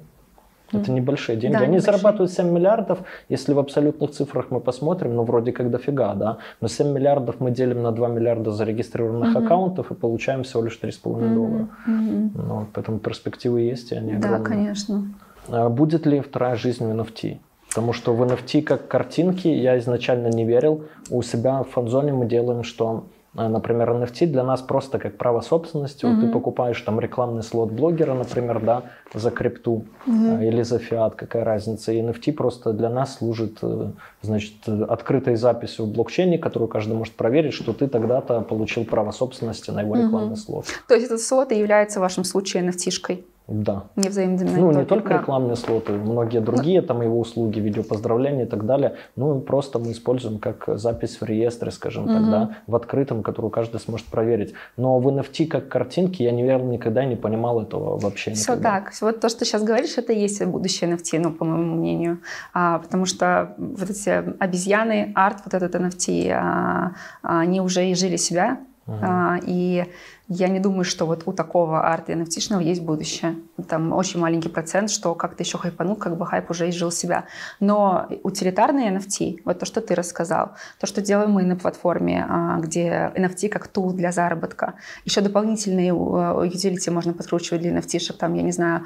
[0.81, 1.53] Это небольшие деньги.
[1.53, 1.93] Да, Они небольшие.
[1.93, 2.99] зарабатывают 7 миллиардов,
[3.29, 6.37] если в абсолютных цифрах мы посмотрим, ну вроде как дофига, да.
[6.61, 9.45] Но 7 миллиардов мы делим на 2 миллиарда зарегистрированных mm-hmm.
[9.45, 11.33] аккаунтов и получаем всего лишь 3,5 mm-hmm.
[11.33, 11.67] доллара.
[11.87, 12.29] Mm-hmm.
[12.33, 14.39] Ну, поэтому перспективы есть, и они огромные.
[14.39, 15.03] Да, конечно.
[15.47, 17.39] А будет ли вторая жизнь в NFT?
[17.69, 20.85] Потому что в NFT как картинки я изначально не верил.
[21.09, 23.05] У себя в фанзоне мы делаем, что
[23.35, 26.05] например, NFT для нас просто как право собственности.
[26.05, 26.15] Mm-hmm.
[26.15, 28.83] Вот ты покупаешь там рекламный слот блогера, например, да,
[29.13, 30.47] за крипту mm-hmm.
[30.47, 31.91] или за фиат, какая разница.
[31.91, 33.91] И NFT просто для нас служит, э,
[34.21, 39.71] значит, открытой записью в блокчейне, которую каждый может проверить, что ты тогда-то получил право собственности
[39.71, 40.35] на его рекламный mm-hmm.
[40.35, 40.65] слот.
[40.87, 43.25] То есть этот слот и является в вашем случае NFT-шкой?
[43.47, 43.83] Да.
[43.95, 45.19] Не Ну, не только да.
[45.19, 48.95] рекламные слоты, многие другие там его услуги, видеопоздравления и так далее.
[49.15, 52.13] Ну, просто мы используем как запись в реестре, скажем угу.
[52.13, 54.53] так, да, в открытом, которую каждый сможет проверить.
[54.77, 58.91] Но в NFT как картинки я, наверное, никогда не понимал этого вообще Все так.
[59.01, 62.19] Вот то, что сейчас говоришь, это и есть будущее NFT, ну, по моему мнению.
[62.53, 64.09] А, потому что вот эти
[64.39, 68.99] обезьяны, арт, вот этот NFT, а, они уже и жили себя, Uh-huh.
[69.01, 69.85] А, и
[70.27, 73.35] я не думаю, что вот у такого арта nft есть будущее.
[73.69, 77.25] Там очень маленький процент, что как-то еще хайпанул, как бы хайп уже изжил себя.
[77.59, 82.59] Но утилитарные NFT, вот то, что ты рассказал, то, что делаем мы на платформе, а,
[82.59, 84.73] где NFT как тул для заработка.
[85.05, 88.85] Еще дополнительные utility можно подкручивать для nft там, я не знаю,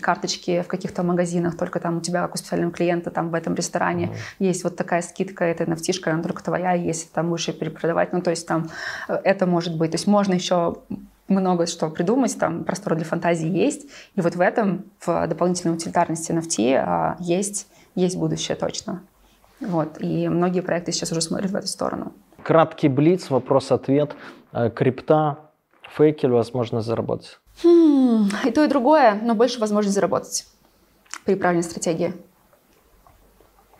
[0.00, 3.54] карточки в каких-то магазинах, только там у тебя, как у специального клиента, там в этом
[3.54, 4.46] ресторане mm-hmm.
[4.46, 8.12] есть вот такая скидка, это nft она только твоя, если там будешь ее перепродавать.
[8.12, 8.68] Ну, то есть там
[9.08, 9.92] э, это может быть.
[9.92, 10.76] То есть можно еще
[11.28, 13.88] много что придумать, там простор для фантазии есть.
[14.14, 19.02] И вот в этом, в дополнительной утилитарности NFT а, есть, есть будущее точно.
[19.60, 20.00] Вот.
[20.00, 22.12] И многие проекты сейчас уже смотрят в эту сторону.
[22.42, 24.14] Краткий блиц, вопрос-ответ.
[24.52, 25.38] Э, крипта,
[25.96, 27.38] фейки или возможность заработать?
[27.62, 30.46] Хм, и то, и другое, но больше возможность заработать
[31.24, 32.14] при правильной стратегии.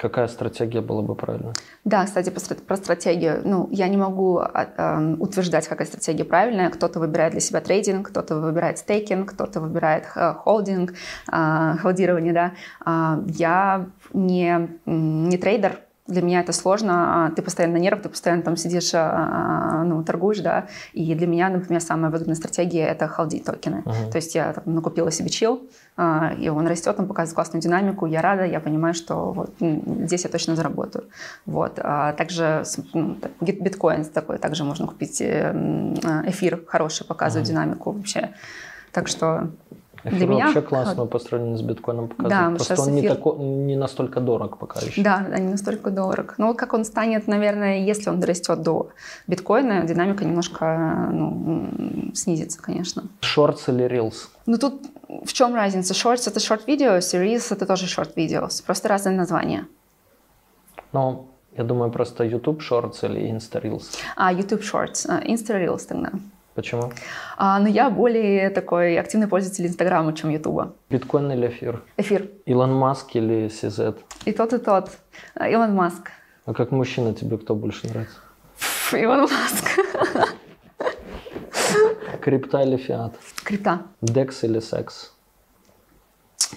[0.02, 1.52] Какая стратегия была бы правильной?
[1.84, 3.40] Да, кстати, про стратегию.
[3.44, 6.70] Ну, я не могу э, утверждать, какая стратегия правильная.
[6.70, 10.94] Кто-то выбирает для себя трейдинг, кто-то выбирает стейкинг, кто-то выбирает э, холдинг,
[11.30, 12.52] э, холдирование, да.
[12.84, 17.26] Э, я не, не трейдер, для меня это сложно.
[17.26, 20.66] А, ты постоянно на нервах, ты постоянно там сидишь, а, ну, торгуешь, да.
[20.92, 23.82] И для меня, например, самая выгодная стратегия— это холди токены.
[23.84, 24.10] Uh-huh.
[24.10, 25.62] То есть я там, накупила себе чил,
[25.96, 30.24] а, и он растет, он показывает классную динамику, я рада, я понимаю, что вот, здесь
[30.24, 31.04] я точно заработаю.
[31.46, 31.76] Вот.
[31.76, 32.64] Также
[32.94, 35.52] ну, биткоин такой, также можно купить э,
[36.26, 37.52] эфир хороший, показывает uh-huh.
[37.52, 38.30] динамику вообще.
[38.92, 39.50] Так что
[40.04, 42.58] Эфир Для меня вообще классно по сравнению с биткоином показывает.
[42.58, 43.02] Да, Просто он эфир...
[43.02, 43.36] не, тако...
[43.36, 45.00] не настолько дорог пока еще.
[45.00, 46.34] Да, да, не настолько дорог.
[46.38, 48.90] Но как он станет, наверное, если он дорастет до
[49.28, 51.70] биткоина, динамика немножко ну,
[52.14, 53.04] снизится, конечно.
[53.20, 54.30] Шортс или рилс?
[54.46, 54.82] Ну тут
[55.24, 55.94] в чем разница?
[55.94, 58.48] Шортс это шорт видео, reels это тоже шорт видео.
[58.66, 59.66] Просто разные названия.
[60.92, 63.98] Ну, я думаю, просто YouTube Shorts или Insta Reels.
[64.16, 66.10] А, YouTube Shorts, а, Insta Reels тогда.
[66.54, 66.92] Почему?
[67.38, 70.74] А, ну, я более такой активный пользователь Инстаграма, чем Ютуба.
[70.90, 71.82] Биткоин или эфир?
[71.96, 72.28] Эфир.
[72.44, 73.98] Илон Маск или CZ?
[74.26, 74.90] И тот, и тот.
[75.34, 76.10] А, Илон Маск.
[76.44, 78.18] А как мужчина тебе кто больше нравится?
[78.56, 79.78] Фу, Илон Маск.
[82.20, 83.14] Крипта или фиат?
[83.44, 83.82] Крипта.
[84.02, 85.12] Декс или секс?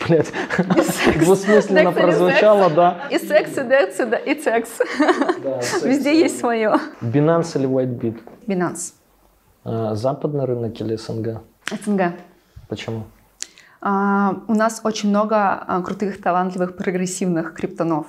[0.07, 0.31] Блять,
[1.19, 3.07] двусмысленно прозвучало, да.
[3.09, 4.69] И секс, и декс, и секс.
[5.83, 6.75] Везде есть свое.
[7.01, 8.21] Binance или WhiteBit?
[8.45, 8.91] Binance.
[9.65, 11.41] А, западный рынок или СНГ?
[11.83, 12.13] СНГ.
[12.69, 13.05] Почему?
[13.81, 18.07] А, у нас очень много а, крутых, талантливых, прогрессивных криптонов.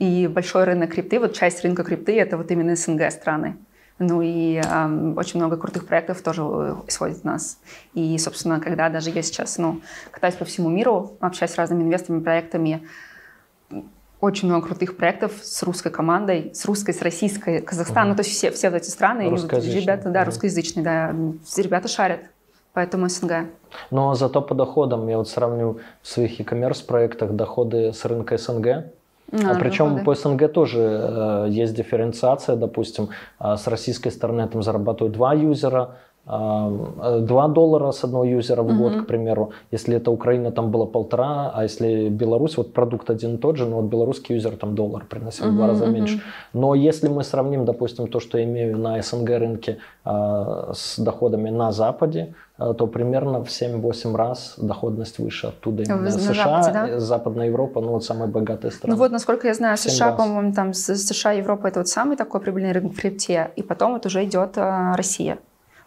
[0.00, 3.56] И большой рынок крипты, вот часть рынка крипты, это вот именно СНГ страны.
[4.00, 6.42] Ну и э, очень много крутых проектов тоже
[6.86, 7.58] исходит от нас.
[7.94, 9.80] И, собственно, когда даже я сейчас ну,
[10.12, 12.86] катаюсь по всему миру, общаюсь с разными инвесторами, проектами,
[14.20, 18.10] очень много крутых проектов с русской командой, с русской, с российской, Казахстан, угу.
[18.10, 20.26] ну то есть все, все эти страны, ребята, да, угу.
[20.26, 21.14] русскоязычные, да,
[21.56, 22.20] ребята шарят,
[22.72, 23.46] поэтому СНГ.
[23.90, 28.66] Но зато по доходам, я вот сравню в своих e-commerce проектах доходы с рынка СНГ,
[29.30, 30.04] А, причем выходы.
[30.04, 35.96] по СНГ тоже э, есть дифференциация, допустим, э, с российской стороны там зарабатывают два юзера,
[36.28, 39.02] 2 э, доллара с одного юзера в год, mm-hmm.
[39.02, 39.50] к примеру.
[39.72, 43.66] Если это Украина, там было полтора, а если Беларусь, вот продукт один и тот же,
[43.66, 45.50] но вот белорусский юзер там доллар приносил mm-hmm.
[45.50, 46.20] в два раза меньше.
[46.52, 51.50] Но если мы сравним, допустим, то, что я имею на СНГ рынке а, с доходами
[51.50, 55.84] на Западе, а, то примерно в 7-8 раз доходность выше оттуда.
[55.84, 57.00] Именно на США, Западе, да?
[57.00, 58.94] Западная Европа, ну вот самые богатые страны.
[58.94, 62.72] Ну вот, насколько я знаю, США, по-моему, там США, Европа это вот самый такой прибыльный
[62.72, 65.38] рынок в крипте, и потом вот уже идет а, Россия.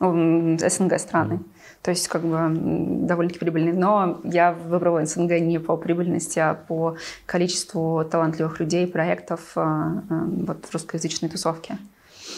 [0.01, 1.39] СНГ страны.
[1.81, 2.37] То есть как бы
[3.07, 3.73] довольно-таки прибыльный.
[3.73, 10.23] Но я выбрала СНГ не по прибыльности, а по количеству талантливых людей, проектов а, а,
[10.25, 11.77] вот, в русскоязычной тусовке.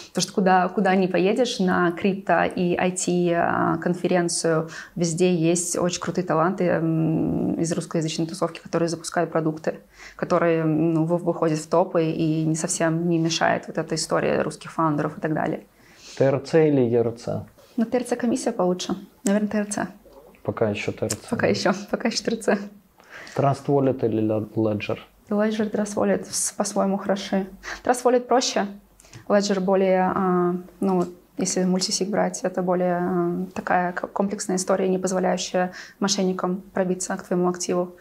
[0.10, 6.26] Потому что куда, куда ни поедешь, на крипто и IT-конференцию, а, везде есть очень крутые
[6.26, 9.80] таланты из русскоязычной тусовки, которые запускают продукты,
[10.16, 15.18] которые ну, выходят в топы и не совсем не мешает вот эта история русских фаундеров
[15.18, 15.64] и так далее.
[16.18, 17.53] ТРЦ или ЕРЦ?
[17.76, 18.96] Ну, ТРЦ комиссия получше.
[19.24, 19.80] Наверное, ТРЦ.
[20.44, 21.16] Пока еще ТРЦ.
[21.30, 22.60] Пока еще, пока еще ТРЦ.
[23.36, 25.00] Trust Wallet или Ledger?
[25.30, 27.48] Ledger, Trust Wallet по-своему хороши.
[27.84, 28.68] Trust Wallet проще.
[29.28, 31.06] Ledger более, а, ну,
[31.38, 37.50] если мультисиг брать, это более а, такая комплексная история, не позволяющая мошенникам пробиться к твоему
[37.50, 37.96] активу.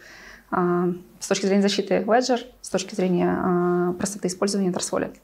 [0.51, 0.89] А,
[1.19, 5.15] с точки зрения защиты Ledger, с точки зрения простоты использования Trust Wallet.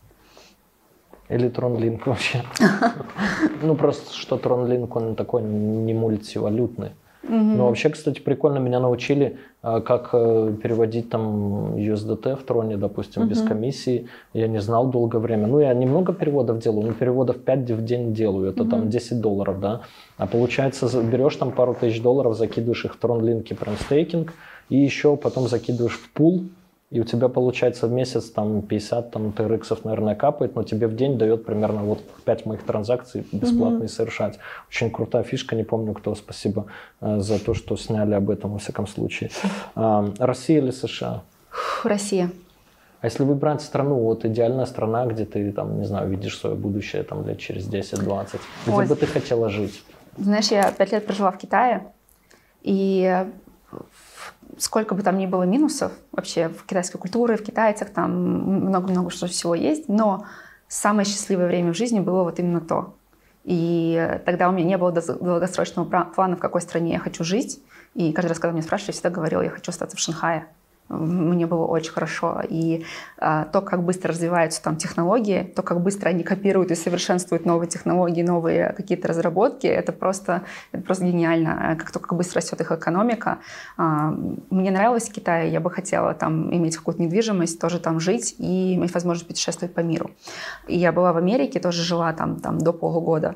[1.29, 2.43] Или TronLink вообще.
[3.61, 6.91] Ну, просто что TronLink, он такой не мультивалютный.
[7.29, 13.27] Ну, вообще, кстати, прикольно, меня научили, а, как э, переводить там USDT в троне, допустим,
[13.27, 14.07] без комиссии.
[14.33, 15.45] Я не знал долгое время.
[15.45, 18.49] Ну, я немного переводов делаю, но переводов 5 в день делаю.
[18.49, 19.81] Это там 10 долларов, да.
[20.17, 24.33] А получается, берешь там пару тысяч долларов, закидываешь их в TronLink прям стейкинг,
[24.69, 26.45] и еще потом закидываешь в пул,
[26.91, 30.95] и у тебя получается в месяц там 50 там, TRX, наверное, капает, но тебе в
[30.95, 33.87] день дает примерно вот 5 моих транзакций бесплатно mm-hmm.
[33.87, 34.39] совершать.
[34.69, 36.65] Очень крутая фишка, не помню кто, спасибо
[37.01, 39.29] э, за то, что сняли об этом, во всяком случае.
[39.75, 41.21] Э, Россия или США?
[41.83, 42.31] Россия.
[43.01, 47.03] А если выбрать страну, вот идеальная страна, где ты, там, не знаю, видишь свое будущее
[47.03, 48.87] там лет через 10-20, где Ой.
[48.87, 49.83] бы ты хотела жить?
[50.17, 51.93] Знаешь, я пять лет прожила в Китае,
[52.63, 53.25] и
[54.59, 59.27] сколько бы там ни было минусов вообще в китайской культуре, в китайцах, там много-много что
[59.27, 60.25] всего есть, но
[60.67, 62.93] самое счастливое время в жизни было вот именно то.
[63.45, 67.61] И тогда у меня не было долгосрочного плана, в какой стране я хочу жить.
[67.95, 70.45] И каждый раз, когда меня спрашивали, я всегда говорила, я хочу остаться в Шанхае
[70.89, 72.41] мне было очень хорошо.
[72.47, 72.85] И
[73.17, 77.69] а, то, как быстро развиваются там технологии, то, как быстро они копируют и совершенствуют новые
[77.69, 81.75] технологии, новые какие-то разработки, это просто, это просто гениально.
[81.79, 83.39] Как то, как быстро растет их экономика.
[83.77, 84.13] А,
[84.49, 88.93] мне нравилось Китай, я бы хотела там иметь какую-то недвижимость, тоже там жить и иметь
[88.93, 90.11] возможность путешествовать по миру.
[90.67, 93.35] И я была в Америке, тоже жила там, там до полугода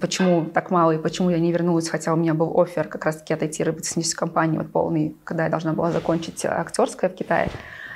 [0.00, 3.32] почему так мало и почему я не вернулась, хотя у меня был офер как раз-таки
[3.32, 7.50] от IT-робототехнической компании вот полный, когда я должна была закончить актерское в Китае.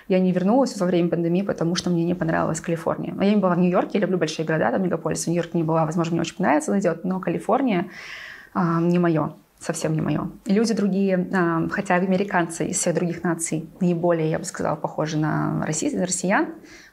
[0.06, 3.14] Я не вернулась во время пандемии, потому что мне не понравилась Калифорния.
[3.20, 5.24] Я не была в Нью-Йорке, я люблю большие города, там мегаполисы.
[5.24, 7.86] В Нью-Йорке не была, возможно, мне очень понравится, зайдет, но Калифорния
[8.54, 10.30] а, не мое совсем не мое.
[10.46, 11.28] Люди другие,
[11.70, 16.48] хотя американцы из всех других наций наиболее, я бы сказала, похожи на россиян,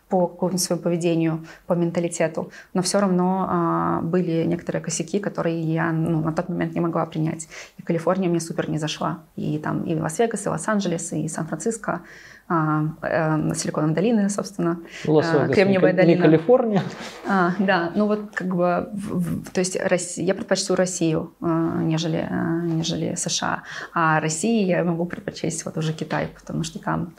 [0.09, 5.91] по какому-нибудь своему поведению, по менталитету, но все равно а, были некоторые косяки, которые я
[5.91, 7.47] ну, на тот момент не могла принять.
[7.77, 9.19] И Калифорния мне супер не зашла.
[9.35, 12.01] И там и Лас-Вегас, и Лос-Анджелес, и Сан-Франциско,
[12.47, 16.15] а, э, Силиконовая долина, собственно, Лас-Вегас, Кремниевая не, долина.
[16.15, 16.83] Не Калифорния?
[17.27, 21.81] А, да, ну вот как бы, в, в, то есть Россия, я предпочту Россию, а,
[21.81, 23.63] нежели, а, нежели США.
[23.93, 27.13] А России я могу предпочесть вот уже Китай, потому что там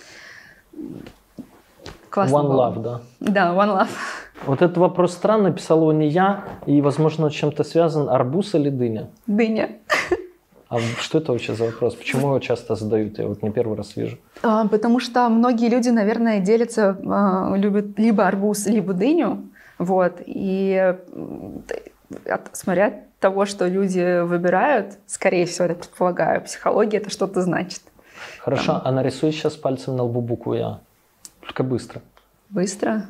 [2.11, 2.71] Классно One было.
[2.71, 3.01] Love, да?
[3.21, 3.89] Да, One Love.
[4.47, 8.09] Вот этот вопрос странный, писал его не я, и, возможно, чем-то связан.
[8.09, 9.09] Арбуз или дыня?
[9.27, 9.71] Дыня.
[10.69, 11.95] А что это вообще за вопрос?
[11.95, 13.19] Почему его часто задают?
[13.19, 14.19] Я вот не первый раз вижу.
[14.43, 19.45] А, потому что многие люди, наверное, делятся, а, любят либо арбуз, либо дыню.
[19.79, 20.21] Вот.
[20.27, 20.95] И
[22.27, 27.81] от, смотря от того, что люди выбирают, скорее всего, это предполагаю, психология это что-то значит.
[28.41, 28.83] Хорошо, Там.
[28.85, 30.81] а нарисуй сейчас пальцем на лбу букву Я.
[31.49, 32.03] Только быстро.
[32.51, 33.07] Быстро?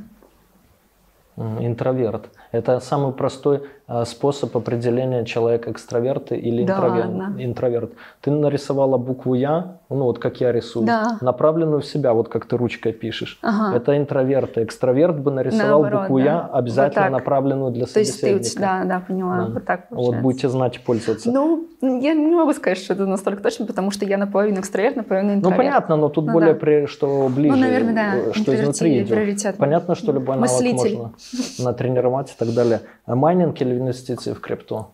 [1.36, 2.31] Интроверт.
[2.53, 7.07] Это самый простой а, способ определения человека экстраверт или Да интроверт.
[7.09, 7.35] ладно?
[7.39, 7.93] интроверт.
[8.20, 11.16] Ты нарисовала букву Я, ну вот как я рисую, Да.
[11.23, 13.39] направленную в себя, вот как ты ручкой пишешь.
[13.43, 13.77] Ага.
[13.77, 14.59] Это интроверт.
[14.59, 16.25] Экстраверт бы нарисовал Наоборот, букву да.
[16.25, 17.20] Я, обязательно Вот так.
[17.20, 18.61] направленную для То есть ты, собеседника.
[18.61, 19.53] да, да, поняла, Да.
[19.55, 20.23] вот так Вот получается.
[20.23, 21.31] будете знать пользоваться.
[21.31, 25.33] Ну, я не могу сказать, что это настолько точно, потому что я наполовину экстраверт, наполовину
[25.33, 25.59] Ну, интроверт.
[25.59, 26.61] понятно, но тут Ну, более, да.
[26.61, 29.57] при- что ближе, Ну, наверное, да, э, что изнутри идет.
[29.57, 30.97] Понятно, что любой навык Мыслитель.
[30.97, 31.12] можно
[31.70, 32.82] натренировать так далее.
[33.05, 34.86] А майнинг или инвестиции в крипту?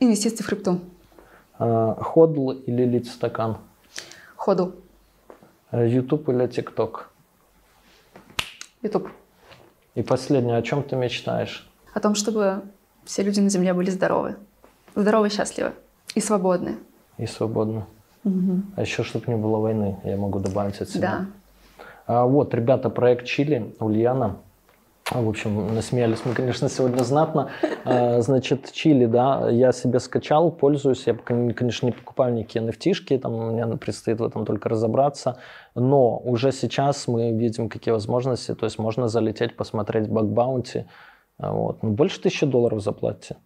[0.00, 0.80] Инвестиции в крипту.
[1.58, 3.58] А, Hodl или лить стакан?
[4.36, 4.74] Ходу.
[5.70, 7.10] А, YouTube или TikTok?
[8.82, 9.08] YouTube.
[9.94, 11.70] И последнее, о чем ты мечтаешь?
[11.94, 12.62] О том, чтобы
[13.04, 14.36] все люди на Земле были здоровы.
[14.94, 15.72] Здоровы, счастливы
[16.14, 16.78] и свободны.
[17.18, 17.86] И свободно.
[18.24, 21.00] А еще, чтобы не было войны, я могу добавить от себя.
[21.00, 21.26] Да.
[22.06, 24.36] А, вот, ребята, проект Чили, Ульяна.
[25.14, 27.50] А, В общем, насмеялись мы, конечно, сегодня знатно.
[27.84, 31.06] А, Значит, Чили, да, я себе скачал, пользуюсь.
[31.06, 35.38] Я, кон- конечно, не покупаю никакие nft там мне предстоит в этом только разобраться.
[35.74, 38.54] Но уже сейчас мы видим, какие возможности.
[38.54, 40.86] То есть можно залететь, посмотреть бакбаунти.
[41.38, 41.82] А, Вот.
[41.82, 43.36] Ну, больше тысячи долларов заплатите.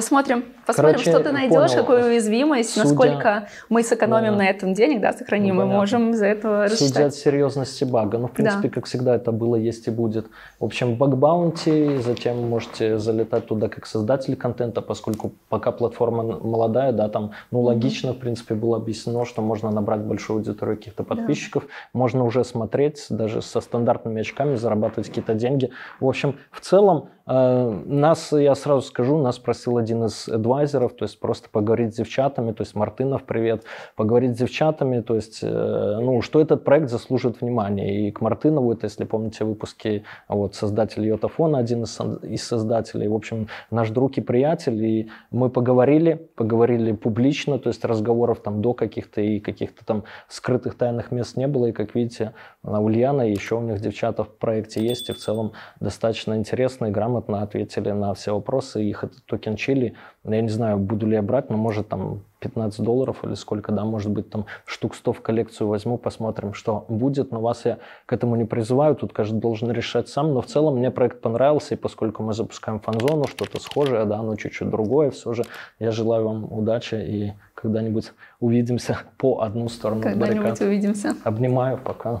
[0.00, 1.80] Посмотрим, посмотрим, Короче, что ты найдешь, понял.
[1.80, 4.38] какую уязвимость, Судя- насколько мы сэкономим Да.
[4.40, 7.14] на этом денег, да, сохраним, Ну, мы можем за это Судя от рассчитать.
[7.14, 8.18] серьезности бага.
[8.18, 8.74] Ну, в принципе, Да.
[8.74, 10.26] как всегда, это было, есть и будет.
[10.60, 16.92] В общем, баг баунти, затем можете залетать туда как создатель контента, поскольку пока платформа молодая,
[16.92, 21.64] да, там, ну, логично, в принципе, было объяснено, что можно набрать большую аудиторию каких-то подписчиков,
[21.94, 25.70] можно уже смотреть, даже со стандартными очками, зарабатывать какие-то деньги.
[26.00, 31.04] В общем, в целом, э, нас, я сразу скажу, нас просил один из адвайзеров, то
[31.04, 33.64] есть просто поговорить с девчатами, то есть Мартынов, привет,
[33.94, 38.08] поговорить с девчатами, то есть, э, ну, что этот проект заслужит внимания.
[38.08, 43.14] И к Мартынову, это, если помните выпуски, вот, создатель Йотафона, один из, из создателей, в
[43.14, 48.74] общем, наш друг и приятель, и мы поговорили, поговорили публично, то есть разговоров там до
[48.74, 52.32] каких-то и каких-то там скрытых тайных мест не было, и, как видите,
[52.64, 56.90] Ульяна и еще у них девчата в проекте есть, и в целом достаточно интересно и
[56.90, 58.82] грамотно ответили на все вопросы.
[58.82, 59.94] Их этот токен чили,
[60.24, 63.84] я не знаю, буду ли я брать, но может там 15 долларов или сколько, да,
[63.84, 67.32] может быть там штук 100 в коллекцию возьму, посмотрим, что будет.
[67.32, 70.34] Но вас я к этому не призываю, тут каждый должен решать сам.
[70.34, 74.36] Но в целом мне проект понравился, и поскольку мы запускаем фан-зону, что-то схожее, да, но
[74.36, 75.44] чуть-чуть другое, все же
[75.78, 80.60] я желаю вам удачи и когда-нибудь увидимся по одну сторону Когда-нибудь баррикад.
[80.60, 81.14] увидимся.
[81.24, 82.20] Обнимаю, пока.